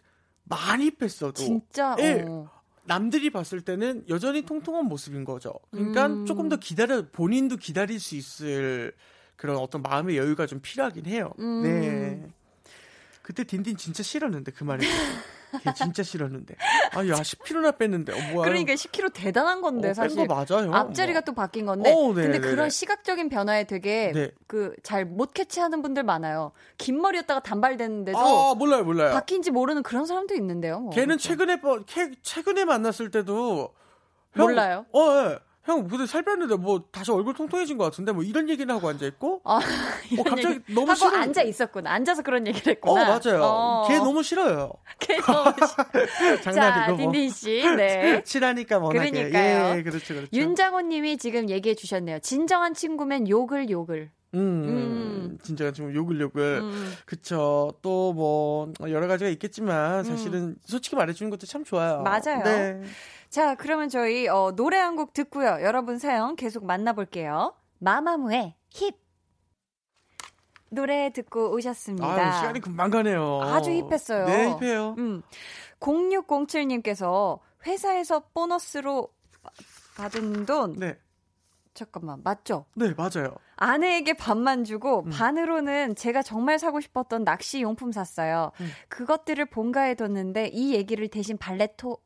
많이 0.44 0.90
뺐어도 0.90 1.34
진짜. 1.34 1.94
예. 1.98 2.24
어. 2.26 2.48
남들이 2.84 3.28
봤을 3.28 3.60
때는 3.60 4.04
여전히 4.08 4.42
통통한 4.42 4.86
모습인 4.86 5.24
거죠. 5.26 5.52
그러니까 5.70 6.06
음. 6.06 6.24
조금 6.24 6.48
더 6.48 6.56
기다려 6.56 7.04
본인도 7.12 7.56
기다릴 7.58 8.00
수 8.00 8.14
있을 8.16 8.94
그런 9.36 9.56
어떤 9.58 9.82
마음의 9.82 10.16
여유가 10.16 10.46
좀 10.46 10.60
필요하긴 10.60 11.04
해요. 11.04 11.32
음. 11.38 11.62
네. 11.62 12.28
그때 13.28 13.44
딘딘 13.44 13.76
진짜 13.76 14.02
싫었는데 14.02 14.52
그 14.52 14.64
말이. 14.64 14.86
걔 15.62 15.74
진짜 15.74 16.02
싫었는데. 16.02 16.54
아, 16.92 17.06
야, 17.08 17.12
10kg나 17.12 17.76
뺐는데. 17.76 18.12
어, 18.14 18.32
뭐야. 18.32 18.48
그러니까 18.48 18.72
10kg 18.72 19.12
대단한 19.12 19.60
건데 19.60 19.90
어, 19.90 19.94
사실. 19.94 20.16
뺀거 20.16 20.34
맞아요. 20.34 20.72
앞자리가 20.72 21.18
뭐. 21.20 21.24
또 21.26 21.34
바뀐 21.34 21.66
건데. 21.66 21.92
어, 21.92 22.08
네, 22.14 22.22
근데 22.22 22.38
네, 22.38 22.40
그런 22.40 22.64
네. 22.64 22.70
시각적인 22.70 23.28
변화에 23.28 23.64
되게 23.64 24.12
네. 24.14 24.30
그잘 24.46 25.04
못 25.04 25.34
캐치하는 25.34 25.82
분들 25.82 26.04
많아요. 26.04 26.52
긴 26.78 27.02
머리였다가 27.02 27.40
단발됐는데도 27.40 28.18
아, 28.18 28.54
몰라요, 28.54 28.82
몰라요. 28.84 29.12
바뀐지 29.12 29.50
모르는 29.50 29.82
그런 29.82 30.06
사람도 30.06 30.34
있는데요. 30.34 30.80
뭐. 30.80 30.90
걔는. 30.94 31.18
최근에 31.18 31.60
봐- 31.60 31.80
캐- 31.86 32.12
최근에 32.22 32.64
만났을 32.64 33.10
때도 33.10 33.74
형, 34.36 34.42
몰라요? 34.46 34.86
어, 34.94 35.00
예. 35.32 35.38
형, 35.68 35.86
근데 35.86 36.06
살 36.06 36.22
뺐는데 36.22 36.56
뭐 36.56 36.82
다시 36.90 37.10
얼굴 37.12 37.34
통통해진 37.34 37.76
것 37.76 37.84
같은데 37.84 38.12
뭐 38.12 38.22
이런 38.22 38.48
얘기를 38.48 38.74
하고 38.74 38.88
앉아 38.88 39.04
있고. 39.06 39.42
어, 39.44 39.56
어, 39.56 40.22
갑자기 40.24 40.54
얘기 40.54 40.74
너무 40.74 40.90
하고 40.90 40.94
싫어. 40.94 41.10
앉아 41.10 41.42
있었구나. 41.42 41.90
앉아서 41.92 42.22
그런 42.22 42.46
얘기를 42.46 42.70
어, 42.70 42.96
했구나. 42.96 43.04
맞아요. 43.04 43.42
어. 43.42 43.84
걔 43.86 43.98
너무 43.98 44.22
싫어요. 44.22 44.72
걔 44.98 45.18
너무 45.18 45.54
싫어. 45.54 46.36
자, 46.40 46.52
장난이고 46.52 47.02
뭐. 47.02 47.12
딘딘 47.12 47.30
씨. 47.30 47.62
네. 47.76 48.22
친하니까 48.24 48.78
워낙에. 48.78 49.10
그러니까요. 49.10 49.76
예, 49.76 49.82
그렇죠, 49.82 50.14
그렇죠. 50.14 50.30
윤장호님이 50.32 51.18
지금 51.18 51.50
얘기해 51.50 51.74
주셨네요. 51.74 52.20
진정한 52.20 52.72
친구면 52.72 53.28
욕을 53.28 53.68
욕을. 53.68 54.10
음, 54.34 54.38
음. 54.40 55.38
진짜 55.42 55.70
지금 55.72 55.94
욕을 55.94 56.20
욕을. 56.20 56.60
음. 56.62 56.92
그쵸. 57.06 57.72
또 57.80 58.12
뭐, 58.12 58.72
여러 58.88 59.06
가지가 59.06 59.30
있겠지만, 59.30 60.04
사실은 60.04 60.56
솔직히 60.66 60.96
말해주는 60.96 61.30
것도 61.30 61.46
참 61.46 61.64
좋아요. 61.64 61.98
음. 61.98 62.04
맞아요. 62.04 62.42
네. 62.44 62.82
자, 63.30 63.54
그러면 63.54 63.88
저희 63.88 64.26
어, 64.28 64.52
노래 64.56 64.78
한 64.78 64.96
곡 64.96 65.12
듣고요. 65.12 65.58
여러분 65.62 65.98
사연 65.98 66.34
계속 66.36 66.64
만나볼게요. 66.64 67.54
마마무의 67.78 68.54
힙. 68.70 68.96
노래 70.70 71.10
듣고 71.12 71.52
오셨습니다. 71.54 72.06
아유, 72.06 72.36
시간이 72.38 72.60
금방 72.60 72.90
가네요. 72.90 73.40
아주 73.42 73.70
힙했어요. 73.70 74.26
네, 74.26 74.48
힙해요. 74.58 74.94
음. 74.98 75.22
0607님께서 75.80 77.38
회사에서 77.66 78.20
보너스로 78.34 79.08
받은 79.96 80.46
돈 80.46 80.74
네. 80.78 80.98
잠깐만 81.74 82.20
맞죠? 82.24 82.66
네, 82.74 82.92
맞아요. 82.96 83.34
아내에게 83.56 84.14
반만 84.14 84.64
주고 84.64 85.04
음. 85.04 85.10
반으로는 85.10 85.94
제가 85.96 86.22
정말 86.22 86.58
사고 86.58 86.80
싶었던 86.80 87.24
낚시 87.24 87.62
용품 87.62 87.92
샀어요. 87.92 88.50
음. 88.60 88.68
그것들을 88.88 89.44
본가에 89.46 89.94
뒀는데 89.94 90.48
이 90.52 90.74
얘기를 90.74 91.06
대신 91.08 91.38
발레토 91.38 91.98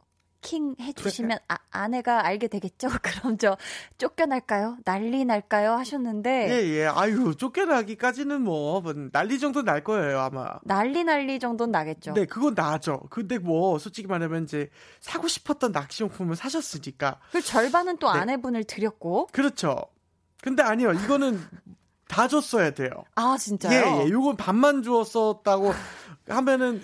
킹 0.43 0.75
해주시면 0.79 1.39
아, 1.49 1.57
아내가 1.71 2.27
알게 2.27 2.49
되겠죠? 2.49 2.89
그럼 3.01 3.39
저 3.39 3.57
쫓겨날까요? 3.97 4.77
난리 4.85 5.25
날까요? 5.25 5.73
하셨는데 5.73 6.51
예, 6.51 6.69
예. 6.81 6.87
아유, 6.87 7.35
쫓겨나기까지는 7.37 8.43
뭐, 8.43 8.81
뭐 8.81 8.93
난리 9.13 9.39
정도 9.39 9.63
날 9.63 9.83
거예요, 9.83 10.21
아마. 10.21 10.59
난리 10.65 11.05
난리 11.05 11.39
정도는 11.39 11.73
나겠죠. 11.73 12.13
네, 12.13 12.27
그건 12.27 12.55
나죠. 12.55 13.01
근데 13.09 13.39
뭐, 13.39 13.79
솔직히 13.79 14.09
말하면 14.09 14.45
이제, 14.45 14.69
사고 15.01 15.29
싶었던 15.29 15.73
낚시용품을 15.73 16.37
사셨으니까. 16.37 17.21
그 17.31 17.41
절반은 17.41 17.97
또 17.99 18.13
네. 18.13 18.19
아내분을 18.19 18.65
드렸고 18.65 19.29
그렇죠. 19.33 19.77
근데 20.43 20.63
아니요, 20.63 20.93
이거는 20.93 21.41
다 22.09 22.29
줬어야 22.29 22.73
돼요. 22.73 22.91
아 23.15 23.39
진짜요? 23.39 24.01
예, 24.03 24.05
예. 24.05 24.11
요건 24.11 24.37
반만 24.37 24.83
주었었다고 24.83 25.73
하면은, 26.29 26.83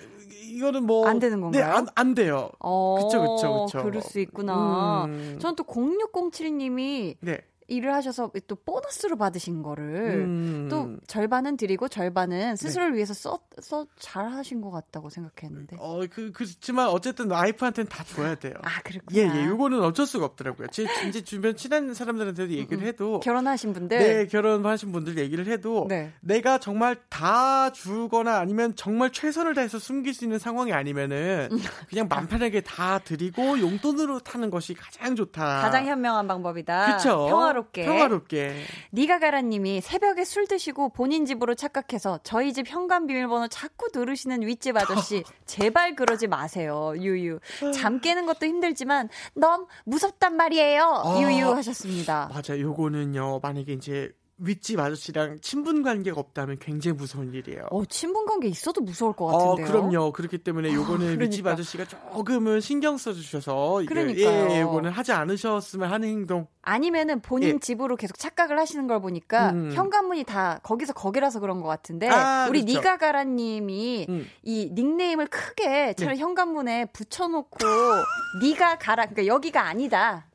이거는 0.49 0.83
뭐. 0.83 1.07
안 1.07 1.19
되는 1.19 1.41
건가요? 1.41 1.63
네, 1.63 1.69
안, 1.69 1.87
안 1.95 2.15
돼요. 2.15 2.49
어, 2.59 2.95
그쵸, 2.95 3.21
그쵸, 3.21 3.65
그쵸. 3.65 3.83
그럴 3.83 4.01
수 4.01 4.19
있구나. 4.19 5.05
음. 5.05 5.37
전또 5.39 5.63
0607님이 5.63 7.15
네. 7.21 7.39
일을 7.69 7.93
하셔서 7.93 8.31
또 8.47 8.55
보너스로 8.55 9.15
받으신 9.15 9.63
거를 9.63 10.25
음. 10.25 10.63
네. 10.63 10.69
또 10.69 10.97
절반은 11.07 11.57
드리고 11.57 11.87
절반은 11.87 12.55
스스로를 12.55 12.95
위해서 12.95 13.13
써, 13.13 13.39
써 13.59 13.85
잘하신 13.97 14.61
것 14.61 14.71
같다고 14.71 15.09
생각했는데. 15.09 15.77
어, 15.79 16.01
그, 16.11 16.31
그렇지만 16.31 16.87
어쨌든 16.87 17.29
와이프한테는 17.29 17.89
다 17.89 18.03
줘야 18.03 18.35
돼요. 18.35 18.53
아, 18.63 18.81
그렇구나. 18.83 19.19
예, 19.19 19.29
예, 19.41 19.45
요거는 19.45 19.81
어쩔 19.81 20.05
수가 20.05 20.25
없더라고요. 20.25 20.67
제, 20.71 20.85
이제 21.07 21.21
주변 21.21 21.55
친한 21.55 21.93
사람들한테도 21.93 22.51
얘기를 22.53 22.85
해도. 22.85 23.19
결혼하신 23.19 23.73
분들. 23.73 23.97
네, 23.97 24.27
결혼하신 24.27 24.91
분들 24.91 25.17
얘기를 25.17 25.47
해도. 25.47 25.85
네. 25.87 26.11
내가 26.21 26.57
정말 26.57 26.97
다 27.09 27.71
주거나 27.71 28.37
아니면 28.39 28.73
정말 28.75 29.11
최선을 29.11 29.53
다해서 29.53 29.79
숨길 29.79 30.13
수 30.13 30.23
있는 30.23 30.39
상황이 30.39 30.73
아니면은 30.73 31.49
그냥 31.89 32.07
맘 32.07 32.27
편하게 32.27 32.61
다 32.61 32.99
드리고 32.99 33.59
용돈으로 33.59 34.19
타는 34.19 34.49
것이 34.49 34.73
가장 34.73 35.15
좋다. 35.15 35.61
가장 35.61 35.85
현명한 35.85 36.27
방법이다. 36.27 36.97
그쵸? 36.97 37.27
평화 37.27 37.53
롭게. 37.59 37.85
평화롭게. 37.85 38.55
니가가라님이 38.93 39.81
새벽에 39.81 40.23
술 40.23 40.47
드시고 40.47 40.89
본인 40.89 41.25
집으로 41.25 41.55
착각해서 41.55 42.19
저희 42.23 42.53
집 42.53 42.67
현관 42.69 43.07
비밀번호 43.07 43.47
자꾸 43.47 43.87
누르시는 43.93 44.41
윗집 44.43 44.77
아저씨 44.77 45.23
제발 45.45 45.95
그러지 45.95 46.27
마세요. 46.27 46.93
유유. 46.95 47.39
잠 47.73 47.99
깨는 47.99 48.25
것도 48.25 48.45
힘들지만 48.45 49.09
너무 49.33 49.67
무섭단 49.85 50.35
말이에요. 50.35 50.83
아. 51.05 51.19
유유 51.21 51.51
하셨습니다. 51.55 52.29
맞아, 52.33 52.57
요거는요, 52.57 53.39
만약에 53.41 53.73
이제 53.73 54.11
윗집 54.39 54.79
아저씨랑 54.79 55.39
친분 55.41 55.83
관계가 55.83 56.19
없다면 56.19 56.59
굉장히 56.59 56.97
무서운 56.97 57.33
일이에요. 57.33 57.67
어, 57.71 57.85
친분 57.85 58.25
관계 58.25 58.47
있어도 58.47 58.81
무서울 58.81 59.13
것 59.13 59.25
어, 59.25 59.55
같은데요. 59.55 59.67
그럼요. 59.67 60.11
그렇기 60.13 60.37
때문에 60.39 60.73
요거는 60.73 61.19
윗집 61.19 61.43
그러니까. 61.43 61.51
아저씨가 61.51 61.85
조금은 61.85 62.61
신경 62.61 62.97
써주셔서 62.97 63.83
그러니까요. 63.87 64.51
예, 64.51 64.61
요거는 64.61 64.91
하지 64.91 65.11
않으셨으면 65.11 65.91
하는 65.91 66.07
행동. 66.07 66.47
아니면은 66.61 67.21
본인 67.21 67.55
예. 67.55 67.59
집으로 67.59 67.95
계속 67.95 68.17
착각을 68.17 68.57
하시는 68.59 68.87
걸 68.87 69.01
보니까 69.01 69.51
음. 69.51 69.71
현관문이 69.73 70.23
다 70.23 70.59
거기서 70.63 70.93
거기라서 70.93 71.39
그런 71.39 71.61
것 71.61 71.67
같은데 71.67 72.07
아, 72.09 72.47
우리 72.49 72.61
그렇죠. 72.61 72.79
니가가라님이 72.79 74.05
음. 74.07 74.29
이 74.43 74.69
닉네임을 74.73 75.27
크게 75.27 75.93
차라리 75.95 76.17
네. 76.17 76.23
현관문에 76.23 76.85
붙여놓고 76.93 77.57
니가 78.43 78.77
가라 78.77 79.07
그러니까 79.07 79.25
여기가 79.25 79.63
아니다 79.63 80.27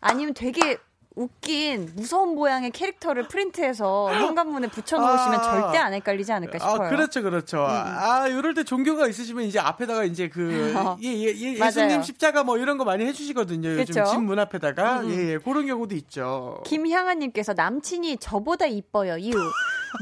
아니면 0.00 0.34
되게 0.34 0.78
웃긴 1.20 1.92
무서운 1.94 2.34
모양의 2.34 2.70
캐릭터를 2.70 3.28
프린트해서 3.28 4.10
현관문에 4.14 4.68
붙여놓으시면 4.68 5.34
아. 5.34 5.42
절대 5.42 5.78
안 5.78 5.92
헷갈리지 5.92 6.32
않을까 6.32 6.58
싶어요. 6.58 6.86
아, 6.86 6.88
그렇죠, 6.88 7.22
그렇죠. 7.22 7.62
아, 7.68 8.26
이럴 8.28 8.54
때 8.54 8.64
종교가 8.64 9.06
있으시면 9.06 9.44
이제 9.44 9.58
앞에다가 9.58 10.04
이제 10.04 10.30
그, 10.30 10.72
어. 10.74 10.96
예, 11.04 11.08
예, 11.08 11.26
예. 11.26 11.66
예수님 11.66 12.02
십자가 12.02 12.42
뭐 12.42 12.56
이런 12.56 12.78
거 12.78 12.84
많이 12.84 13.04
해주시거든요. 13.04 13.68
요즘 13.68 13.84
그쵸? 13.84 14.04
집문 14.06 14.38
앞에다가. 14.38 15.00
음, 15.00 15.04
음. 15.04 15.10
예, 15.10 15.32
예, 15.32 15.38
그런 15.38 15.66
경우도 15.66 15.94
있죠. 15.96 16.62
김향아님께서 16.64 17.52
남친이 17.52 18.16
저보다 18.16 18.64
이뻐요. 18.64 19.18
이유. 19.18 19.34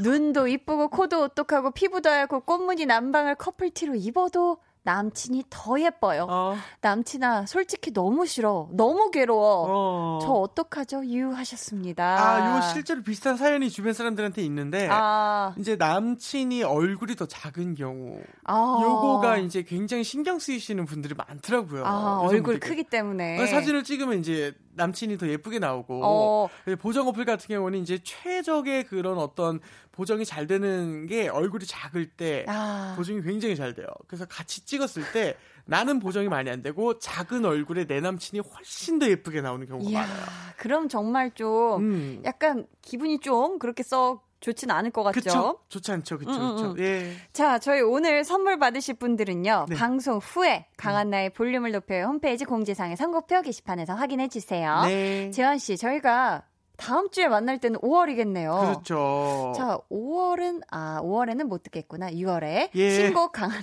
눈도 0.01 0.47
이쁘고 0.47 0.87
코도 0.89 1.23
오똑하고 1.23 1.71
피부도 1.71 2.09
하얗고 2.09 2.41
꽃무늬 2.41 2.85
남방을 2.85 3.35
커플티로 3.35 3.95
입어도 3.95 4.59
남친이 4.83 5.43
더 5.49 5.79
예뻐요. 5.81 6.25
어, 6.29 6.55
남친아 6.81 7.45
솔직히 7.45 7.91
너무 7.91 8.25
싫어. 8.25 8.69
너무 8.71 9.11
괴로워. 9.11 9.65
어. 9.69 10.19
저 10.21 10.31
어떡하죠? 10.31 11.05
유하셨습니다. 11.05 12.03
아, 12.03 12.57
요 12.57 12.61
실제로 12.61 13.03
비슷한 13.03 13.37
사연이 13.37 13.69
주변 13.69 13.93
사람들한테 13.93 14.41
있는데. 14.43 14.87
아, 14.89 15.53
이제 15.57 15.75
남친이 15.75 16.63
얼굴이 16.63 17.15
더 17.15 17.25
작은 17.25 17.75
경우. 17.75 18.21
아. 18.45 18.79
요거가 18.81 19.37
이제 19.37 19.63
굉장히 19.63 20.03
신경 20.03 20.39
쓰이시는 20.39 20.85
분들이 20.85 21.13
많더라고요. 21.15 21.85
아. 21.85 22.19
얼굴 22.21 22.59
크기 22.59 22.83
때문에 22.83 23.45
사진을 23.47 23.83
찍으면 23.83 24.19
이제 24.19 24.53
남친이 24.73 25.17
더 25.17 25.27
예쁘게 25.27 25.59
나오고 25.59 26.01
어. 26.03 26.47
보정 26.79 27.07
어플 27.09 27.25
같은 27.25 27.47
경우는 27.47 27.79
이제 27.79 27.99
최적의 28.01 28.85
그런 28.85 29.17
어떤 29.17 29.59
보정이 29.99 30.23
잘 30.23 30.47
되는 30.47 31.07
게 31.07 31.27
얼굴이 31.27 31.65
작을 31.65 32.09
때 32.09 32.45
아. 32.47 32.93
보정이 32.95 33.21
굉장히 33.21 33.57
잘 33.57 33.73
돼요. 33.73 33.85
그래서 34.07 34.25
같이 34.25 34.63
찍었을 34.65 35.11
때 35.11 35.35
나는 35.65 35.99
보정이 35.99 36.29
많이 36.29 36.49
안 36.49 36.61
되고 36.61 36.97
작은 36.99 37.43
얼굴에 37.43 37.85
내 37.85 37.99
남친이 37.99 38.39
훨씬 38.39 38.97
더 38.97 39.09
예쁘게 39.09 39.41
나오는 39.41 39.67
경우가 39.67 39.89
이야, 39.89 39.99
많아요. 39.99 40.25
그럼 40.55 40.87
정말 40.87 41.31
좀 41.31 41.81
음. 41.81 42.21
약간 42.23 42.65
기분이 42.81 43.19
좀 43.19 43.59
그렇게 43.59 43.83
썩 43.83 44.25
좋진 44.39 44.71
않을 44.71 44.91
것 44.91 45.03
같죠? 45.03 45.19
그쵸? 45.19 45.59
좋지 45.67 45.91
않죠, 45.91 46.17
그쵸, 46.17 46.31
음, 46.31 46.41
음, 46.41 46.55
그쵸. 46.55 46.71
음. 46.71 46.79
예. 46.79 47.13
자, 47.33 47.59
저희 47.59 47.81
오늘 47.81 48.23
선물 48.23 48.57
받으실 48.57 48.93
분들은요. 48.93 49.65
네. 49.67 49.75
방송 49.75 50.19
후에 50.19 50.67
강한나의 50.77 51.31
볼륨을 51.31 51.73
높여요 51.73 52.05
홈페이지 52.05 52.45
공지사항의 52.45 52.95
선곡표 52.95 53.41
게시판에서 53.41 53.95
확인해 53.95 54.29
주세요. 54.29 54.83
네. 54.85 55.29
재현 55.31 55.57
씨, 55.57 55.75
저희가 55.75 56.45
다음 56.79 57.09
주에 57.09 57.27
만날 57.27 57.59
때는 57.59 57.79
5월이겠네요. 57.79 58.59
그렇죠. 58.61 59.53
자, 59.55 59.77
5월은 59.91 60.61
아, 60.71 60.99
5월에는 61.03 61.43
못 61.43 61.63
듣겠구나. 61.63 62.09
6월에 62.11 62.69
예. 62.73 62.89
신곡 62.91 63.31
강한나. 63.33 63.59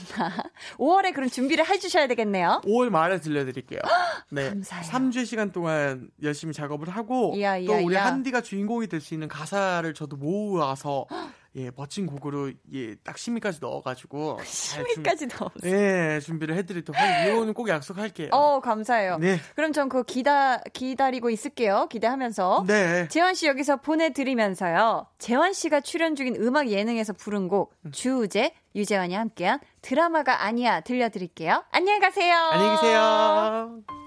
5월에 0.79 1.14
그럼 1.14 1.29
준비를 1.29 1.67
해 1.69 1.79
주셔야 1.79 2.07
되겠네요. 2.09 2.61
5월 2.64 2.91
말에 2.91 3.19
들려 3.21 3.45
드릴게요. 3.45 3.81
네. 4.31 4.49
감사해요. 4.51 4.91
3주의 4.93 5.27
시간 5.27 5.53
동안 5.53 6.09
열심히 6.23 6.53
작업을 6.53 6.89
하고 6.91 7.33
이야, 7.37 7.57
또 7.57 7.62
이야, 7.62 7.81
우리 7.83 7.95
이야. 7.95 8.07
한디가 8.07 8.41
주인공이 8.43 8.87
될 8.89 9.01
수 9.01 9.14
있는 9.14 9.29
가사를 9.29 9.93
저도 9.95 10.17
모아서 10.17 11.07
예, 11.57 11.71
멋진 11.75 12.07
곡으로 12.07 12.53
예, 12.75 12.95
딱 12.97 13.17
심의까지 13.17 13.59
넣어가지고 13.63 14.37
잘 14.37 14.45
준- 14.45 14.87
심의까지 14.87 15.27
넣었어요. 15.29 15.73
예, 15.73 16.21
준비를 16.21 16.55
해드리도록 16.57 17.01
하고 17.01 17.31
이거는 17.33 17.55
꼭 17.55 17.69
약속할게요. 17.69 18.29
어, 18.33 18.61
감사해요. 18.61 19.17
네. 19.19 19.39
그럼 19.55 19.73
전 19.73 19.89
그거 19.89 20.03
기다 20.03 20.59
기다리고 20.75 21.31
있을게요. 21.31 21.89
기대하면서. 21.91 22.65
네. 22.67 23.09
재환 23.09 23.35
씨 23.35 23.47
여기서 23.47 23.77
보내드리면서요. 23.81 25.07
재환 25.19 25.53
씨가 25.55 25.81
출연 25.81 26.15
중인 26.15 26.37
음악 26.37 26.69
예능에서 26.69 27.15
부른 27.15 27.49
곡 27.49 27.73
음. 27.87 27.91
주우재 27.93 28.53
유재환이 28.75 29.15
함께한 29.15 29.61
드라마가 29.81 30.43
아니야 30.45 30.81
들려드릴게요. 30.81 31.65
안녕히 31.71 32.01
가세요. 32.01 32.35
안녕히 32.37 32.77
계세요. 32.77 34.06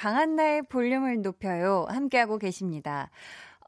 강한나의 0.00 0.62
볼륨을 0.62 1.20
높여요. 1.20 1.84
함께하고 1.90 2.38
계십니다. 2.38 3.10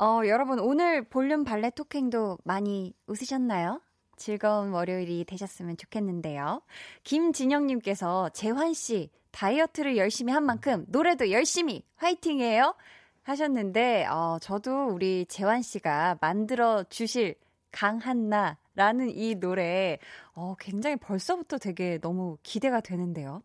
어, 0.01 0.23
여러분, 0.27 0.61
오늘 0.61 1.05
볼륨 1.05 1.45
발레 1.45 1.69
토킹도 1.73 2.39
많이 2.45 2.95
웃으셨나요? 3.07 3.83
즐거운 4.17 4.71
월요일이 4.71 5.27
되셨으면 5.27 5.77
좋겠는데요. 5.77 6.63
김진영님께서 7.05 8.31
재환씨, 8.31 9.11
다이어트를 9.31 9.99
열심히 9.99 10.33
한 10.33 10.45
만큼 10.45 10.87
노래도 10.89 11.31
열심히 11.31 11.85
화이팅해요! 11.97 12.77
하셨는데, 13.25 14.07
어, 14.07 14.39
저도 14.41 14.87
우리 14.87 15.27
재환씨가 15.27 16.17
만들어 16.23 16.83
주실 16.85 17.35
강한나 17.73 18.57
라는 18.75 19.11
이 19.11 19.35
노래, 19.35 19.99
어, 20.33 20.55
굉장히 20.59 20.97
벌써부터 20.97 21.59
되게 21.59 21.99
너무 21.99 22.39
기대가 22.43 22.81
되는데요. 22.81 23.43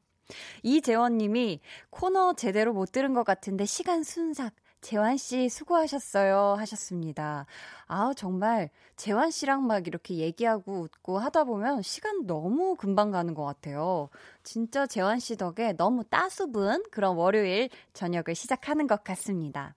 이재원님이 0.64 1.60
코너 1.90 2.34
제대로 2.34 2.74
못 2.74 2.92
들은 2.92 3.14
것 3.14 3.24
같은데 3.24 3.66
시간 3.66 4.04
순삭. 4.04 4.54
재환 4.80 5.18
씨 5.18 5.50
수고하셨어요 5.50 6.56
하셨습니다. 6.60 7.46
아 7.88 8.14
정말 8.16 8.70
재환 8.96 9.32
씨랑 9.32 9.66
막 9.66 9.88
이렇게 9.88 10.16
얘기하고 10.16 10.82
웃고 10.82 11.18
하다 11.18 11.46
보면 11.46 11.82
시간 11.82 12.28
너무 12.28 12.76
금방 12.76 13.12
가는 13.12 13.34
것 13.34 13.44
같아요. 13.44 14.10
진짜 14.44 14.86
재환 14.86 15.20
씨 15.20 15.36
덕에 15.36 15.74
너무 15.74 16.04
따수분 16.04 16.84
그런 16.92 17.16
월요일 17.16 17.70
저녁을 17.94 18.36
시작하는 18.36 18.88
것 18.88 19.04
같습니다. 19.04 19.76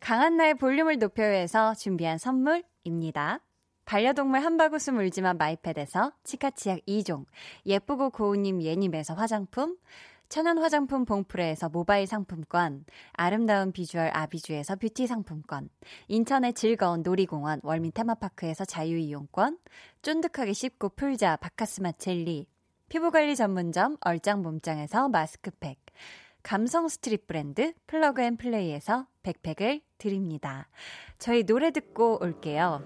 강한 0.00 0.36
나의 0.36 0.54
볼륨을 0.54 0.98
높여요해서 0.98 1.74
준비한 1.74 2.16
선물입니다. 2.16 3.40
반려동물 3.90 4.38
한바구스 4.38 4.92
물지만 4.92 5.36
마이패드에서 5.36 6.12
치카치약 6.22 6.86
2종, 6.86 7.24
예쁘고 7.66 8.10
고운님 8.10 8.62
예님에서 8.62 9.14
화장품, 9.14 9.76
천연 10.28 10.58
화장품 10.58 11.04
봉프레에서 11.04 11.70
모바일 11.70 12.06
상품권, 12.06 12.84
아름다운 13.14 13.72
비주얼 13.72 14.12
아비주에서 14.14 14.76
뷰티 14.76 15.08
상품권, 15.08 15.70
인천의 16.06 16.52
즐거운 16.52 17.02
놀이공원 17.02 17.58
월민 17.64 17.90
테마파크에서 17.90 18.64
자유이용권, 18.64 19.58
쫀득하게 20.02 20.52
씹고 20.52 20.90
풀자 20.90 21.38
바카스마 21.38 21.90
젤리, 21.90 22.46
피부관리 22.90 23.34
전문점 23.34 23.96
얼짱 24.02 24.42
몸짱에서 24.42 25.08
마스크팩, 25.08 25.80
감성 26.44 26.86
street 26.86 27.26
브랜드 27.26 27.72
플러그 27.88 28.22
앤 28.22 28.36
플레이에서 28.36 29.08
백팩을 29.24 29.80
드립니다. 29.98 30.68
저희 31.18 31.42
노래 31.42 31.72
듣고 31.72 32.22
올게요. 32.22 32.84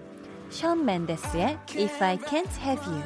션 0.54 0.84
맨데스의 0.84 1.58
If 1.74 2.02
I 2.02 2.16
Can't 2.18 2.50
Have 2.60 2.82
You. 2.86 3.02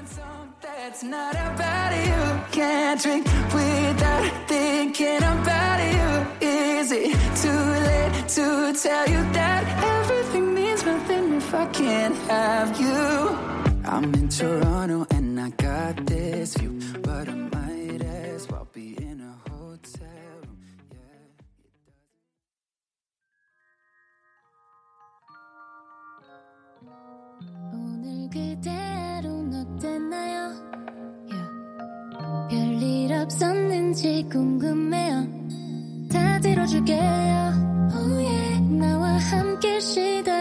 That's 0.60 1.04
not 1.04 1.34
about 1.34 1.92
you. 1.92 2.40
Can't 2.50 3.00
drink 3.00 3.26
without 3.52 4.48
thinking 4.48 5.22
about 5.22 5.80
you. 5.80 6.46
Is 6.46 6.92
it 6.92 7.16
too 7.36 7.50
late 7.50 8.28
to 8.28 8.72
tell 8.72 9.06
you 9.08 9.22
that 9.32 9.64
everything 9.82 10.54
means 10.54 10.84
nothing 10.84 11.34
if 11.34 11.54
I 11.54 11.66
can't 11.66 12.16
have 12.28 12.80
you? 12.80 13.36
I'm 13.86 14.14
in 14.14 14.28
Toronto 14.28 15.06
and 15.10 15.38
I 15.38 15.50
got 15.50 16.06
this 16.06 16.54
view, 16.56 16.80
but 17.02 17.28
I 17.28 17.37
그대로는 28.31 29.53
어땠나요? 29.75 30.53
별일 32.49 33.11
없었는지 33.13 34.27
궁금해요. 34.31 35.27
다 36.11 36.39
들어줄게요. 36.39 36.99
Oh 37.91 38.13
yeah. 38.23 38.61
나와 38.75 39.17
함께 39.17 39.79
시달 39.79 40.38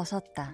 벗었다. 0.00 0.50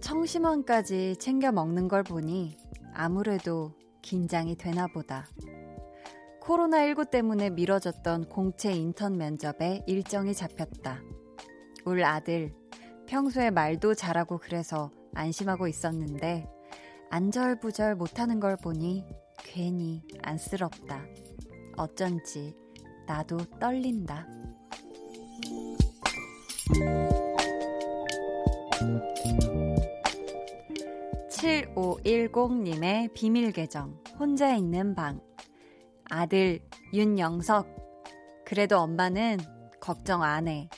청심원까지 0.00 1.16
챙겨 1.18 1.50
먹는 1.50 1.88
걸 1.88 2.04
보니 2.04 2.56
아무래도 2.94 3.72
긴장이 4.00 4.54
되나 4.56 4.86
보다. 4.86 5.26
코로나19 6.40 7.10
때문에 7.10 7.50
미뤄졌던 7.50 8.28
공채 8.28 8.72
인턴 8.72 9.16
면접에 9.16 9.82
일정이 9.86 10.34
잡혔다. 10.34 11.00
울 11.84 12.04
아들, 12.04 12.54
평소에 13.06 13.50
말도 13.50 13.94
잘하고 13.94 14.38
그래서 14.38 14.90
안심하고 15.14 15.66
있었는데, 15.66 16.46
안절부절 17.10 17.96
못하는 17.96 18.38
걸 18.38 18.56
보니 18.56 19.04
괜히 19.38 20.02
안쓰럽다. 20.22 21.04
어쩐지 21.76 22.56
나도 23.06 23.38
떨린다. 23.58 24.26
7510님의 31.30 33.12
비밀 33.14 33.52
계정, 33.52 33.98
혼자 34.18 34.54
있는 34.54 34.94
방. 34.94 35.20
아들, 36.10 36.60
윤영석. 36.92 37.66
그래도 38.44 38.78
엄마는 38.78 39.38
걱정 39.80 40.22
안 40.22 40.46
해. 40.46 40.68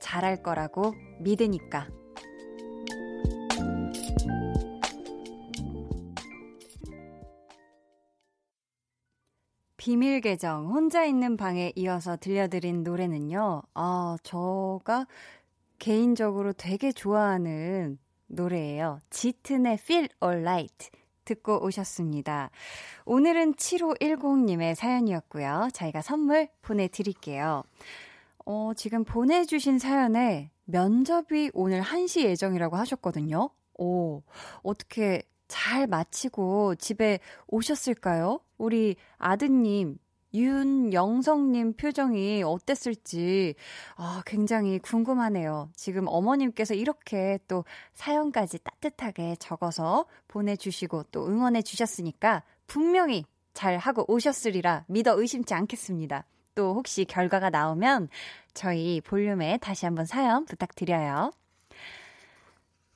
잘할 0.00 0.42
거라고 0.42 0.94
믿으니까. 1.20 1.88
비밀 9.76 10.20
계정, 10.20 10.66
혼자 10.66 11.06
있는 11.06 11.38
방에 11.38 11.72
이어서 11.74 12.18
들려드린 12.18 12.82
노래는요, 12.82 13.62
아, 13.72 14.16
저가 14.22 15.06
개인적으로 15.80 16.52
되게 16.52 16.92
좋아하는 16.92 17.98
노래예요. 18.28 19.00
짙은의 19.10 19.78
Feel 19.80 20.08
Alright. 20.22 20.90
듣고 21.24 21.64
오셨습니다. 21.64 22.50
오늘은 23.06 23.54
7510님의 23.54 24.74
사연이었고요. 24.74 25.70
저희가 25.72 26.02
선물 26.02 26.48
보내드릴게요. 26.62 27.62
어, 28.44 28.72
지금 28.76 29.04
보내주신 29.04 29.78
사연에 29.78 30.50
면접이 30.64 31.50
오늘 31.54 31.82
1시 31.82 32.24
예정이라고 32.24 32.76
하셨거든요. 32.76 33.50
오, 33.78 34.22
어떻게 34.62 35.22
잘 35.48 35.86
마치고 35.86 36.74
집에 36.76 37.20
오셨을까요? 37.48 38.40
우리 38.58 38.96
아드님, 39.18 39.98
윤영성님 40.32 41.74
표정이 41.74 42.42
어땠을지, 42.44 43.54
아, 43.96 44.22
굉장히 44.26 44.78
궁금하네요. 44.78 45.70
지금 45.74 46.06
어머님께서 46.06 46.74
이렇게 46.74 47.38
또 47.48 47.64
사연까지 47.94 48.58
따뜻하게 48.62 49.36
적어서 49.38 50.06
보내주시고 50.28 51.04
또 51.10 51.26
응원해 51.26 51.62
주셨으니까 51.62 52.42
분명히 52.66 53.24
잘 53.52 53.78
하고 53.78 54.04
오셨으리라 54.06 54.84
믿어 54.86 55.20
의심치 55.20 55.54
않겠습니다. 55.54 56.24
또 56.54 56.74
혹시 56.74 57.04
결과가 57.04 57.50
나오면 57.50 58.08
저희 58.54 59.00
볼륨에 59.00 59.58
다시 59.58 59.86
한번 59.86 60.06
사연 60.06 60.44
부탁드려요. 60.44 61.32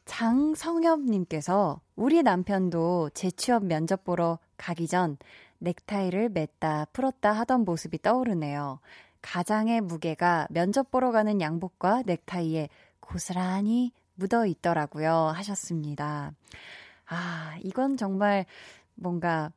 장성엽님께서 0.05 1.81
우리 1.97 2.23
남편도 2.23 3.11
재취업 3.15 3.65
면접 3.65 4.05
보러 4.05 4.39
가기 4.57 4.87
전 4.87 5.17
넥타이를 5.65 6.31
맸다 6.31 6.89
풀었다 6.93 7.33
하던 7.33 7.65
모습이 7.65 8.01
떠오르네요. 8.03 8.81
가장의 9.23 9.81
무게가 9.81 10.47
면접 10.51 10.91
보러 10.91 11.11
가는 11.11 11.41
양복과 11.41 12.03
넥타이에 12.07 12.69
고스란히 13.01 13.93
묻어 14.15 14.47
있더라고요. 14.47 15.13
하셨습니다. 15.35 16.33
아, 17.07 17.57
이건 17.63 17.97
정말 17.97 18.47
뭔가 18.95 19.51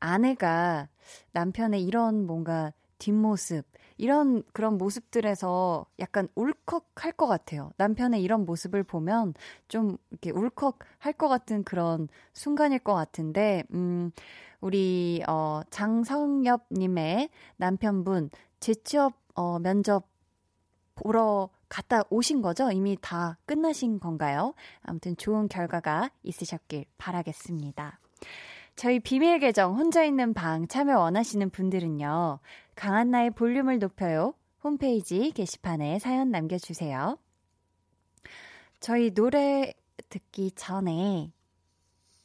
아내가 0.00 0.88
남편의 1.32 1.82
이런 1.84 2.26
뭔가 2.26 2.72
뒷모습, 2.98 3.64
이런 3.96 4.42
그런 4.52 4.76
모습들에서 4.78 5.86
약간 6.00 6.28
울컥 6.34 6.90
할 6.96 7.12
것 7.12 7.26
같아요. 7.26 7.70
남편의 7.76 8.22
이런 8.22 8.44
모습을 8.44 8.82
보면 8.82 9.34
좀 9.68 9.96
이렇게 10.10 10.30
울컥 10.30 10.78
할 10.98 11.12
것 11.12 11.28
같은 11.28 11.62
그런 11.64 12.08
순간일 12.32 12.80
것 12.80 12.94
같은데, 12.94 13.64
음, 13.72 14.10
우리, 14.64 15.22
어, 15.28 15.60
장성엽 15.68 16.68
님의 16.72 17.28
남편분, 17.58 18.30
재취업, 18.60 19.12
어, 19.34 19.58
면접 19.58 20.08
보러 20.94 21.50
갔다 21.68 22.00
오신 22.08 22.40
거죠? 22.40 22.70
이미 22.70 22.96
다 22.98 23.36
끝나신 23.44 24.00
건가요? 24.00 24.54
아무튼 24.80 25.18
좋은 25.18 25.48
결과가 25.48 26.10
있으셨길 26.22 26.86
바라겠습니다. 26.96 28.00
저희 28.74 29.00
비밀 29.00 29.38
계정 29.38 29.76
혼자 29.76 30.02
있는 30.02 30.32
방 30.32 30.66
참여 30.66 30.98
원하시는 30.98 31.50
분들은요. 31.50 32.38
강한나의 32.74 33.32
볼륨을 33.32 33.78
높여요. 33.78 34.32
홈페이지 34.62 35.30
게시판에 35.32 35.98
사연 35.98 36.30
남겨주세요. 36.30 37.18
저희 38.80 39.12
노래 39.12 39.74
듣기 40.08 40.52
전에 40.52 41.32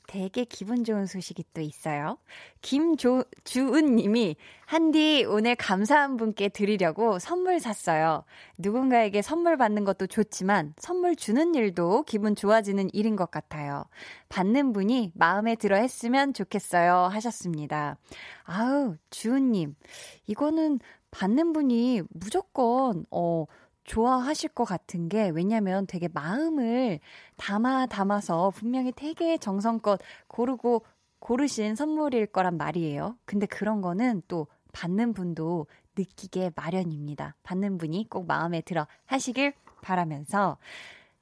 되게 0.09 0.43
기분 0.43 0.83
좋은 0.83 1.05
소식이 1.05 1.43
또 1.53 1.61
있어요. 1.61 2.17
김주은 2.63 3.95
님이 3.95 4.37
한디 4.65 5.23
오늘 5.23 5.55
감사한 5.55 6.17
분께 6.17 6.49
드리려고 6.49 7.19
선물 7.19 7.59
샀어요. 7.59 8.23
누군가에게 8.57 9.21
선물 9.21 9.55
받는 9.55 9.85
것도 9.85 10.07
좋지만 10.07 10.73
선물 10.79 11.15
주는 11.15 11.53
일도 11.53 12.05
기분 12.07 12.35
좋아지는 12.35 12.89
일인 12.91 13.15
것 13.15 13.29
같아요. 13.29 13.85
받는 14.29 14.73
분이 14.73 15.11
마음에 15.13 15.55
들어 15.55 15.75
했으면 15.75 16.33
좋겠어요. 16.33 17.09
하셨습니다. 17.11 17.97
아우, 18.45 18.95
주은 19.11 19.51
님. 19.51 19.75
이거는 20.25 20.79
받는 21.11 21.53
분이 21.53 22.01
무조건, 22.09 23.05
어, 23.11 23.45
좋아하실 23.89 24.49
것 24.49 24.65
같은 24.65 25.09
게 25.09 25.29
왜냐면 25.29 25.87
되게 25.87 26.07
마음을 26.13 26.99
담아 27.37 27.87
담아서 27.87 28.51
분명히 28.51 28.91
되게 28.91 29.39
정성껏 29.39 29.99
고르고 30.27 30.85
고르신 31.17 31.73
선물일 31.73 32.27
거란 32.27 32.55
말이에요. 32.55 33.17
근데 33.25 33.47
그런 33.47 33.81
거는 33.81 34.21
또 34.27 34.45
받는 34.73 35.13
분도 35.13 35.65
느끼게 35.97 36.51
마련입니다. 36.55 37.35
받는 37.41 37.79
분이 37.79 38.05
꼭 38.09 38.27
마음에 38.27 38.61
들어 38.61 38.85
하시길 39.07 39.53
바라면서 39.81 40.59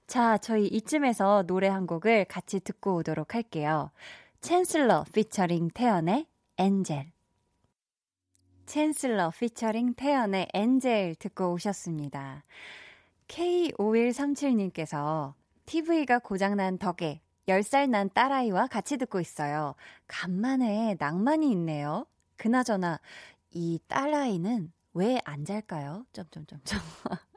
자, 0.05 0.37
저희 0.37 0.67
이쯤에서 0.67 1.43
노래 1.47 1.69
한 1.69 1.87
곡을 1.87 2.25
같이 2.25 2.59
듣고 2.59 2.95
오도록 2.97 3.33
할게요. 3.33 3.91
챈슬러 4.41 5.09
피처링 5.13 5.69
태연의 5.73 6.27
엔젤 6.57 7.11
챈슬러 8.67 9.31
피처링 9.35 9.95
태연의 9.95 10.49
엔젤 10.53 11.15
듣고 11.15 11.53
오셨습니다. 11.53 12.43
K5137님께서 13.27 15.33
TV가 15.65 16.19
고장난 16.19 16.77
덕에 16.77 17.21
10살 17.47 17.89
난 17.89 18.09
딸아이와 18.13 18.67
같이 18.67 18.97
듣고 18.97 19.19
있어요. 19.21 19.73
간만에 20.07 20.97
낭만이 20.99 21.49
있네요. 21.51 22.05
그나저나 22.35 22.99
이 23.51 23.79
딸아이는 23.87 24.73
왜 24.93 25.19
안 25.23 25.45
잘까요? 25.45 26.05
점점점점. 26.11 26.79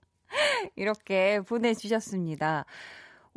이렇게 0.77 1.41
보내주셨습니다. 1.41 2.65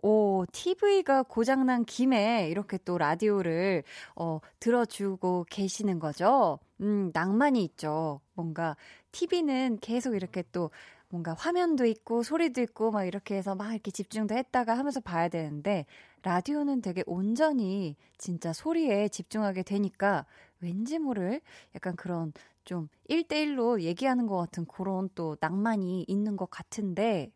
오, 0.01 0.45
TV가 0.51 1.23
고장난 1.23 1.85
김에 1.85 2.49
이렇게 2.49 2.77
또 2.83 2.97
라디오를, 2.97 3.83
어, 4.15 4.39
들어주고 4.59 5.45
계시는 5.49 5.99
거죠? 5.99 6.59
음, 6.81 7.11
낭만이 7.13 7.63
있죠. 7.65 8.19
뭔가, 8.33 8.75
TV는 9.11 9.77
계속 9.81 10.15
이렇게 10.15 10.43
또, 10.51 10.71
뭔가 11.09 11.35
화면도 11.37 11.85
있고, 11.85 12.23
소리도 12.23 12.61
있고, 12.61 12.91
막 12.91 13.05
이렇게 13.05 13.35
해서 13.35 13.53
막 13.55 13.71
이렇게 13.71 13.91
집중도 13.91 14.35
했다가 14.35 14.77
하면서 14.77 14.99
봐야 14.99 15.29
되는데, 15.29 15.85
라디오는 16.23 16.81
되게 16.81 17.03
온전히 17.05 17.95
진짜 18.17 18.51
소리에 18.51 19.07
집중하게 19.09 19.63
되니까, 19.63 20.25
왠지 20.59 20.97
모를 20.97 21.39
약간 21.75 21.95
그런 21.95 22.33
좀 22.65 22.87
1대1로 23.09 23.81
얘기하는 23.81 24.25
것 24.27 24.37
같은 24.37 24.65
그런 24.65 25.09
또 25.15 25.37
낭만이 25.39 26.05
있는 26.07 26.35
것 26.35 26.49
같은데, 26.49 27.31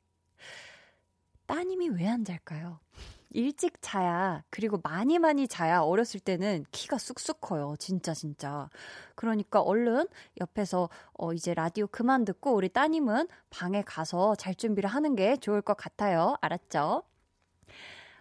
따님이 1.48 1.90
왜 1.90 2.08
안 2.08 2.24
잘까요? 2.24 2.80
일찍 3.32 3.82
자야, 3.82 4.44
그리고 4.50 4.80
많이 4.84 5.20
많이 5.20 5.48
자야 5.48 5.82
어렸을 5.82 6.20
때는 6.22 6.66
키가 6.72 6.98
쑥쑥 6.98 7.42
커요. 7.42 7.76
진짜, 7.78 8.14
진짜. 8.14 8.70
그러니까 9.16 9.62
얼른 9.62 10.08
옆에서 10.40 10.90
어, 11.14 11.34
이제 11.34 11.54
라디오 11.54 11.88
그만 11.88 12.24
듣고 12.26 12.54
우리 12.56 12.70
따님은 12.70 13.28
방에 13.50 13.82
가서 13.84 14.36
잘 14.36 14.56
준비를 14.56 14.90
하는 14.90 15.16
게 15.16 15.36
좋을 15.38 15.62
것 15.62 15.76
같아요. 15.76 16.36
알았죠? 16.42 17.04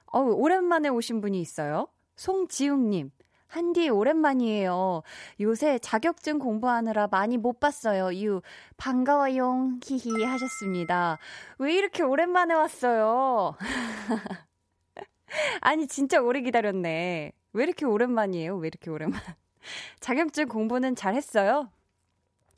어 0.06 0.20
오랜만에 0.20 0.88
오신 0.88 1.20
분이 1.20 1.40
있어요. 1.40 1.88
송지웅님. 2.16 3.10
한디 3.48 3.88
오랜만이에요. 3.88 5.02
요새 5.40 5.78
자격증 5.78 6.38
공부하느라 6.38 7.08
많이 7.08 7.36
못 7.36 7.60
봤어요. 7.60 8.14
유 8.22 8.42
반가워용 8.76 9.80
히히 9.84 10.24
하셨습니다. 10.24 11.18
왜 11.58 11.74
이렇게 11.74 12.02
오랜만에 12.02 12.54
왔어요? 12.54 13.56
아니 15.60 15.86
진짜 15.86 16.20
오래 16.20 16.40
기다렸네. 16.40 17.32
왜 17.52 17.62
이렇게 17.62 17.86
오랜만이에요? 17.86 18.56
왜 18.56 18.68
이렇게 18.68 18.90
오랜만? 18.90 19.20
자격증 20.00 20.48
공부는 20.48 20.94
잘 20.94 21.14
했어요? 21.14 21.70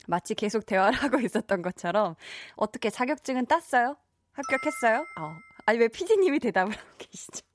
마치 0.07 0.33
계속 0.33 0.65
대화를 0.65 0.97
하고 0.97 1.19
있었던 1.19 1.61
것처럼 1.61 2.15
어떻게 2.55 2.89
자격증은 2.89 3.45
땄어요? 3.45 3.95
합격했어요? 4.33 5.05
어. 5.19 5.35
아니 5.65 5.77
왜 5.77 5.87
피디님이 5.87 6.39
대답을 6.39 6.75
하고 6.75 6.87
계시죠? 6.97 7.48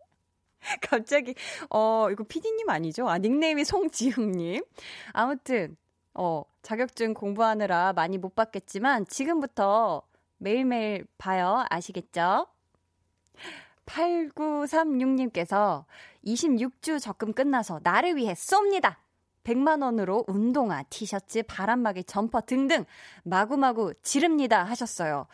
갑자기 0.81 1.35
어 1.71 2.09
이거 2.11 2.25
피디님 2.25 2.69
아니죠? 2.69 3.09
아 3.09 3.19
닉네임이 3.19 3.65
송지웅님. 3.65 4.65
아무튼 5.13 5.77
어 6.15 6.45
자격증 6.63 7.15
공부하느라 7.15 7.93
많이 7.93 8.19
못 8.19 8.35
봤겠지만 8.35 9.07
지금부터 9.07 10.03
매일매일 10.39 11.07
봐요. 11.19 11.65
아시겠죠? 11.71 12.47
8936님께서 13.87 15.85
26주 16.27 17.01
적금 17.01 17.33
끝나서 17.33 17.81
나를 17.83 18.17
위해 18.17 18.33
쏩니다. 18.33 18.97
100만 19.45 19.83
원으로 19.83 20.25
운동화, 20.27 20.83
티셔츠, 20.85 21.43
바람막이, 21.43 22.05
점퍼 22.05 22.41
등등 22.43 22.87
마구마구 23.25 23.93
지릅니다 24.03 24.65
하셨어요. 24.65 25.27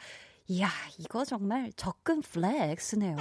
이야, 0.49 0.69
이거 0.99 1.25
정말 1.25 1.71
적금 1.77 2.21
flex네요. 2.23 3.17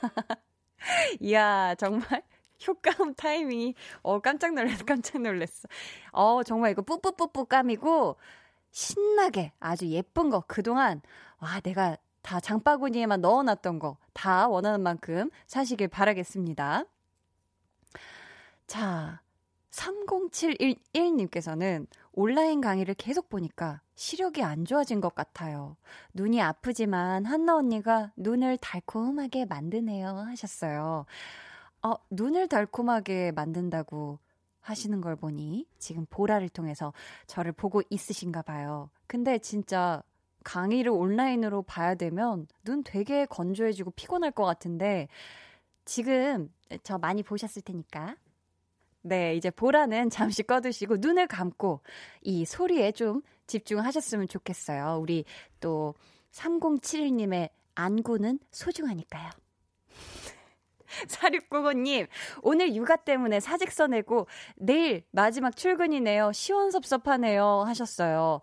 이야, 1.20 1.74
정말 1.76 2.22
효과음 2.66 3.14
타이밍이 3.14 3.74
어 4.02 4.20
깜짝 4.20 4.54
놀랐어. 4.54 4.84
깜짝 4.84 5.22
놀랐어. 5.22 5.68
어, 6.12 6.42
정말 6.42 6.72
이거 6.72 6.82
뿌뿌뿌뿌 6.82 7.46
까미고 7.46 8.16
신나게 8.70 9.52
아주 9.60 9.86
예쁜 9.88 10.30
거 10.30 10.42
그동안 10.46 11.00
와, 11.40 11.60
내가 11.60 11.96
다 12.22 12.40
장바구니에만 12.40 13.20
넣어놨던 13.20 13.78
거 13.78 13.96
다 14.18 14.48
원하는 14.48 14.80
만큼 14.80 15.30
사시길 15.46 15.86
바라겠습니다. 15.86 16.82
자, 18.66 19.22
3071님께서는 19.70 21.86
온라인 22.12 22.60
강의를 22.60 22.94
계속 22.94 23.28
보니까 23.28 23.80
시력이 23.98 24.44
안 24.44 24.64
좋아진 24.64 25.00
것 25.00 25.16
같아요. 25.16 25.76
눈이 26.14 26.40
아프지만 26.40 27.24
한나 27.24 27.56
언니가 27.56 28.12
눈을 28.16 28.56
달콤하게 28.58 29.46
만드네요 29.46 30.10
하셨어요. 30.10 31.04
어, 31.82 31.94
눈을 32.08 32.46
달콤하게 32.46 33.32
만든다고 33.32 34.20
하시는 34.60 35.00
걸 35.00 35.16
보니 35.16 35.66
지금 35.78 36.06
보라를 36.10 36.48
통해서 36.48 36.92
저를 37.26 37.50
보고 37.50 37.82
있으신가 37.90 38.42
봐요. 38.42 38.88
근데 39.08 39.38
진짜 39.38 40.00
강의를 40.44 40.92
온라인으로 40.92 41.62
봐야 41.62 41.96
되면 41.96 42.46
눈 42.62 42.84
되게 42.84 43.26
건조해지고 43.26 43.90
피곤할 43.96 44.30
것 44.30 44.44
같은데 44.44 45.08
지금 45.84 46.52
저 46.84 46.98
많이 46.98 47.24
보셨을 47.24 47.62
테니까 47.62 48.14
네, 49.02 49.34
이제 49.34 49.50
보라는 49.50 50.08
잠시 50.10 50.44
꺼두시고 50.44 50.98
눈을 50.98 51.26
감고 51.26 51.80
이 52.22 52.44
소리에 52.44 52.92
좀 52.92 53.22
집중하셨으면 53.48 54.28
좋겠어요. 54.28 54.98
우리 55.00 55.24
또 55.60 55.94
3071님의 56.32 57.50
안구는 57.74 58.38
소중하니까요. 58.52 59.30
4695님, 61.06 62.08
오늘 62.42 62.74
육아 62.74 62.96
때문에 62.96 63.40
사직서 63.40 63.88
내고 63.88 64.26
내일 64.56 65.04
마지막 65.10 65.56
출근이네요. 65.56 66.32
시원섭섭하네요. 66.32 67.64
하셨어요. 67.66 68.40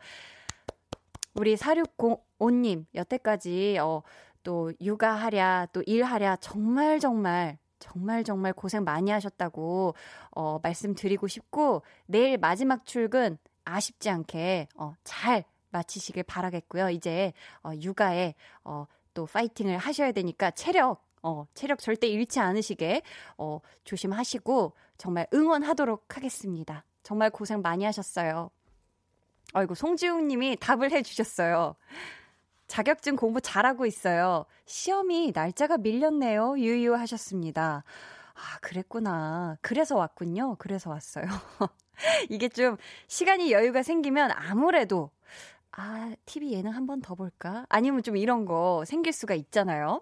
우리 1.33 1.55
4605님, 1.55 2.85
여태까지, 2.93 3.77
어, 3.81 4.03
또 4.43 4.71
육아하랴, 4.79 5.67
또 5.73 5.83
일하랴, 5.85 6.37
정말 6.37 6.99
정말, 6.99 7.57
정말 7.79 8.23
정말 8.23 8.53
고생 8.53 8.83
많이 8.85 9.11
하셨다고, 9.11 9.95
어, 10.31 10.59
말씀드리고 10.63 11.27
싶고, 11.27 11.81
내일 12.05 12.37
마지막 12.37 12.85
출근 12.85 13.37
아쉽지 13.65 14.09
않게, 14.09 14.67
어, 14.75 14.95
잘 15.03 15.43
마치시길 15.71 16.23
바라겠고요. 16.23 16.89
이제, 16.89 17.33
어, 17.63 17.71
육아에, 17.73 18.35
어, 18.63 18.87
또 19.13 19.25
파이팅을 19.25 19.77
하셔야 19.77 20.11
되니까 20.11 20.51
체력, 20.51 21.03
어, 21.21 21.47
체력 21.53 21.79
절대 21.79 22.07
잃지 22.07 22.39
않으시게, 22.39 23.01
어, 23.37 23.59
조심하시고, 23.83 24.73
정말 24.97 25.27
응원하도록 25.33 26.15
하겠습니다. 26.15 26.85
정말 27.03 27.29
고생 27.29 27.61
많이 27.61 27.83
하셨어요. 27.83 28.49
아이고, 29.53 29.75
송지웅 29.75 30.27
님이 30.27 30.55
답을 30.59 30.91
해 30.91 31.01
주셨어요. 31.01 31.75
자격증 32.67 33.15
공부 33.15 33.41
잘하고 33.41 33.85
있어요. 33.85 34.45
시험이 34.65 35.31
날짜가 35.35 35.77
밀렸네요. 35.77 36.57
유유 36.57 36.95
하셨습니다. 36.95 37.83
아, 38.33 38.59
그랬구나. 38.61 39.57
그래서 39.61 39.95
왔군요. 39.95 40.55
그래서 40.57 40.89
왔어요. 40.89 41.25
이게 42.29 42.49
좀 42.49 42.77
시간이 43.07 43.51
여유가 43.51 43.83
생기면 43.83 44.31
아무래도 44.31 45.11
아, 45.71 46.13
TV 46.25 46.53
예능 46.53 46.71
한 46.71 46.85
번 46.87 47.01
더 47.01 47.15
볼까? 47.15 47.65
아니면 47.69 48.01
좀 48.03 48.15
이런 48.17 48.45
거 48.45 48.83
생길 48.85 49.11
수가 49.11 49.33
있잖아요. 49.35 50.01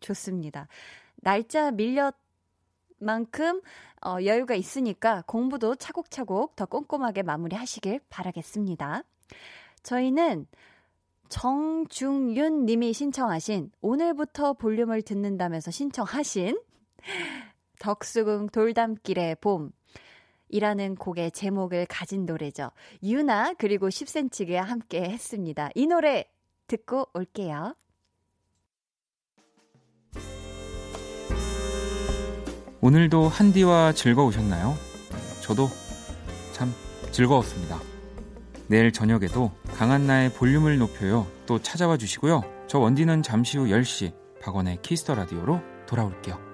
좋습니다. 0.00 0.68
날짜 1.16 1.70
밀렸 1.70 2.14
만큼 2.98 3.60
어, 4.04 4.18
여유가 4.22 4.54
있으니까 4.54 5.22
공부도 5.26 5.76
차곡차곡 5.76 6.56
더 6.56 6.66
꼼꼼하게 6.66 7.22
마무리하시길 7.22 8.00
바라겠습니다. 8.10 9.02
저희는 9.82 10.46
정중윤 11.30 12.66
님이 12.66 12.92
신청하신 12.92 13.72
오늘부터 13.80 14.52
볼륨을 14.54 15.02
듣는다면서 15.02 15.70
신청하신 15.70 16.60
덕수궁 17.80 18.48
돌담길의 18.50 19.36
봄 19.40 19.72
이라는 20.48 20.94
곡의 20.96 21.32
제목을 21.32 21.86
가진 21.86 22.26
노래죠. 22.26 22.70
유나 23.02 23.54
그리고 23.58 23.88
10cm가 23.88 24.56
함께 24.56 25.02
했습니다. 25.02 25.70
이 25.74 25.86
노래 25.86 26.24
듣고 26.66 27.08
올게요. 27.14 27.74
오늘도 32.80 33.28
한디와 33.28 33.92
즐거우셨나요? 33.92 34.74
저도 35.40 35.68
참 36.52 36.72
즐거웠습니다. 37.12 37.80
내일 38.66 38.92
저녁에도 38.92 39.52
강한나의 39.76 40.32
볼륨을 40.34 40.78
높여요. 40.78 41.26
또 41.46 41.58
찾아와 41.58 41.96
주시고요. 41.96 42.42
저 42.66 42.78
원디는 42.78 43.22
잠시 43.22 43.58
후 43.58 43.66
10시 43.66 44.12
박원의 44.40 44.82
키스 44.82 45.02
더 45.02 45.14
라디오로 45.14 45.60
돌아올게요. 45.86 46.53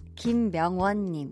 김명원님. 0.21 1.31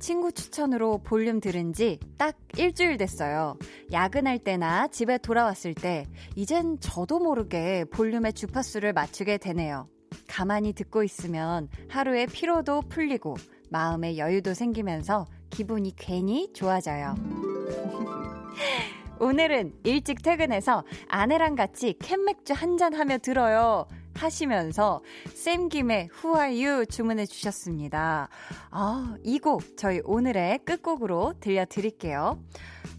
친구 0.00 0.32
추천으로 0.32 0.98
볼륨 1.04 1.40
들은 1.40 1.72
지 1.72 2.00
딱 2.18 2.36
일주일 2.56 2.96
됐어요. 2.96 3.56
야근할 3.92 4.40
때나 4.40 4.88
집에 4.88 5.18
돌아왔을 5.18 5.72
때, 5.72 6.04
이젠 6.34 6.80
저도 6.80 7.20
모르게 7.20 7.84
볼륨의 7.92 8.32
주파수를 8.32 8.92
맞추게 8.92 9.38
되네요. 9.38 9.88
가만히 10.26 10.72
듣고 10.72 11.04
있으면 11.04 11.68
하루의 11.88 12.26
피로도 12.26 12.82
풀리고 12.88 13.36
마음의 13.70 14.18
여유도 14.18 14.52
생기면서 14.52 15.24
기분이 15.50 15.94
괜히 15.94 16.52
좋아져요. 16.52 17.14
오늘은 19.20 19.74
일찍 19.84 20.22
퇴근해서 20.22 20.82
아내랑 21.08 21.54
같이 21.54 21.94
캔맥주 22.00 22.52
한잔 22.52 22.94
하며 22.94 23.18
들어요. 23.18 23.86
하시면서 24.22 25.02
쌤김의 25.34 26.10
Who 26.12 26.38
Are 26.40 26.64
You 26.64 26.86
주문해 26.86 27.26
주셨습니다. 27.26 28.28
아, 28.70 29.16
이 29.24 29.38
곡 29.38 29.76
저희 29.76 30.00
오늘의 30.04 30.60
끝곡으로 30.64 31.34
들려드릴게요. 31.40 32.42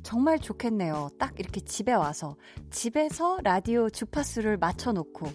정말 0.04 0.40
좋겠네요. 0.40 1.10
딱 1.20 1.38
이렇게 1.38 1.60
집에 1.62 1.94
와서 1.94 2.36
집에서 2.72 3.40
라디오 3.44 3.90
주파수를 3.90 4.58
맞춰놓고 4.58 5.28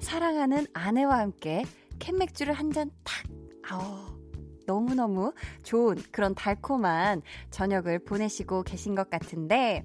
사랑하는 0.00 0.66
아내와 0.72 1.18
함께 1.18 1.64
캔맥주를 1.98 2.54
한 2.54 2.70
잔 2.72 2.90
탁. 3.04 3.24
아우. 3.68 4.12
너무너무 4.64 5.34
좋은 5.64 5.96
그런 6.12 6.36
달콤한 6.36 7.22
저녁을 7.50 7.98
보내시고 7.98 8.62
계신 8.62 8.94
것 8.94 9.10
같은데, 9.10 9.84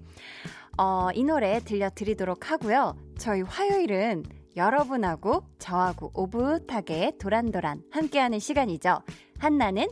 어, 0.77 1.09
이 1.15 1.23
노래 1.23 1.59
들려드리도록 1.59 2.51
하고요. 2.51 2.95
저희 3.17 3.41
화요일은 3.41 4.23
여러분하고 4.57 5.43
저하고 5.59 6.11
오붓하게 6.13 7.13
도란도란 7.19 7.83
함께하는 7.91 8.39
시간이죠. 8.39 9.01
한나는 9.37 9.87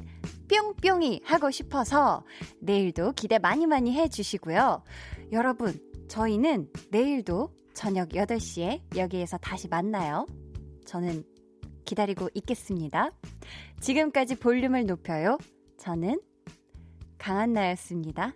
뿅뿅이 0.49 1.21
하고 1.23 1.51
싶어서 1.51 2.23
내일도 2.59 3.13
기대 3.13 3.39
많이 3.39 3.67
많이 3.67 3.93
해주시고요. 3.93 4.83
여러분, 5.31 5.73
저희는 6.07 6.69
내일도 6.89 7.51
저녁 7.73 8.09
8시에 8.09 8.81
여기에서 8.97 9.37
다시 9.37 9.67
만나요. 9.67 10.25
저는 10.85 11.23
기다리고 11.85 12.29
있겠습니다. 12.33 13.11
지금까지 13.79 14.35
볼륨을 14.35 14.85
높여요. 14.85 15.37
저는 15.77 16.19
강한나였습니다. 17.17 18.33